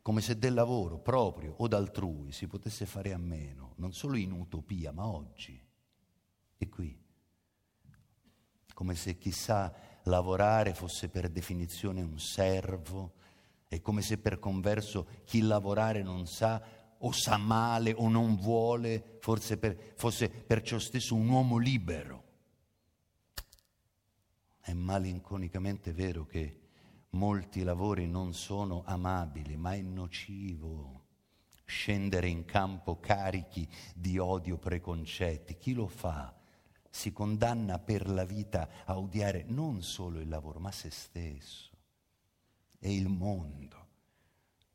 come 0.00 0.20
se 0.20 0.38
del 0.38 0.54
lavoro 0.54 0.98
proprio 0.98 1.54
o 1.58 1.68
d'altrui 1.68 2.32
si 2.32 2.46
potesse 2.46 2.86
fare 2.86 3.12
a 3.12 3.18
meno, 3.18 3.74
non 3.76 3.92
solo 3.92 4.16
in 4.16 4.32
utopia, 4.32 4.92
ma 4.92 5.06
oggi 5.06 5.60
e 6.56 6.68
qui. 6.68 6.98
Come 8.72 8.94
se 8.94 9.18
chissà 9.18 9.74
lavorare 10.04 10.74
fosse 10.74 11.08
per 11.08 11.28
definizione 11.28 12.02
un 12.02 12.18
servo, 12.18 13.14
e 13.68 13.80
come 13.80 14.02
se 14.02 14.18
per 14.18 14.38
converso 14.38 15.06
chi 15.24 15.40
lavorare 15.40 16.02
non 16.02 16.26
sa 16.26 16.62
o 16.98 17.12
sa 17.12 17.36
male 17.36 17.92
o 17.92 18.08
non 18.08 18.36
vuole, 18.36 19.18
forse 19.20 19.58
per, 19.58 19.92
fosse 19.96 20.28
perciò 20.28 20.78
stesso 20.78 21.14
un 21.14 21.28
uomo 21.28 21.58
libero 21.58 22.24
è 24.66 24.72
malinconicamente 24.72 25.92
vero 25.92 26.26
che 26.26 26.62
molti 27.10 27.62
lavori 27.62 28.08
non 28.08 28.34
sono 28.34 28.82
amabili, 28.84 29.56
ma 29.56 29.74
è 29.74 29.80
nocivo 29.80 31.04
scendere 31.64 32.26
in 32.26 32.44
campo 32.44 32.98
carichi 32.98 33.68
di 33.94 34.18
odio 34.18 34.58
preconcetti. 34.58 35.56
Chi 35.56 35.72
lo 35.72 35.86
fa 35.86 36.34
si 36.90 37.12
condanna 37.12 37.78
per 37.78 38.08
la 38.08 38.24
vita 38.24 38.68
a 38.84 38.98
odiare 38.98 39.44
non 39.46 39.84
solo 39.84 40.18
il 40.18 40.28
lavoro, 40.28 40.58
ma 40.58 40.72
se 40.72 40.90
stesso 40.90 41.70
e 42.86 42.94
il 42.94 43.08
mondo. 43.08 43.86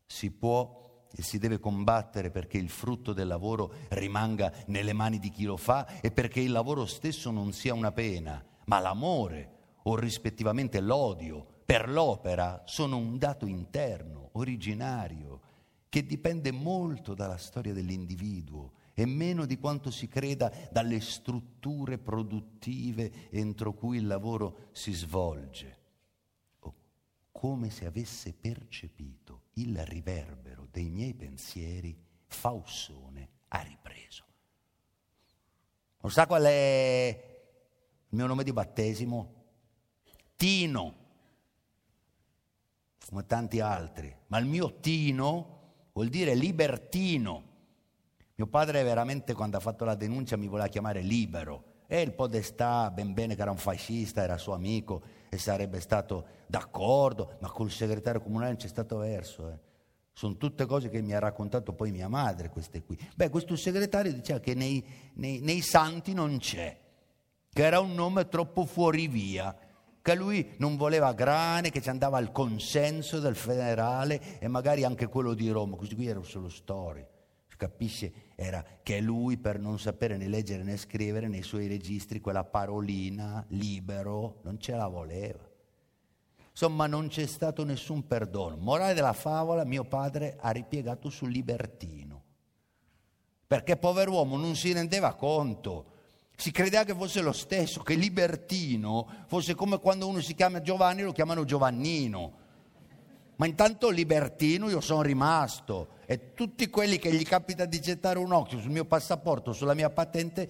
Si 0.04 0.30
può 0.30 1.06
e 1.10 1.22
si 1.22 1.38
deve 1.38 1.58
combattere 1.58 2.30
perché 2.30 2.58
il 2.58 2.68
frutto 2.68 3.14
del 3.14 3.26
lavoro 3.26 3.72
rimanga 3.88 4.52
nelle 4.66 4.92
mani 4.92 5.18
di 5.18 5.30
chi 5.30 5.44
lo 5.44 5.56
fa 5.56 6.00
e 6.02 6.10
perché 6.10 6.40
il 6.40 6.52
lavoro 6.52 6.84
stesso 6.84 7.30
non 7.30 7.52
sia 7.52 7.72
una 7.72 7.90
pena, 7.90 8.44
ma 8.66 8.80
l'amore 8.80 9.60
o 9.84 9.96
rispettivamente 9.96 10.80
l'odio 10.80 11.46
per 11.64 11.88
l'opera 11.88 12.62
sono 12.66 12.98
un 12.98 13.16
dato 13.16 13.46
interno, 13.46 14.28
originario, 14.32 15.40
che 15.88 16.04
dipende 16.04 16.52
molto 16.52 17.14
dalla 17.14 17.38
storia 17.38 17.72
dell'individuo 17.72 18.72
e 18.92 19.06
meno 19.06 19.46
di 19.46 19.58
quanto 19.58 19.90
si 19.90 20.06
creda 20.06 20.52
dalle 20.70 21.00
strutture 21.00 21.96
produttive 21.96 23.30
entro 23.30 23.72
cui 23.72 23.96
il 23.96 24.06
lavoro 24.06 24.68
si 24.72 24.92
svolge. 24.92 25.80
Come 27.42 27.70
se 27.70 27.86
avesse 27.86 28.32
percepito 28.32 29.46
il 29.54 29.84
riverbero 29.84 30.68
dei 30.70 30.88
miei 30.88 31.12
pensieri, 31.12 31.92
Faussone 32.24 33.30
ha 33.48 33.58
ripreso. 33.62 34.24
Non 36.02 36.12
sa 36.12 36.28
qual 36.28 36.44
è 36.44 37.40
il 38.06 38.16
mio 38.16 38.26
nome 38.26 38.44
di 38.44 38.52
battesimo? 38.52 39.46
Tino, 40.36 40.94
come 43.08 43.26
tanti 43.26 43.58
altri, 43.58 44.16
ma 44.28 44.38
il 44.38 44.46
mio 44.46 44.78
Tino 44.78 45.88
vuol 45.94 46.10
dire 46.10 46.36
libertino. 46.36 47.42
Mio 48.36 48.46
padre 48.46 48.84
veramente 48.84 49.34
quando 49.34 49.56
ha 49.56 49.60
fatto 49.60 49.84
la 49.84 49.96
denuncia 49.96 50.36
mi 50.36 50.46
voleva 50.46 50.68
chiamare 50.68 51.00
libero 51.00 51.71
e 51.92 52.00
il 52.00 52.14
podestà, 52.14 52.90
ben 52.90 53.12
bene 53.12 53.34
che 53.34 53.42
era 53.42 53.50
un 53.50 53.58
fascista, 53.58 54.22
era 54.22 54.38
suo 54.38 54.54
amico 54.54 55.02
e 55.28 55.36
sarebbe 55.36 55.78
stato 55.78 56.24
d'accordo, 56.46 57.36
ma 57.40 57.50
col 57.50 57.70
segretario 57.70 58.22
comunale 58.22 58.52
non 58.52 58.56
c'è 58.56 58.66
stato 58.66 58.96
verso. 58.96 59.50
Eh. 59.50 59.58
Sono 60.10 60.38
tutte 60.38 60.64
cose 60.64 60.88
che 60.88 61.02
mi 61.02 61.12
ha 61.12 61.18
raccontato 61.18 61.74
poi 61.74 61.90
mia 61.90 62.08
madre, 62.08 62.48
queste 62.48 62.82
qui. 62.82 62.98
Beh, 63.14 63.28
questo 63.28 63.56
segretario 63.56 64.10
diceva 64.10 64.40
che 64.40 64.54
nei, 64.54 64.82
nei, 65.16 65.40
nei 65.40 65.60
santi 65.60 66.14
non 66.14 66.38
c'è, 66.38 66.80
che 67.52 67.62
era 67.62 67.78
un 67.78 67.92
nome 67.92 68.26
troppo 68.26 68.64
fuori 68.64 69.06
via 69.06 69.54
che 70.00 70.14
lui 70.14 70.54
non 70.56 70.78
voleva 70.78 71.12
grane, 71.12 71.68
che 71.68 71.82
ci 71.82 71.90
andava 71.90 72.16
al 72.16 72.32
consenso 72.32 73.20
del 73.20 73.36
federale 73.36 74.38
e 74.38 74.48
magari 74.48 74.82
anche 74.84 75.08
quello 75.08 75.34
di 75.34 75.50
Roma. 75.50 75.76
Questi 75.76 75.94
qui 75.94 76.06
erano 76.06 76.24
solo 76.24 76.48
storie. 76.48 77.11
Capisce 77.62 78.12
era 78.34 78.64
che 78.82 79.00
lui, 79.00 79.36
per 79.36 79.60
non 79.60 79.78
sapere 79.78 80.16
né 80.16 80.26
leggere 80.26 80.64
né 80.64 80.76
scrivere 80.76 81.28
nei 81.28 81.42
suoi 81.42 81.68
registri, 81.68 82.20
quella 82.20 82.42
parolina 82.42 83.44
libero 83.50 84.40
non 84.42 84.58
ce 84.58 84.74
la 84.74 84.88
voleva. 84.88 85.48
Insomma, 86.50 86.88
non 86.88 87.06
c'è 87.06 87.24
stato 87.24 87.62
nessun 87.64 88.04
perdono. 88.08 88.56
Morale 88.56 88.94
della 88.94 89.12
favola, 89.12 89.64
mio 89.64 89.84
padre 89.84 90.36
ha 90.40 90.50
ripiegato 90.50 91.08
sul 91.08 91.30
libertino. 91.30 92.22
Perché 93.46 93.76
pover'uomo 93.76 94.36
non 94.36 94.56
si 94.56 94.72
rendeva 94.72 95.14
conto 95.14 95.90
si 96.34 96.50
credeva 96.50 96.82
che 96.82 96.96
fosse 96.96 97.20
lo 97.20 97.30
stesso, 97.30 97.82
che 97.82 97.94
libertino 97.94 99.06
fosse 99.28 99.54
come 99.54 99.78
quando 99.78 100.08
uno 100.08 100.20
si 100.20 100.34
chiama 100.34 100.60
Giovanni 100.60 101.02
lo 101.02 101.12
chiamano 101.12 101.44
Giovannino. 101.44 102.40
Ma 103.36 103.46
intanto 103.46 103.88
libertino 103.90 104.68
io 104.68 104.80
sono 104.80 105.02
rimasto 105.02 106.00
e 106.12 106.34
tutti 106.34 106.68
quelli 106.68 106.98
che 106.98 107.10
gli 107.10 107.24
capita 107.24 107.64
di 107.64 107.80
gettare 107.80 108.18
un 108.18 108.32
occhio 108.32 108.60
sul 108.60 108.70
mio 108.70 108.84
passaporto, 108.84 109.54
sulla 109.54 109.72
mia 109.72 109.88
patente, 109.88 110.48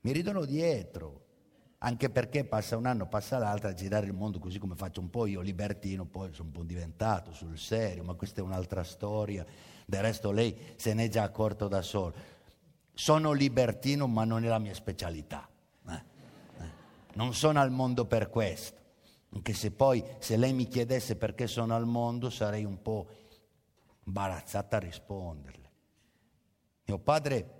mi 0.00 0.12
ridono 0.12 0.46
dietro. 0.46 1.26
Anche 1.80 2.08
perché 2.08 2.44
passa 2.44 2.76
un 2.76 2.86
anno, 2.86 3.06
passa 3.06 3.38
l'altro 3.38 3.68
a 3.68 3.74
girare 3.74 4.06
il 4.06 4.14
mondo 4.14 4.38
così 4.38 4.58
come 4.58 4.74
faccio 4.74 5.00
un 5.00 5.10
po' 5.10 5.26
io, 5.26 5.42
libertino, 5.42 6.06
poi 6.06 6.32
sono 6.32 6.48
un 6.48 6.54
po' 6.54 6.62
diventato 6.64 7.32
sul 7.32 7.56
serio, 7.58 8.02
ma 8.02 8.14
questa 8.14 8.40
è 8.40 8.42
un'altra 8.42 8.82
storia. 8.82 9.44
Del 9.84 10.00
resto 10.00 10.32
lei 10.32 10.56
se 10.76 10.94
n'è 10.94 11.08
già 11.08 11.22
accorto 11.22 11.68
da 11.68 11.82
solo 11.82 12.14
sono 12.94 13.32
libertino 13.32 14.08
ma 14.08 14.24
non 14.24 14.44
è 14.44 14.48
la 14.48 14.58
mia 14.58 14.74
specialità. 14.74 15.48
Eh? 15.88 15.92
Eh? 15.92 16.70
Non 17.12 17.32
sono 17.34 17.60
al 17.60 17.70
mondo 17.70 18.06
per 18.06 18.28
questo. 18.28 18.76
Anche 19.34 19.52
se 19.52 19.70
poi 19.70 20.02
se 20.18 20.36
lei 20.36 20.52
mi 20.52 20.66
chiedesse 20.66 21.14
perché 21.14 21.46
sono 21.46 21.76
al 21.76 21.86
mondo 21.86 22.28
sarei 22.28 22.64
un 22.64 22.82
po' 22.82 23.06
imbarazzata 24.08 24.76
a 24.76 24.80
risponderle. 24.80 25.70
Mio 26.86 26.98
padre 26.98 27.56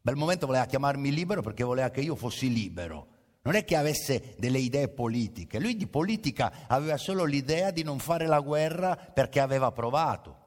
bel 0.00 0.16
momento 0.16 0.46
voleva 0.46 0.66
chiamarmi 0.66 1.12
libero 1.12 1.40
perché 1.40 1.62
voleva 1.62 1.90
che 1.90 2.00
io 2.00 2.16
fossi 2.16 2.52
libero. 2.52 3.14
Non 3.42 3.54
è 3.54 3.64
che 3.64 3.76
avesse 3.76 4.34
delle 4.38 4.58
idee 4.58 4.88
politiche, 4.88 5.60
lui 5.60 5.76
di 5.76 5.86
politica 5.86 6.66
aveva 6.66 6.96
solo 6.96 7.24
l'idea 7.24 7.70
di 7.70 7.84
non 7.84 8.00
fare 8.00 8.26
la 8.26 8.40
guerra 8.40 8.96
perché 8.96 9.38
aveva 9.38 9.70
provato. 9.70 10.44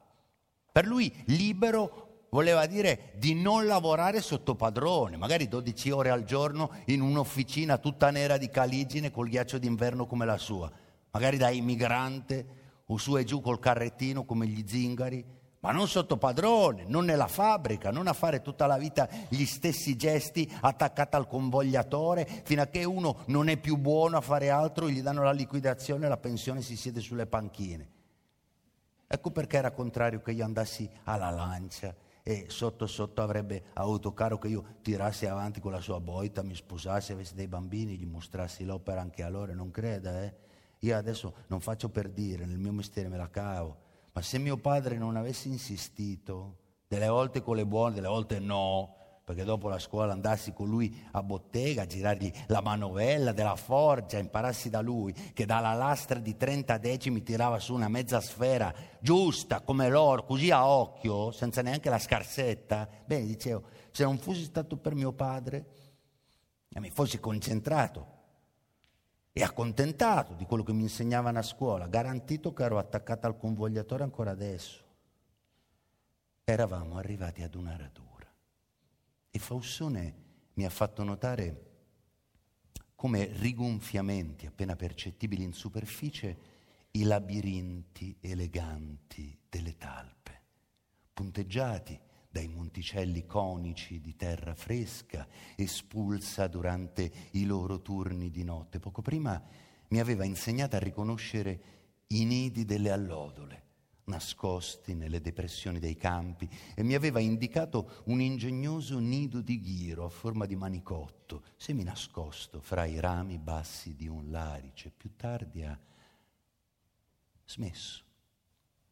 Per 0.70 0.86
lui 0.86 1.10
libero 1.26 2.26
voleva 2.28 2.66
dire 2.66 3.12
di 3.16 3.34
non 3.34 3.64
lavorare 3.64 4.20
sotto 4.20 4.54
padrone, 4.54 5.16
magari 5.16 5.48
12 5.48 5.90
ore 5.90 6.10
al 6.10 6.24
giorno 6.24 6.70
in 6.86 7.00
un'officina 7.00 7.78
tutta 7.78 8.10
nera 8.10 8.36
di 8.36 8.50
caligine 8.50 9.10
col 9.10 9.30
ghiaccio 9.30 9.56
d'inverno 9.56 10.04
come 10.04 10.26
la 10.26 10.36
sua, 10.36 10.70
magari 11.10 11.38
da 11.38 11.48
immigrante 11.48 12.59
o 12.92 12.96
su 12.96 13.16
e 13.16 13.24
giù 13.24 13.40
col 13.40 13.60
carrettino 13.60 14.24
come 14.24 14.46
gli 14.46 14.64
zingari, 14.66 15.24
ma 15.60 15.70
non 15.70 15.86
sotto 15.86 16.16
padrone, 16.16 16.84
non 16.86 17.04
nella 17.04 17.28
fabbrica, 17.28 17.90
non 17.90 18.08
a 18.08 18.12
fare 18.12 18.40
tutta 18.40 18.66
la 18.66 18.78
vita 18.78 19.08
gli 19.28 19.44
stessi 19.44 19.94
gesti 19.94 20.50
attaccata 20.60 21.16
al 21.16 21.28
convogliatore, 21.28 22.26
fino 22.44 22.62
a 22.62 22.66
che 22.66 22.82
uno 22.84 23.18
non 23.26 23.48
è 23.48 23.58
più 23.58 23.76
buono 23.76 24.16
a 24.16 24.22
fare 24.22 24.50
altro, 24.50 24.88
gli 24.88 25.02
danno 25.02 25.22
la 25.22 25.32
liquidazione 25.32 26.06
e 26.06 26.08
la 26.08 26.16
pensione 26.16 26.62
si 26.62 26.76
siede 26.76 27.00
sulle 27.00 27.26
panchine. 27.26 27.88
Ecco 29.06 29.30
perché 29.30 29.56
era 29.58 29.70
contrario 29.70 30.20
che 30.20 30.32
io 30.32 30.44
andassi 30.44 30.88
alla 31.04 31.30
lancia 31.30 31.94
e 32.22 32.46
sotto 32.48 32.86
sotto 32.86 33.22
avrebbe 33.22 33.64
avuto 33.74 34.14
caro 34.14 34.38
che 34.38 34.48
io 34.48 34.64
tirassi 34.82 35.26
avanti 35.26 35.60
con 35.60 35.72
la 35.72 35.80
sua 35.80 36.00
boita, 36.00 36.42
mi 36.42 36.54
sposassi, 36.54 37.12
avessi 37.12 37.34
dei 37.34 37.48
bambini, 37.48 37.96
gli 37.96 38.06
mostrassi 38.06 38.64
l'opera 38.64 39.00
anche 39.00 39.22
a 39.22 39.28
loro, 39.28 39.54
non 39.54 39.70
creda, 39.70 40.22
eh? 40.22 40.48
Io 40.80 40.96
adesso 40.96 41.34
non 41.48 41.60
faccio 41.60 41.90
per 41.90 42.08
dire, 42.08 42.46
nel 42.46 42.58
mio 42.58 42.72
mestiere 42.72 43.08
me 43.08 43.18
la 43.18 43.28
cavo, 43.28 43.76
ma 44.12 44.22
se 44.22 44.38
mio 44.38 44.56
padre 44.56 44.96
non 44.96 45.16
avesse 45.16 45.48
insistito, 45.48 46.56
delle 46.88 47.08
volte 47.08 47.42
con 47.42 47.56
le 47.56 47.66
buone, 47.66 47.94
delle 47.94 48.08
volte 48.08 48.38
no, 48.38 48.96
perché 49.22 49.44
dopo 49.44 49.68
la 49.68 49.78
scuola 49.78 50.12
andassi 50.12 50.52
con 50.54 50.68
lui 50.68 51.06
a 51.12 51.22
bottega, 51.22 51.82
a 51.82 51.86
girargli 51.86 52.32
la 52.46 52.62
manovella 52.62 53.32
della 53.32 53.56
forgia, 53.56 54.18
imparassi 54.18 54.70
da 54.70 54.80
lui 54.80 55.12
che 55.12 55.44
dalla 55.46 55.74
lastra 55.74 56.18
di 56.18 56.36
30 56.36 56.78
decimi 56.78 57.22
tirava 57.22 57.58
su 57.58 57.74
una 57.74 57.88
mezza 57.88 58.20
sfera 58.20 58.74
giusta 59.00 59.60
come 59.60 59.88
l'oro, 59.88 60.24
così 60.24 60.50
a 60.50 60.66
occhio, 60.66 61.30
senza 61.30 61.60
neanche 61.60 61.90
la 61.90 61.98
scarsetta. 61.98 62.88
Beh, 63.04 63.24
dicevo, 63.24 63.64
se 63.90 64.02
non 64.02 64.18
fossi 64.18 64.44
stato 64.44 64.78
per 64.78 64.94
mio 64.94 65.12
padre 65.12 65.66
e 66.72 66.80
mi 66.80 66.90
fossi 66.90 67.20
concentrato 67.20 68.18
e 69.32 69.42
accontentato 69.42 70.34
di 70.34 70.44
quello 70.44 70.62
che 70.62 70.72
mi 70.72 70.82
insegnavano 70.82 71.38
a 71.38 71.42
scuola, 71.42 71.86
garantito 71.86 72.52
che 72.52 72.64
ero 72.64 72.78
attaccato 72.78 73.26
al 73.26 73.36
convogliatore 73.36 74.02
ancora 74.02 74.30
adesso. 74.30 74.84
Eravamo 76.44 76.96
arrivati 76.96 77.42
ad 77.42 77.54
una 77.54 77.76
radura. 77.76 78.26
E 79.30 79.38
Faussone 79.38 80.14
mi 80.54 80.64
ha 80.64 80.70
fatto 80.70 81.04
notare 81.04 81.68
come 82.96 83.26
rigonfiamenti 83.36 84.46
appena 84.46 84.76
percettibili 84.76 85.42
in 85.42 85.52
superficie 85.52 86.36
i 86.92 87.04
labirinti 87.04 88.16
eleganti 88.20 89.38
delle 89.48 89.76
talpe, 89.76 90.42
punteggiati 91.12 91.98
dai 92.30 92.46
monticelli 92.46 93.26
conici 93.26 94.00
di 94.00 94.14
terra 94.14 94.54
fresca, 94.54 95.26
espulsa 95.56 96.46
durante 96.46 97.10
i 97.32 97.44
loro 97.44 97.82
turni 97.82 98.30
di 98.30 98.44
notte. 98.44 98.78
Poco 98.78 99.02
prima 99.02 99.42
mi 99.88 99.98
aveva 99.98 100.24
insegnato 100.24 100.76
a 100.76 100.78
riconoscere 100.78 101.62
i 102.08 102.24
nidi 102.24 102.64
delle 102.64 102.92
allodole, 102.92 103.64
nascosti 104.04 104.94
nelle 104.94 105.20
depressioni 105.20 105.80
dei 105.80 105.96
campi 105.96 106.48
e 106.76 106.84
mi 106.84 106.94
aveva 106.94 107.18
indicato 107.18 108.02
un 108.06 108.20
ingegnoso 108.20 109.00
nido 109.00 109.40
di 109.40 109.60
ghiro 109.60 110.04
a 110.04 110.10
forma 110.10 110.46
di 110.46 110.54
manicotto, 110.54 111.42
semi 111.56 111.82
nascosto 111.82 112.60
fra 112.60 112.84
i 112.84 113.00
rami 113.00 113.38
bassi 113.38 113.96
di 113.96 114.06
un 114.06 114.30
larice. 114.30 114.92
Più 114.96 115.16
tardi 115.16 115.64
ha 115.64 115.78
smesso 117.44 118.04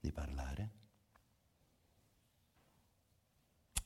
di 0.00 0.10
parlare 0.10 0.77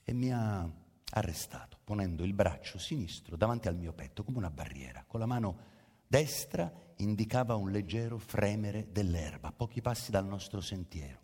e 0.05 0.13
mi 0.13 0.33
ha 0.33 0.69
arrestato 1.15 1.79
ponendo 1.85 2.25
il 2.25 2.33
braccio 2.33 2.79
sinistro 2.79 3.37
davanti 3.37 3.69
al 3.69 3.77
mio 3.77 3.93
petto 3.93 4.25
come 4.25 4.39
una 4.39 4.51
barriera, 4.51 5.05
con 5.07 5.21
la 5.21 5.27
mano 5.27 5.71
destra 6.07 6.73
indicava 6.97 7.55
un 7.55 7.71
leggero 7.71 8.19
fremere 8.19 8.89
dell'erba, 8.91 9.49
a 9.49 9.53
pochi 9.53 9.81
passi 9.81 10.11
dal 10.11 10.27
nostro 10.27 10.61
sentiero. 10.61 11.21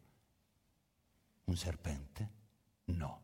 Un 1.44 1.56
serpente? 1.56 2.30
No. 2.86 3.20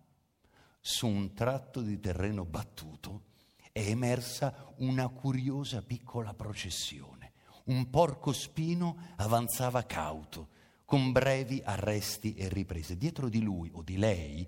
Su 0.80 1.07
un 1.07 1.34
tratto 1.34 1.80
di 1.80 1.98
terreno 1.98 2.44
battuto 2.44 3.24
è 3.72 3.80
emersa 3.80 4.72
una 4.76 5.09
curiosa 5.09 5.82
piccola 5.82 6.32
processione. 6.34 7.32
Un 7.64 7.88
porco 7.90 8.32
spino 8.32 8.96
avanzava 9.16 9.84
cauto, 9.84 10.48
con 10.84 11.12
brevi 11.12 11.62
arresti 11.64 12.34
e 12.34 12.48
riprese. 12.48 12.96
Dietro 12.96 13.28
di 13.28 13.42
lui 13.42 13.70
o 13.72 13.82
di 13.82 13.96
lei 13.96 14.46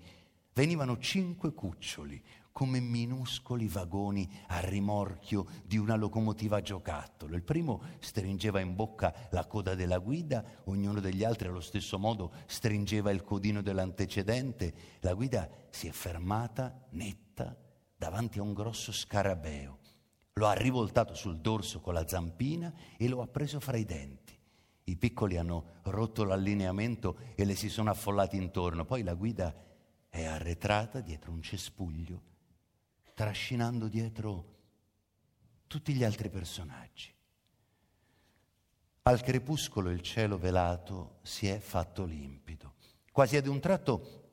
venivano 0.56 0.96
cinque 0.96 1.52
cuccioli, 1.52 2.22
come 2.50 2.80
minuscoli 2.80 3.68
vagoni 3.68 4.26
a 4.46 4.60
rimorchio 4.60 5.46
di 5.66 5.76
una 5.76 5.96
locomotiva 5.96 6.56
a 6.56 6.62
giocattolo. 6.62 7.36
Il 7.36 7.42
primo 7.42 7.82
stringeva 7.98 8.60
in 8.60 8.74
bocca 8.74 9.28
la 9.32 9.46
coda 9.46 9.74
della 9.74 9.98
guida, 9.98 10.42
ognuno 10.64 11.00
degli 11.00 11.24
altri 11.24 11.48
allo 11.48 11.60
stesso 11.60 11.98
modo 11.98 12.32
stringeva 12.46 13.10
il 13.10 13.22
codino 13.22 13.60
dell'antecedente. 13.60 14.72
La 15.00 15.12
guida 15.12 15.46
si 15.68 15.88
è 15.88 15.90
fermata 15.90 16.86
netta 16.92 17.54
davanti 17.94 18.38
a 18.38 18.42
un 18.42 18.54
grosso 18.54 18.92
scarabeo. 18.92 19.78
Lo 20.32 20.46
ha 20.46 20.54
rivoltato 20.54 21.14
sul 21.14 21.38
dorso 21.40 21.82
con 21.82 21.92
la 21.92 22.08
zampina 22.08 22.72
e 22.96 23.08
lo 23.08 23.20
ha 23.20 23.26
preso 23.26 23.60
fra 23.60 23.76
i 23.76 23.84
denti. 23.84 24.34
I 24.84 24.96
piccoli 24.96 25.36
hanno 25.36 25.80
rotto 25.82 26.24
l'allineamento 26.24 27.18
e 27.34 27.44
le 27.44 27.54
si 27.54 27.68
sono 27.68 27.90
affollati 27.90 28.38
intorno. 28.38 28.86
Poi 28.86 29.02
la 29.02 29.14
guida 29.14 29.54
è 30.16 30.24
arretrata 30.24 31.00
dietro 31.00 31.30
un 31.30 31.42
cespuglio 31.42 32.22
trascinando 33.12 33.86
dietro 33.88 34.54
tutti 35.66 35.92
gli 35.92 36.04
altri 36.04 36.30
personaggi. 36.30 37.12
Al 39.02 39.22
crepuscolo 39.22 39.90
il 39.90 40.00
cielo 40.00 40.38
velato 40.38 41.18
si 41.22 41.46
è 41.46 41.58
fatto 41.58 42.04
limpido. 42.04 42.74
Quasi 43.12 43.36
ad 43.36 43.46
un 43.46 43.60
tratto 43.60 44.24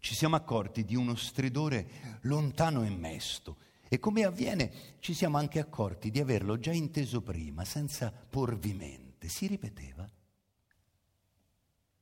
ci 0.00 0.14
siamo 0.14 0.34
accorti 0.36 0.84
di 0.84 0.96
uno 0.96 1.14
stridore 1.14 2.18
lontano 2.22 2.84
e 2.84 2.90
mesto 2.90 3.58
e 3.88 3.98
come 3.98 4.24
avviene 4.24 4.96
ci 4.98 5.14
siamo 5.14 5.38
anche 5.38 5.60
accorti 5.60 6.10
di 6.10 6.18
averlo 6.20 6.58
già 6.58 6.72
inteso 6.72 7.22
prima, 7.22 7.64
senza 7.64 8.10
porvi 8.10 8.74
mente. 8.74 9.28
Si 9.28 9.46
ripeteva 9.46 10.08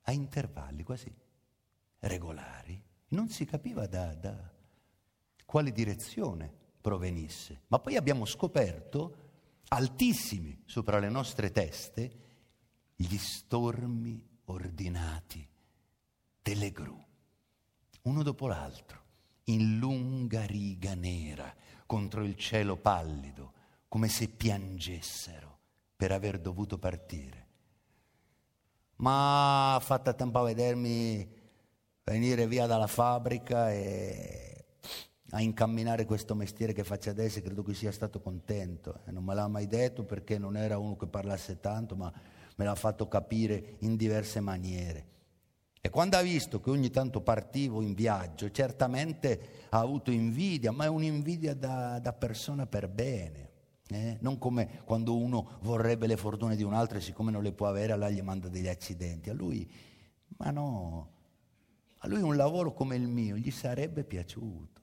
a 0.02 0.12
intervalli 0.12 0.82
quasi 0.82 1.14
regolari. 2.00 2.85
Non 3.08 3.28
si 3.28 3.44
capiva 3.44 3.86
da, 3.86 4.14
da 4.14 4.52
quale 5.44 5.72
direzione 5.72 6.52
provenisse. 6.80 7.62
Ma 7.68 7.78
poi 7.78 7.96
abbiamo 7.96 8.24
scoperto, 8.24 9.16
altissimi 9.68 10.62
sopra 10.66 10.98
le 10.98 11.08
nostre 11.08 11.50
teste, 11.50 12.24
gli 12.94 13.16
stormi 13.16 14.24
ordinati 14.46 15.46
delle 16.42 16.70
gru, 16.70 17.04
uno 18.02 18.22
dopo 18.22 18.46
l'altro, 18.46 19.02
in 19.44 19.78
lunga 19.78 20.44
riga 20.44 20.94
nera 20.94 21.52
contro 21.86 22.22
il 22.22 22.36
cielo 22.36 22.76
pallido, 22.76 23.52
come 23.88 24.08
se 24.08 24.28
piangessero 24.28 25.58
per 25.96 26.12
aver 26.12 26.38
dovuto 26.38 26.78
partire. 26.78 27.46
Ma 28.96 29.74
ha 29.74 29.80
fatto 29.80 30.14
tempo 30.14 30.38
a 30.38 30.44
vedermi 30.44 31.35
venire 32.08 32.46
via 32.46 32.66
dalla 32.66 32.86
fabbrica 32.86 33.72
e 33.72 34.64
a 35.30 35.40
incamminare 35.40 36.04
questo 36.04 36.36
mestiere 36.36 36.72
che 36.72 36.84
faccio 36.84 37.10
adesso 37.10 37.40
e 37.40 37.42
credo 37.42 37.64
che 37.64 37.74
sia 37.74 37.90
stato 37.90 38.20
contento. 38.20 39.00
Non 39.06 39.24
me 39.24 39.34
l'ha 39.34 39.48
mai 39.48 39.66
detto 39.66 40.04
perché 40.04 40.38
non 40.38 40.56
era 40.56 40.78
uno 40.78 40.96
che 40.96 41.08
parlasse 41.08 41.58
tanto, 41.58 41.96
ma 41.96 42.12
me 42.54 42.64
l'ha 42.64 42.76
fatto 42.76 43.08
capire 43.08 43.74
in 43.80 43.96
diverse 43.96 44.38
maniere. 44.38 45.14
E 45.80 45.90
quando 45.90 46.16
ha 46.16 46.22
visto 46.22 46.60
che 46.60 46.70
ogni 46.70 46.90
tanto 46.90 47.22
partivo 47.22 47.82
in 47.82 47.92
viaggio, 47.94 48.52
certamente 48.52 49.66
ha 49.70 49.80
avuto 49.80 50.12
invidia, 50.12 50.70
ma 50.70 50.84
è 50.84 50.88
un'invidia 50.88 51.54
da, 51.54 51.98
da 51.98 52.12
persona 52.12 52.66
per 52.66 52.88
bene. 52.88 53.50
Eh? 53.88 54.16
Non 54.20 54.38
come 54.38 54.82
quando 54.84 55.16
uno 55.16 55.58
vorrebbe 55.62 56.06
le 56.06 56.16
fortune 56.16 56.54
di 56.54 56.62
un 56.62 56.72
altro 56.72 56.98
e 56.98 57.00
siccome 57.00 57.32
non 57.32 57.42
le 57.42 57.52
può 57.52 57.66
avere, 57.66 57.92
allora 57.92 58.10
gli 58.10 58.22
manda 58.22 58.48
degli 58.48 58.68
accidenti. 58.68 59.28
A 59.28 59.34
lui, 59.34 59.68
ma 60.38 60.50
no, 60.50 61.14
a 61.98 62.08
lui 62.08 62.22
un 62.22 62.36
lavoro 62.36 62.72
come 62.72 62.96
il 62.96 63.08
mio 63.08 63.36
gli 63.36 63.50
sarebbe 63.50 64.04
piaciuto 64.04 64.76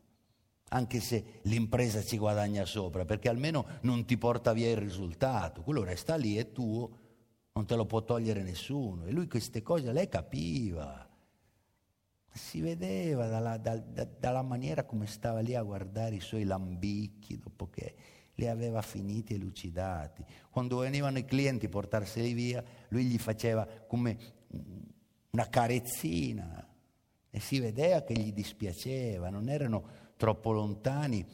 anche 0.74 1.00
se 1.00 1.40
l'impresa 1.44 2.04
ci 2.04 2.18
guadagna 2.18 2.66
sopra, 2.66 3.06
perché 3.06 3.30
almeno 3.30 3.66
non 3.82 4.06
ti 4.06 4.18
porta 4.18 4.54
via 4.54 4.70
il 4.72 4.78
risultato, 4.78 5.62
quello 5.62 5.84
resta 5.84 6.16
lì, 6.16 6.36
è 6.36 6.52
tuo, 6.52 6.98
non 7.54 7.66
te 7.66 7.76
lo 7.76 7.86
può 7.86 8.04
togliere 8.04 8.42
nessuno. 8.42 9.06
E 9.06 9.12
lui 9.12 9.28
queste 9.28 9.62
cose 9.62 9.92
le 9.94 10.10
capiva, 10.10 11.08
si 12.32 12.62
vedeva 12.62 13.28
dalla, 13.28 13.58
da, 13.58 13.78
da, 13.78 14.06
dalla 14.06 14.42
maniera 14.42 14.84
come 14.84 15.06
stava 15.06 15.40
lì 15.40 15.54
a 15.54 15.62
guardare 15.62 16.16
i 16.16 16.20
suoi 16.20 16.44
lambicchi 16.44 17.38
dopo 17.38 17.70
che 17.70 17.96
li 18.34 18.48
aveva 18.48 18.82
finiti 18.82 19.36
e 19.36 19.38
lucidati. 19.38 20.26
Quando 20.50 20.78
venivano 20.78 21.20
i 21.20 21.26
clienti 21.26 21.68
a 21.68 21.70
portarseli 21.70 22.34
via, 22.34 22.64
lui 22.88 23.06
gli 23.06 23.20
faceva 23.20 23.68
come 23.68 24.18
una 25.30 25.48
carezzina 25.48 26.68
e 27.36 27.40
si 27.40 27.60
vedeva 27.60 28.04
che 28.04 28.14
gli 28.14 28.32
dispiaceva, 28.32 29.32
non 29.32 29.50
erano 29.50 29.84
troppo 30.18 30.52
lontani. 30.52 31.26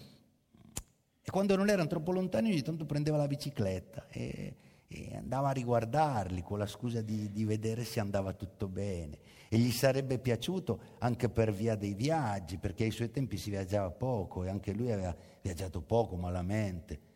E 1.22 1.30
quando 1.30 1.58
non 1.58 1.68
erano 1.68 1.89
troppo 1.89 2.14
lontani 2.14 2.52
ogni 2.52 2.62
tanto 2.62 2.86
prendeva 2.86 3.18
la 3.18 3.28
bicicletta 3.28 4.08
e, 4.08 4.56
e 4.88 5.18
andava 5.18 5.50
a 5.50 5.52
riguardarli 5.52 6.41
con 6.41 6.58
la 6.58 6.68
scusa 6.68 7.02
di, 7.02 7.30
di, 7.34 7.43
vedere 7.43 7.84
se 7.84 8.00
andava 8.00 8.32
tutto 8.32 8.70
bene. 8.70 9.20
E 9.50 9.58
gli 9.58 9.72
sarebbe 9.72 10.20
piaciuto 10.20 10.95
anche 11.00 11.28
per 11.28 11.52
via 11.52 11.76
dei 11.76 11.95
viaggi, 11.95 12.58
perché 12.58 12.86
ai 12.86 12.91
suoi 12.91 13.12
tempi 13.12 13.36
si 13.36 13.50
viaggiava 13.50 13.91
poco 13.91 14.45
e 14.45 14.50
anche 14.50 14.72
lui 14.72 14.93
aveva 14.93 15.14
viaggiato 15.41 15.82
poco, 15.82 16.16
malamente. 16.16 17.09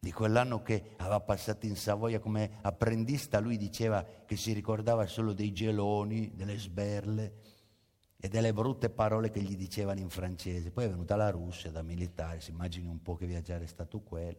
Di 0.00 0.12
quell'anno 0.12 0.62
che 0.62 0.94
aveva 0.98 1.20
passato 1.20 1.66
in 1.66 1.74
Savoia 1.74 2.20
come 2.20 2.58
apprendista, 2.62 3.40
lui 3.40 3.56
diceva 3.56 4.04
che 4.24 4.36
si 4.36 4.52
ricordava 4.52 5.06
solo 5.06 5.32
dei 5.32 5.52
geloni, 5.52 6.34
delle 6.34 6.56
sberle 6.56 7.34
e 8.16 8.28
delle 8.28 8.52
brutte 8.52 8.90
parole 8.90 9.30
che 9.30 9.40
gli 9.40 9.56
dicevano 9.56 9.98
in 9.98 10.08
francese. 10.08 10.70
Poi 10.70 10.84
è 10.84 10.88
venuta 10.88 11.16
la 11.16 11.30
Russia 11.30 11.70
da 11.70 11.82
militare, 11.82 12.40
si 12.40 12.50
immagini 12.50 12.86
un 12.86 13.02
po' 13.02 13.16
che 13.16 13.26
viaggiare 13.26 13.64
è 13.64 13.68
stato 13.68 14.00
quello. 14.00 14.38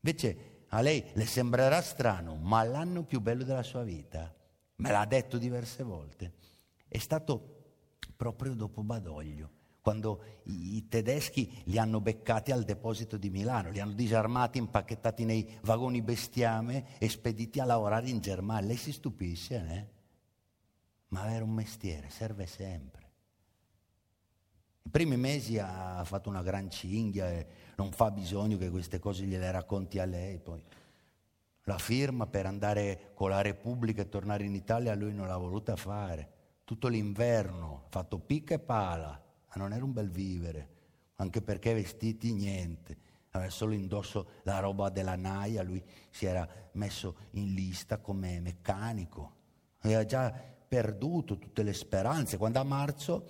Invece 0.00 0.64
a 0.68 0.80
lei 0.80 1.04
le 1.12 1.26
sembrerà 1.26 1.82
strano, 1.82 2.36
ma 2.36 2.62
l'anno 2.64 3.04
più 3.04 3.20
bello 3.20 3.44
della 3.44 3.62
sua 3.62 3.82
vita, 3.82 4.34
me 4.76 4.90
l'ha 4.90 5.04
detto 5.04 5.36
diverse 5.36 5.82
volte, 5.82 6.32
è 6.88 6.98
stato 6.98 7.60
proprio 8.16 8.54
dopo 8.54 8.82
Badoglio, 8.82 9.50
quando 9.82 10.22
i, 10.44 10.86
tedeschi 10.88 11.62
li 11.64 11.76
hanno 11.76 12.00
beccati 12.00 12.52
al 12.52 12.62
deposito 12.62 13.16
di 13.16 13.30
Milano, 13.30 13.70
li 13.70 13.80
hanno 13.80 13.94
disarmati, 13.94 14.58
impacchettati 14.58 15.24
nei 15.24 15.58
vagoni 15.62 16.00
bestiame 16.00 16.98
e 16.98 17.08
spediti 17.08 17.58
a 17.58 17.64
lavorare 17.64 18.08
in 18.08 18.20
Germania. 18.20 18.68
Lei 18.68 18.76
si 18.76 18.92
stupisce, 18.92 19.56
eh? 19.56 19.86
Ma 21.08 21.22
avere 21.22 21.42
un 21.42 21.50
mestiere 21.50 22.08
serve 22.10 22.46
sempre. 22.46 23.10
I 24.84 24.88
primi 24.88 25.16
mesi 25.16 25.58
ha 25.58 26.02
fatto 26.04 26.28
una 26.28 26.42
gran 26.42 26.70
cinghia 26.70 27.28
e 27.30 27.46
non 27.76 27.90
fa 27.90 28.10
bisogno 28.12 28.56
che 28.56 28.70
queste 28.70 29.00
cose 29.00 29.24
gliele 29.24 29.50
racconti 29.50 29.98
a 29.98 30.04
lei. 30.04 30.38
Poi 30.38 30.62
la 31.64 31.78
firma 31.78 32.26
per 32.28 32.46
andare 32.46 33.10
con 33.14 33.30
la 33.30 33.42
Repubblica 33.42 34.02
e 34.02 34.08
tornare 34.08 34.44
in 34.44 34.54
Italia 34.54 34.94
lui 34.94 35.12
non 35.12 35.26
l'ha 35.26 35.36
voluta 35.36 35.74
fare. 35.74 36.30
Tutto 36.64 36.86
l'inverno 36.86 37.82
ha 37.84 37.88
fatto 37.90 38.18
picca 38.18 38.54
e 38.54 38.58
pala 38.60 39.21
ma 39.52 39.62
non 39.62 39.72
era 39.72 39.84
un 39.84 39.92
bel 39.92 40.10
vivere, 40.10 40.68
anche 41.16 41.42
perché 41.42 41.74
vestiti 41.74 42.32
niente, 42.32 42.96
aveva 43.30 43.50
solo 43.50 43.74
indosso 43.74 44.28
la 44.44 44.58
roba 44.60 44.88
della 44.88 45.16
naia, 45.16 45.62
lui 45.62 45.82
si 46.10 46.26
era 46.26 46.48
messo 46.72 47.16
in 47.32 47.52
lista 47.52 47.98
come 47.98 48.40
meccanico, 48.40 49.32
aveva 49.80 50.04
già 50.04 50.32
perduto 50.32 51.36
tutte 51.38 51.62
le 51.62 51.74
speranze, 51.74 52.38
quando 52.38 52.58
a 52.58 52.64
marzo 52.64 53.26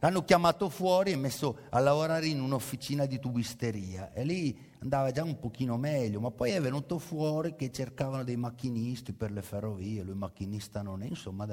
l'hanno 0.00 0.24
chiamato 0.24 0.68
fuori 0.68 1.12
e 1.12 1.16
messo 1.16 1.60
a 1.70 1.78
lavorare 1.78 2.26
in 2.26 2.40
un'officina 2.40 3.06
di 3.06 3.18
tubisteria. 3.18 4.12
E 4.12 4.24
lì 4.24 4.58
andava 4.80 5.10
già 5.12 5.22
un 5.22 5.38
pochino 5.38 5.76
meglio, 5.76 6.20
ma 6.20 6.30
poi 6.32 6.50
è 6.50 6.60
venuto 6.60 6.98
fuori 6.98 7.54
che 7.54 7.70
cercavano 7.70 8.24
dei 8.24 8.36
macchinisti 8.36 9.12
per 9.12 9.30
le 9.30 9.42
ferrovie, 9.42 10.02
lui 10.02 10.14
macchinista 10.14 10.82
non 10.82 11.02
è, 11.02 11.06
insomma 11.06 11.46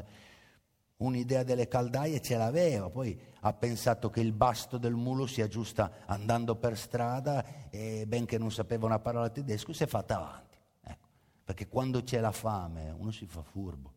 un'idea 1.04 1.44
delle 1.44 1.68
caldaie 1.68 2.22
ce 2.22 2.38
l'aveva, 2.38 2.90
poi 2.90 3.20
ha 3.42 3.54
pensato 3.54 4.10
che 4.10 4.22
il 4.22 4.32
basto 4.32 4.78
del 4.78 4.94
mulo 4.94 5.26
si 5.26 5.42
aggiusta 5.42 5.92
andando 6.06 6.56
per 6.56 6.78
strada 6.78 7.70
e 7.70 8.06
benché 8.08 8.38
non 8.38 8.52
sapeva 8.52 8.86
una 8.86 9.00
parola 9.00 9.30
tedesco 9.30 9.74
si 9.74 9.84
è 9.84 9.88
fatta 9.88 10.18
avanti. 10.18 10.58
Ecco, 10.82 11.08
perché 11.44 11.68
quando 11.68 12.04
c'è 12.04 12.20
la 12.20 12.32
fame 12.32 12.94
uno 12.98 13.12
si 13.12 13.26
fa 13.26 13.44
furbo. 13.44 13.92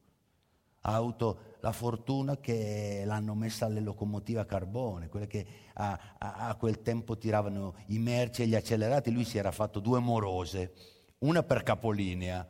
Ha 0.89 0.95
avuto 0.95 1.57
la 1.61 1.73
fortuna 1.73 2.37
che 2.37 3.03
l'hanno 3.05 3.35
messa 3.35 3.67
alle 3.67 3.81
locomotive 3.81 4.39
a 4.39 4.45
carbone, 4.45 5.09
quelle 5.09 5.27
che 5.27 5.45
a, 5.75 5.99
a, 6.17 6.49
a 6.49 6.55
quel 6.55 6.81
tempo 6.83 7.19
tiravano 7.19 7.75
i 7.87 7.99
merci 7.99 8.43
e 8.43 8.47
gli 8.47 8.55
accelerati. 8.55 9.11
Lui 9.11 9.25
si 9.25 9.37
era 9.37 9.51
fatto 9.51 9.81
due 9.81 9.99
morose, 9.99 10.73
una 11.19 11.43
per 11.43 11.65
capolinea 11.65 12.47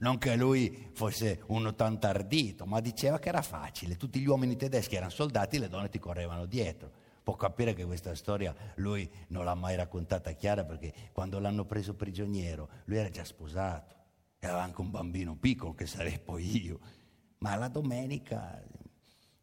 non 0.00 0.18
che 0.18 0.36
lui 0.36 0.90
fosse 0.92 1.42
uno 1.46 1.74
tanto 1.74 2.06
ardito, 2.06 2.66
ma 2.66 2.80
diceva 2.80 3.18
che 3.18 3.28
era 3.28 3.42
facile. 3.42 3.96
Tutti 3.96 4.20
gli 4.20 4.26
uomini 4.26 4.56
tedeschi 4.56 4.96
erano 4.96 5.10
soldati, 5.10 5.58
le 5.58 5.68
donne 5.68 5.88
ti 5.88 5.98
correvano 5.98 6.46
dietro. 6.46 6.90
Può 7.22 7.36
capire 7.36 7.74
che 7.74 7.84
questa 7.84 8.14
storia 8.14 8.54
lui 8.76 9.08
non 9.28 9.44
l'ha 9.44 9.54
mai 9.54 9.76
raccontata 9.76 10.32
chiara 10.32 10.64
perché 10.64 10.92
quando 11.12 11.38
l'hanno 11.38 11.64
preso 11.64 11.94
prigioniero 11.94 12.68
lui 12.84 12.96
era 12.96 13.10
già 13.10 13.24
sposato 13.24 13.94
e 14.38 14.46
aveva 14.46 14.62
anche 14.62 14.80
un 14.80 14.90
bambino 14.90 15.36
piccolo 15.36 15.74
che 15.74 15.86
sarei 15.86 16.18
poi 16.18 16.64
io. 16.64 16.80
Ma 17.38 17.56
la 17.56 17.68
domenica 17.68 18.62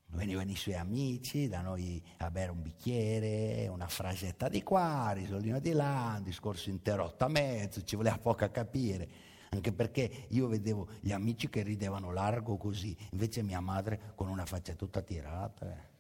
venivano 0.08 0.50
i 0.50 0.56
suoi 0.56 0.76
amici 0.76 1.48
da 1.48 1.62
noi 1.62 2.04
a 2.18 2.32
bere 2.32 2.52
un 2.52 2.64
bicchiere, 2.64 3.68
una 3.68 3.88
frasetta 3.88 4.50
di 4.50 4.64
qua, 4.64 5.12
risolino 5.12 5.60
di 5.60 5.72
là, 5.72 6.16
un 6.18 6.24
discorso 6.24 6.70
interrotto 6.70 7.26
a 7.26 7.30
mezzo, 7.30 7.84
ci 7.84 7.96
voleva 7.96 8.18
poco 8.18 8.44
a 8.44 8.50
capire 8.50 9.27
anche 9.50 9.72
perché 9.72 10.26
io 10.30 10.48
vedevo 10.48 10.88
gli 11.00 11.12
amici 11.12 11.50
che 11.50 11.62
ridevano 11.64 12.12
largo 12.12 12.58
così, 12.58 12.96
invece 13.12 13.42
mia 13.44 13.60
madre 13.60 14.14
con 14.16 14.28
una 14.28 14.46
faccia 14.46 14.74
tutta 14.74 15.02
tirata, 15.02 15.66
eh, 15.66 15.96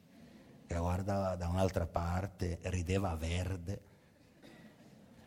che 0.67 0.77
guardava 0.77 1.35
da 1.35 1.47
un'altra 1.47 1.87
parte, 1.87 2.59
rideva 2.63 3.15
verde. 3.15 3.81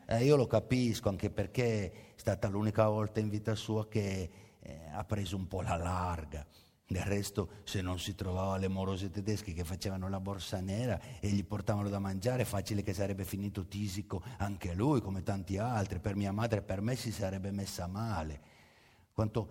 Eh, 0.06 0.24
io 0.24 0.36
lo 0.36 0.46
capisco 0.46 1.08
anche 1.08 1.30
perché 1.30 1.84
è 1.84 1.92
stata 2.16 2.48
l'unica 2.48 2.88
volta 2.88 3.20
in 3.20 3.28
vita 3.28 3.54
sua 3.54 3.88
che 3.88 4.30
eh, 4.60 4.80
ha 4.92 5.04
preso 5.04 5.36
un 5.36 5.46
po' 5.46 5.62
la 5.62 5.76
larga. 5.76 6.44
Del 6.90 7.04
resto, 7.04 7.50
se 7.62 7.82
non 7.82 8.00
si 8.00 8.16
trovava 8.16 8.56
le 8.56 8.66
morose 8.66 9.10
tedesche 9.10 9.52
che 9.52 9.62
facevano 9.62 10.08
la 10.08 10.18
borsa 10.18 10.58
nera 10.58 11.00
e 11.20 11.28
gli 11.28 11.44
portavano 11.44 11.88
da 11.88 12.00
mangiare, 12.00 12.44
facile 12.44 12.82
che 12.82 12.92
sarebbe 12.92 13.22
finito 13.24 13.68
tisico 13.68 14.20
anche 14.38 14.74
lui, 14.74 15.00
come 15.00 15.22
tanti 15.22 15.56
altri. 15.56 16.00
Per 16.00 16.16
mia 16.16 16.32
madre 16.32 16.58
e 16.58 16.62
per 16.62 16.80
me 16.80 16.96
si 16.96 17.12
sarebbe 17.12 17.52
messa 17.52 17.86
male. 17.86 18.40
Quanto 19.12 19.50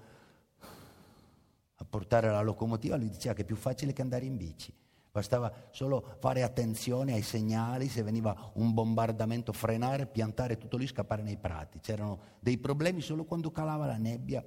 a 1.76 1.86
portare 1.86 2.30
la 2.30 2.42
locomotiva, 2.42 2.98
lui 2.98 3.10
diceva 3.10 3.34
che 3.34 3.44
è 3.44 3.46
più 3.46 3.56
facile 3.56 3.94
che 3.94 4.02
andare 4.02 4.26
in 4.26 4.36
bici. 4.36 4.74
Bastava 5.10 5.50
solo 5.72 6.18
fare 6.20 6.44
attenzione 6.44 7.14
ai 7.14 7.22
segnali, 7.22 7.88
se 7.88 8.04
veniva 8.04 8.52
un 8.56 8.74
bombardamento, 8.74 9.54
frenare, 9.54 10.08
piantare 10.08 10.58
tutto 10.58 10.76
lì, 10.76 10.86
scappare 10.86 11.22
nei 11.22 11.38
prati. 11.38 11.80
C'erano 11.80 12.20
dei 12.42 12.58
problemi 12.58 13.00
solo 13.00 13.24
quando 13.24 13.50
calava 13.50 13.86
la 13.86 13.96
nebbia 13.96 14.44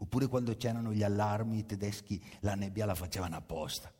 Oppure 0.00 0.28
quando 0.28 0.56
c'erano 0.56 0.92
gli 0.92 1.02
allarmi 1.02 1.58
i 1.58 1.66
tedeschi 1.66 2.22
la 2.40 2.54
nebbia 2.54 2.86
la 2.86 2.94
facevano 2.94 3.36
apposta. 3.36 3.92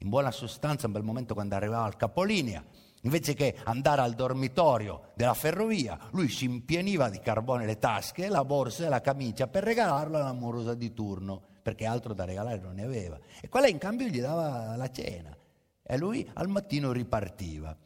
In 0.00 0.08
buona 0.08 0.30
sostanza, 0.30 0.86
un 0.86 0.92
bel 0.92 1.02
momento 1.02 1.34
quando 1.34 1.56
arrivava 1.56 1.84
al 1.84 1.96
capolinea, 1.96 2.62
invece 3.02 3.34
che 3.34 3.56
andare 3.64 4.00
al 4.00 4.14
dormitorio 4.14 5.10
della 5.14 5.34
ferrovia, 5.34 5.98
lui 6.12 6.28
si 6.28 6.44
impieniva 6.44 7.08
di 7.10 7.18
carbone 7.18 7.66
le 7.66 7.78
tasche, 7.78 8.28
la 8.28 8.44
borsa 8.44 8.86
e 8.86 8.88
la 8.88 9.00
camicia 9.00 9.48
per 9.48 9.64
regalarlo 9.64 10.18
all'amorosa 10.18 10.74
di 10.74 10.94
turno, 10.94 11.42
perché 11.60 11.84
altro 11.84 12.14
da 12.14 12.24
regalare 12.24 12.60
non 12.60 12.74
ne 12.74 12.84
aveva. 12.84 13.18
E 13.40 13.48
quella 13.48 13.66
in 13.66 13.78
cambio 13.78 14.06
gli 14.06 14.20
dava 14.20 14.76
la 14.76 14.90
cena. 14.92 15.36
E 15.82 15.96
lui 15.98 16.28
al 16.34 16.48
mattino 16.48 16.92
ripartiva. 16.92 17.76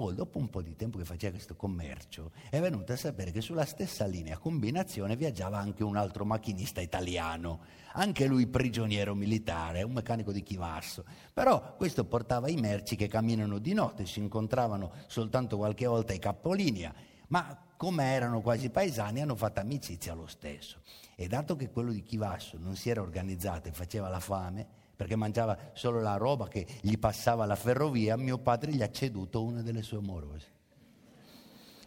Oh, 0.00 0.12
dopo 0.12 0.38
un 0.38 0.48
po' 0.48 0.62
di 0.62 0.76
tempo 0.76 0.96
che 0.96 1.04
faceva 1.04 1.32
questo 1.32 1.56
commercio, 1.56 2.30
è 2.50 2.60
venuto 2.60 2.92
a 2.92 2.96
sapere 2.96 3.32
che 3.32 3.40
sulla 3.40 3.64
stessa 3.64 4.06
linea 4.06 4.38
combinazione 4.38 5.16
viaggiava 5.16 5.58
anche 5.58 5.82
un 5.82 5.96
altro 5.96 6.24
macchinista 6.24 6.80
italiano, 6.80 7.62
anche 7.94 8.26
lui 8.26 8.46
prigioniero 8.46 9.16
militare, 9.16 9.82
un 9.82 9.90
meccanico 9.90 10.30
di 10.30 10.44
Chivasso. 10.44 11.04
Però 11.34 11.74
questo 11.74 12.04
portava 12.04 12.48
i 12.48 12.54
merci 12.54 12.94
che 12.94 13.08
camminano 13.08 13.58
di 13.58 13.72
notte, 13.72 14.06
si 14.06 14.20
incontravano 14.20 14.92
soltanto 15.08 15.56
qualche 15.56 15.86
volta 15.86 16.12
ai 16.12 16.20
capolinea, 16.20 16.94
ma 17.30 17.60
come 17.76 18.04
erano 18.04 18.40
quasi 18.40 18.70
paesani 18.70 19.20
hanno 19.20 19.34
fatto 19.34 19.58
amicizia 19.58 20.14
lo 20.14 20.28
stesso. 20.28 20.80
E 21.16 21.26
dato 21.26 21.56
che 21.56 21.70
quello 21.70 21.90
di 21.90 22.04
Chivasso 22.04 22.56
non 22.56 22.76
si 22.76 22.88
era 22.88 23.00
organizzato 23.00 23.66
e 23.66 23.72
faceva 23.72 24.08
la 24.08 24.20
fame, 24.20 24.66
perché 24.98 25.14
mangiava 25.14 25.56
solo 25.74 26.00
la 26.00 26.16
roba 26.16 26.48
che 26.48 26.66
gli 26.80 26.98
passava 26.98 27.46
la 27.46 27.54
ferrovia, 27.54 28.16
mio 28.16 28.38
padre 28.38 28.72
gli 28.72 28.82
ha 28.82 28.90
ceduto 28.90 29.44
una 29.44 29.62
delle 29.62 29.82
sue 29.82 30.00
morose. 30.00 30.46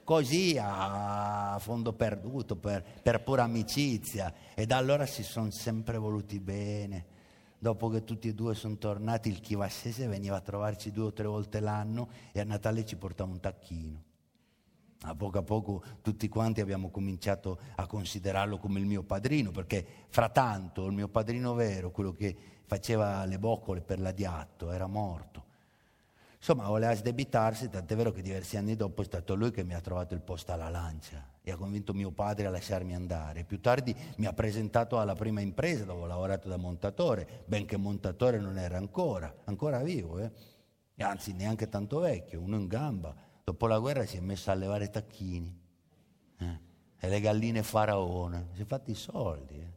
Così 0.06 0.58
a 0.58 1.58
fondo 1.60 1.92
perduto, 1.92 2.56
per, 2.56 2.82
per 3.04 3.22
pura 3.22 3.44
amicizia, 3.44 4.34
e 4.56 4.66
da 4.66 4.78
allora 4.78 5.06
si 5.06 5.24
sono 5.24 5.52
sempre 5.52 5.98
voluti 5.98 6.40
bene. 6.40 7.06
Dopo 7.60 7.90
che 7.90 8.06
tutti 8.06 8.30
e 8.30 8.34
due 8.34 8.56
sono 8.56 8.78
tornati, 8.78 9.28
il 9.28 9.42
chivassese 9.42 10.08
veniva 10.08 10.38
a 10.38 10.42
trovarci 10.42 10.94
due 10.94 11.08
o 11.08 11.12
tre 11.12 11.28
volte 11.28 11.60
l'anno 11.60 12.08
e 12.32 12.40
a 12.40 12.46
Natale 12.46 12.86
ci 12.86 12.96
portava 12.96 13.30
un 13.30 13.42
tacchino. 13.42 14.04
A 15.04 15.16
poco 15.16 15.40
a 15.40 15.44
poco 15.44 15.84
tutti 16.02 16.30
quanti 16.30 16.62
abbiamo 16.62 16.92
cominciato 16.92 17.60
a 17.76 17.88
considerarlo 17.88 18.58
come 18.58 18.80
il 18.80 18.86
mio 18.86 19.04
padrino, 19.04 19.52
perché 19.52 19.86
frattanto 20.10 20.86
il 20.86 20.94
mio 20.94 21.08
padrino 21.08 21.54
vero, 21.56 21.90
quello 21.90 22.12
che 22.12 22.36
faceva 22.66 23.26
le 23.26 23.40
boccole 23.40 23.82
per 23.82 24.00
l'adiatto, 24.00 24.72
era 24.72 24.86
morto. 24.86 25.50
Insomma, 26.38 26.68
voleva 26.68 26.96
sdebitarsi, 26.96 27.70
tant'è 27.70 27.96
vero 27.96 28.12
che 28.12 28.22
diversi 28.22 28.58
anni 28.58 28.76
dopo 28.76 29.02
è 29.02 29.06
stato 29.06 29.36
lui 29.36 29.52
che 29.52 29.64
mi 29.64 29.76
ha 29.76 29.82
trovato 29.82 30.14
il 30.14 30.22
posto 30.22 30.52
alla 30.52 30.70
lancia 30.70 31.24
e 31.44 31.52
ha 31.52 31.56
convinto 31.56 31.94
mio 31.94 32.12
padre 32.12 32.48
a 32.48 32.50
lasciarmi 32.50 32.96
andare. 32.96 33.44
Più 33.44 33.60
tardi 33.60 33.96
mi 34.18 34.26
ha 34.26 34.34
presentato 34.34 35.00
alla 35.00 35.16
prima 35.16 35.42
impresa 35.42 35.84
dove 35.84 36.02
ho 36.02 36.08
lavorato 36.08 36.48
da 36.48 36.58
montatore, 36.58 37.44
benché 37.46 37.78
montatore 37.78 38.40
non 38.40 38.58
era 38.58 38.78
ancora, 38.78 39.32
ancora 39.46 39.84
vivo, 39.84 40.20
eh? 40.20 40.32
anzi 40.98 41.34
neanche 41.34 41.70
tanto 41.70 42.00
vecchio, 42.00 42.42
uno 42.42 42.58
in 42.58 42.68
gamba. 42.68 43.16
Dopo 43.52 43.68
la 43.68 43.80
guerra 43.80 44.06
si 44.06 44.16
è 44.16 44.22
messo 44.22 44.50
a 44.50 44.54
levare 44.54 44.90
tacchini 44.90 45.54
eh? 46.38 46.60
e 46.98 47.10
le 47.10 47.20
galline 47.20 47.64
faraone, 47.64 48.48
si 48.56 48.62
è 48.62 48.64
fatti 48.64 48.92
i 48.92 48.96
soldi. 48.96 49.56
Eh? 49.56 49.72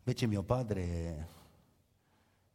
Invece 0.00 0.26
mio 0.26 0.42
padre 0.42 1.28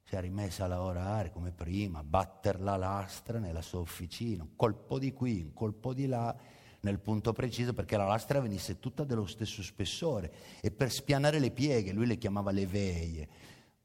si 0.03 0.13
è 0.13 0.21
rimessa 0.21 0.65
a 0.65 0.67
lavorare 0.67 1.31
come 1.31 1.49
prima, 1.49 1.99
a 1.99 2.03
battere 2.03 2.59
la 2.59 2.75
lastra 2.75 3.39
nella 3.39 3.63
sua 3.63 3.79
officina, 3.79 4.43
un 4.43 4.55
colpo 4.55 4.99
di 4.99 5.11
qui, 5.11 5.41
un 5.41 5.53
colpo 5.53 5.91
di 5.91 6.05
là, 6.05 6.37
nel 6.81 6.99
punto 6.99 7.33
preciso 7.33 7.73
perché 7.73 7.97
la 7.97 8.05
lastra 8.05 8.39
venisse 8.39 8.77
tutta 8.77 9.03
dello 9.03 9.25
stesso 9.25 9.63
spessore 9.63 10.31
e 10.61 10.69
per 10.69 10.91
spianare 10.91 11.39
le 11.39 11.49
pieghe, 11.49 11.93
lui 11.93 12.05
le 12.05 12.19
chiamava 12.19 12.51
le 12.51 12.67
veie, 12.67 13.27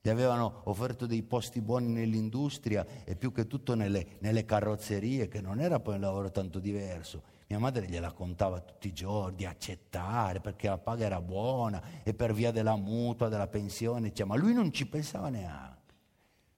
gli 0.00 0.08
avevano 0.08 0.62
offerto 0.64 1.06
dei 1.06 1.22
posti 1.22 1.60
buoni 1.60 1.88
nell'industria 1.88 2.86
e 3.04 3.16
più 3.16 3.32
che 3.32 3.46
tutto 3.46 3.74
nelle, 3.74 4.16
nelle 4.20 4.44
carrozzerie, 4.44 5.28
che 5.28 5.40
non 5.40 5.60
era 5.60 5.80
poi 5.80 5.94
un 5.94 6.00
lavoro 6.00 6.30
tanto 6.30 6.58
diverso. 6.58 7.22
Mia 7.48 7.58
madre 7.58 7.86
gliela 7.86 8.12
contava 8.12 8.60
tutti 8.60 8.88
i 8.88 8.92
giorni 8.92 9.36
di 9.36 9.46
accettare 9.46 10.40
perché 10.40 10.68
la 10.68 10.78
paga 10.78 11.06
era 11.06 11.20
buona 11.20 11.82
e 12.02 12.14
per 12.14 12.32
via 12.32 12.52
della 12.52 12.76
mutua, 12.76 13.28
della 13.28 13.48
pensione, 13.48 14.12
cioè, 14.12 14.26
ma 14.26 14.36
lui 14.36 14.52
non 14.52 14.72
ci 14.72 14.86
pensava 14.86 15.30
neanche. 15.30 15.76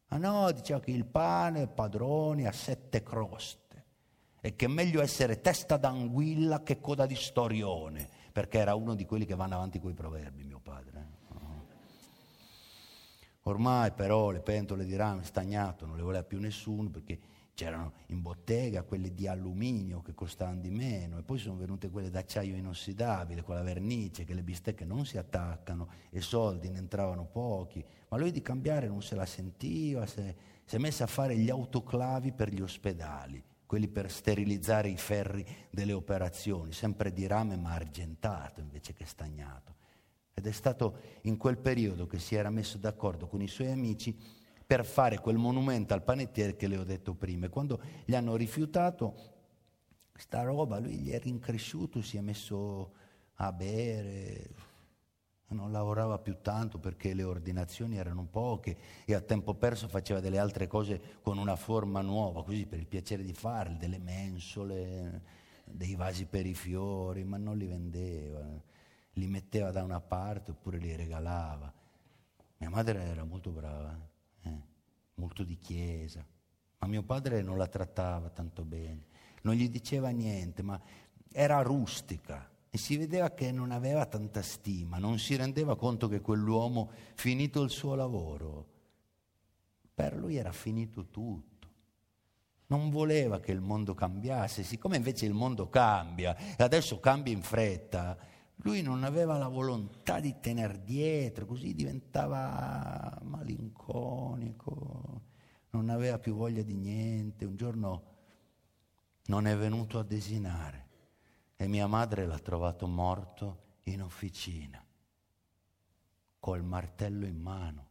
Ah 0.08 0.16
no, 0.16 0.50
diceva 0.50 0.80
che 0.80 0.90
il 0.90 1.06
pane 1.06 1.68
padrone 1.68 2.46
ha 2.46 2.52
sette 2.52 3.02
croste 3.02 3.84
e 4.40 4.56
che 4.56 4.64
è 4.64 4.68
meglio 4.68 5.00
essere 5.00 5.40
testa 5.40 5.76
d'anguilla 5.76 6.62
che 6.62 6.80
coda 6.80 7.06
di 7.06 7.14
storione, 7.14 8.08
perché 8.32 8.58
era 8.58 8.74
uno 8.74 8.94
di 8.94 9.04
quelli 9.06 9.24
che 9.26 9.36
vanno 9.36 9.54
avanti 9.54 9.78
coi 9.78 9.94
proverbi, 9.94 10.42
mio 10.42 10.60
padre. 10.60 10.98
Eh. 10.98 11.18
Ormai 13.50 13.90
però 13.90 14.30
le 14.30 14.40
pentole 14.40 14.84
di 14.84 14.94
rame 14.94 15.24
stagnato 15.24 15.84
non 15.84 15.96
le 15.96 16.02
voleva 16.02 16.22
più 16.22 16.38
nessuno 16.38 16.88
perché 16.88 17.18
c'erano 17.52 17.92
in 18.06 18.22
bottega 18.22 18.84
quelle 18.84 19.12
di 19.12 19.26
alluminio 19.26 20.02
che 20.02 20.14
costavano 20.14 20.60
di 20.60 20.70
meno 20.70 21.18
e 21.18 21.22
poi 21.22 21.36
sono 21.36 21.56
venute 21.56 21.90
quelle 21.90 22.08
d'acciaio 22.08 22.54
inossidabile 22.54 23.42
con 23.42 23.56
la 23.56 23.62
vernice 23.62 24.24
che 24.24 24.34
le 24.34 24.44
bistecche 24.44 24.84
non 24.84 25.04
si 25.04 25.18
attaccano 25.18 25.88
e 26.10 26.20
soldi 26.20 26.70
ne 26.70 26.78
entravano 26.78 27.26
pochi, 27.26 27.84
ma 28.08 28.16
lui 28.16 28.30
di 28.30 28.40
cambiare 28.40 28.86
non 28.86 29.02
se 29.02 29.16
la 29.16 29.26
sentiva, 29.26 30.06
si 30.06 30.22
è 30.64 30.78
messa 30.78 31.04
a 31.04 31.08
fare 31.08 31.36
gli 31.36 31.50
autoclavi 31.50 32.32
per 32.32 32.50
gli 32.50 32.62
ospedali, 32.62 33.42
quelli 33.66 33.88
per 33.88 34.10
sterilizzare 34.10 34.88
i 34.88 34.96
ferri 34.96 35.44
delle 35.70 35.92
operazioni, 35.92 36.72
sempre 36.72 37.12
di 37.12 37.26
rame 37.26 37.56
ma 37.56 37.72
argentato 37.72 38.60
invece 38.60 38.94
che 38.94 39.04
stagnato. 39.04 39.74
Ed 40.32 40.46
è 40.46 40.52
stato 40.52 40.96
in 41.22 41.36
quel 41.36 41.58
periodo 41.58 42.06
che 42.06 42.18
si 42.18 42.34
era 42.34 42.50
messo 42.50 42.78
d'accordo 42.78 43.26
con 43.26 43.42
i 43.42 43.48
suoi 43.48 43.70
amici 43.70 44.16
per 44.66 44.84
fare 44.84 45.18
quel 45.18 45.36
monumento 45.36 45.94
al 45.94 46.02
panettiere 46.02 46.56
che 46.56 46.68
le 46.68 46.76
ho 46.76 46.84
detto 46.84 47.14
prima. 47.14 47.46
E 47.46 47.48
quando 47.48 47.80
gli 48.04 48.14
hanno 48.14 48.36
rifiutato 48.36 49.14
sta 50.14 50.42
roba, 50.42 50.78
lui 50.78 50.98
gli 50.98 51.10
è 51.10 51.18
rincresciuto, 51.18 52.02
si 52.02 52.16
è 52.16 52.20
messo 52.20 52.92
a 53.34 53.52
bere, 53.52 54.50
non 55.48 55.72
lavorava 55.72 56.18
più 56.18 56.36
tanto 56.40 56.78
perché 56.78 57.14
le 57.14 57.22
ordinazioni 57.22 57.96
erano 57.96 58.26
poche 58.30 58.76
e 59.04 59.14
a 59.14 59.20
tempo 59.20 59.54
perso 59.54 59.88
faceva 59.88 60.20
delle 60.20 60.38
altre 60.38 60.66
cose 60.66 61.00
con 61.22 61.38
una 61.38 61.56
forma 61.56 62.00
nuova, 62.00 62.44
così 62.44 62.66
per 62.66 62.78
il 62.78 62.86
piacere 62.86 63.24
di 63.24 63.32
farle, 63.32 63.76
delle 63.76 63.98
mensole, 63.98 65.22
dei 65.64 65.94
vasi 65.94 66.26
per 66.26 66.46
i 66.46 66.54
fiori, 66.54 67.24
ma 67.24 67.36
non 67.36 67.56
li 67.56 67.66
vendeva, 67.66 68.46
li 69.14 69.26
metteva 69.26 69.70
da 69.70 69.82
una 69.82 70.00
parte 70.00 70.52
oppure 70.52 70.78
li 70.78 70.94
regalava. 70.94 71.72
Mia 72.58 72.70
madre 72.70 73.02
era 73.02 73.24
molto 73.24 73.50
brava 73.50 73.98
eh, 74.42 74.60
molto 75.14 75.42
di 75.42 75.58
chiesa, 75.58 76.24
ma 76.78 76.86
mio 76.86 77.02
padre 77.02 77.42
non 77.42 77.56
la 77.56 77.66
trattava 77.66 78.30
tanto 78.30 78.64
bene, 78.64 79.06
non 79.42 79.54
gli 79.54 79.68
diceva 79.68 80.10
niente, 80.10 80.62
ma 80.62 80.80
era 81.32 81.62
rustica 81.62 82.48
e 82.70 82.78
si 82.78 82.96
vedeva 82.96 83.30
che 83.30 83.50
non 83.50 83.72
aveva 83.72 84.06
tanta 84.06 84.42
stima, 84.42 84.98
non 84.98 85.18
si 85.18 85.34
rendeva 85.36 85.76
conto 85.76 86.08
che 86.08 86.20
quell'uomo, 86.20 86.90
finito 87.14 87.62
il 87.62 87.70
suo 87.70 87.94
lavoro, 87.94 88.66
per 89.92 90.14
lui 90.14 90.36
era 90.36 90.52
finito 90.52 91.06
tutto. 91.08 91.48
Non 92.66 92.88
voleva 92.90 93.40
che 93.40 93.50
il 93.50 93.60
mondo 93.60 93.94
cambiasse, 93.94 94.62
siccome 94.62 94.96
invece 94.96 95.26
il 95.26 95.32
mondo 95.32 95.68
cambia 95.68 96.36
e 96.36 96.62
adesso 96.62 97.00
cambia 97.00 97.32
in 97.32 97.42
fretta, 97.42 98.16
lui 98.62 98.82
non 98.82 99.04
aveva 99.04 99.38
la 99.38 99.48
volontà 99.48 100.20
di 100.20 100.34
tenere 100.40 100.82
dietro, 100.84 101.46
così 101.46 101.74
diventava 101.74 103.18
malinconico, 103.22 105.22
non 105.70 105.88
aveva 105.88 106.18
più 106.18 106.34
voglia 106.34 106.62
di 106.62 106.74
niente. 106.74 107.44
Un 107.44 107.56
giorno 107.56 108.04
non 109.26 109.46
è 109.46 109.56
venuto 109.56 109.98
a 109.98 110.02
desinare 110.02 110.88
e 111.56 111.66
mia 111.68 111.86
madre 111.86 112.26
l'ha 112.26 112.38
trovato 112.38 112.86
morto 112.86 113.78
in 113.84 114.02
officina, 114.02 114.84
col 116.38 116.62
martello 116.62 117.26
in 117.26 117.38
mano, 117.38 117.88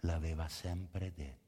l'aveva 0.00 0.48
sempre 0.48 1.12
detto. 1.12 1.42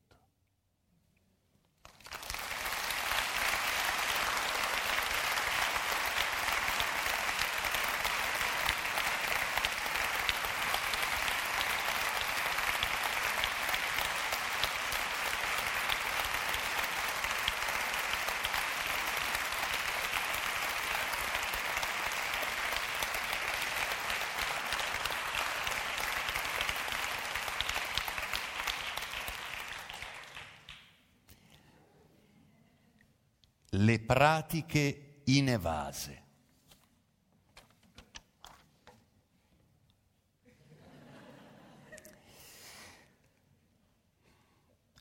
le 33.84 34.00
pratiche 34.14 35.22
inevase. 35.24 36.22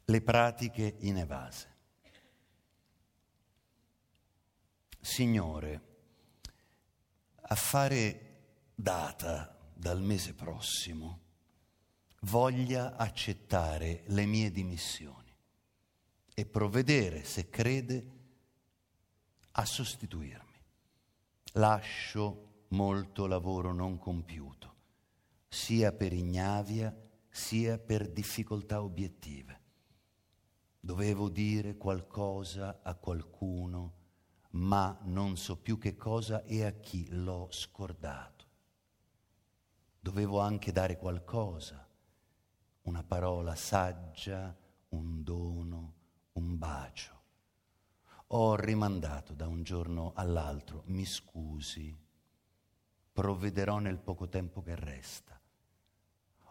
Le 0.05 0.21
pratiche 0.21 0.95
inevase. 1.01 1.75
Signore, 4.99 5.81
a 7.35 7.53
fare 7.53 8.37
data 8.73 9.55
dal 9.75 10.01
mese 10.01 10.33
prossimo, 10.33 11.21
voglia 12.21 12.95
accettare 12.95 14.05
le 14.07 14.25
mie 14.25 14.49
dimissioni 14.49 15.31
e 16.33 16.45
provvedere, 16.47 17.23
se 17.23 17.51
crede, 17.51 18.21
a 19.55 19.65
sostituirmi. 19.65 20.61
Lascio 21.53 22.65
molto 22.69 23.27
lavoro 23.27 23.71
non 23.73 23.97
compiuto, 23.97 24.75
sia 25.47 25.91
per 25.91 26.13
ignavia 26.13 26.95
sia 27.29 27.79
per 27.79 28.09
difficoltà 28.09 28.83
obiettive. 28.83 29.61
Dovevo 30.79 31.29
dire 31.29 31.77
qualcosa 31.77 32.81
a 32.83 32.93
qualcuno, 32.93 33.93
ma 34.51 34.95
non 35.05 35.35
so 35.35 35.57
più 35.57 35.79
che 35.79 35.95
cosa 35.95 36.43
e 36.43 36.63
a 36.63 36.71
chi 36.71 37.07
l'ho 37.09 37.47
scordato. 37.49 38.45
Dovevo 39.99 40.39
anche 40.39 40.71
dare 40.71 40.97
qualcosa, 40.97 41.87
una 42.83 43.03
parola 43.03 43.55
saggia, 43.55 44.55
un 44.89 45.23
dono, 45.23 45.93
un 46.33 46.57
bacio 46.57 47.22
ho 48.35 48.55
rimandato 48.55 49.33
da 49.33 49.47
un 49.47 49.61
giorno 49.61 50.11
all'altro, 50.15 50.81
mi 50.87 51.05
scusi, 51.05 51.95
provvederò 53.11 53.77
nel 53.77 53.99
poco 53.99 54.27
tempo 54.27 54.63
che 54.63 54.73
resta. 54.73 55.39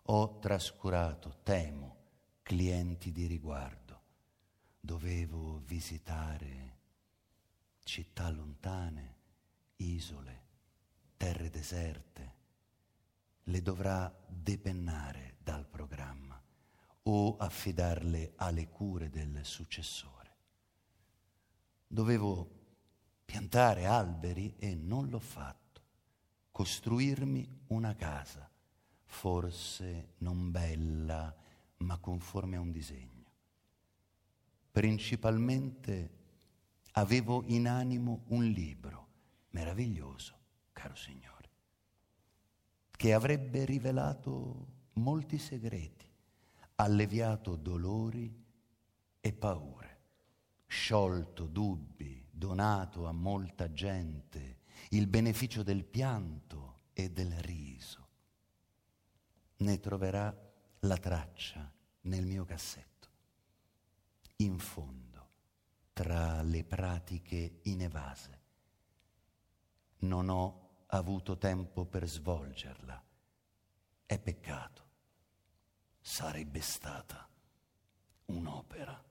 Ho 0.04 0.38
trascurato, 0.38 1.38
temo, 1.42 1.96
clienti 2.42 3.10
di 3.10 3.26
riguardo. 3.26 4.00
Dovevo 4.78 5.60
visitare 5.64 6.78
città 7.82 8.30
lontane, 8.30 9.16
isole, 9.78 10.42
terre 11.16 11.50
deserte. 11.50 12.34
Le 13.42 13.60
dovrà 13.60 14.12
depennare 14.28 15.34
dal 15.42 15.66
programma 15.66 16.40
o 17.04 17.36
affidarle 17.38 18.34
alle 18.36 18.68
cure 18.68 19.10
del 19.10 19.40
successore. 19.42 20.21
Dovevo 21.92 22.48
piantare 23.26 23.84
alberi 23.84 24.54
e 24.56 24.74
non 24.74 25.10
l'ho 25.10 25.18
fatto. 25.18 25.82
Costruirmi 26.50 27.64
una 27.66 27.94
casa, 27.94 28.50
forse 29.04 30.14
non 30.18 30.50
bella, 30.50 31.36
ma 31.76 31.98
conforme 31.98 32.56
a 32.56 32.60
un 32.60 32.70
disegno. 32.72 33.30
Principalmente 34.70 36.10
avevo 36.92 37.42
in 37.48 37.68
animo 37.68 38.22
un 38.28 38.46
libro 38.46 39.08
meraviglioso, 39.50 40.34
caro 40.72 40.94
Signore, 40.94 41.50
che 42.90 43.12
avrebbe 43.12 43.66
rivelato 43.66 44.66
molti 44.94 45.36
segreti, 45.36 46.10
alleviato 46.76 47.54
dolori 47.54 48.34
e 49.20 49.32
paure 49.34 49.81
sciolto 50.72 51.44
dubbi, 51.44 52.26
donato 52.30 53.06
a 53.06 53.12
molta 53.12 53.70
gente 53.72 54.60
il 54.92 55.06
beneficio 55.06 55.62
del 55.62 55.84
pianto 55.84 56.84
e 56.94 57.10
del 57.10 57.30
riso. 57.40 58.08
Ne 59.58 59.78
troverà 59.80 60.34
la 60.80 60.96
traccia 60.96 61.70
nel 62.02 62.24
mio 62.24 62.46
cassetto. 62.46 63.10
In 64.36 64.58
fondo, 64.58 65.28
tra 65.92 66.40
le 66.40 66.64
pratiche 66.64 67.58
inevase, 67.64 68.40
non 69.98 70.30
ho 70.30 70.84
avuto 70.86 71.36
tempo 71.36 71.84
per 71.84 72.08
svolgerla. 72.08 73.04
È 74.06 74.18
peccato. 74.18 74.88
Sarebbe 76.00 76.62
stata 76.62 77.28
un'opera 78.24 79.10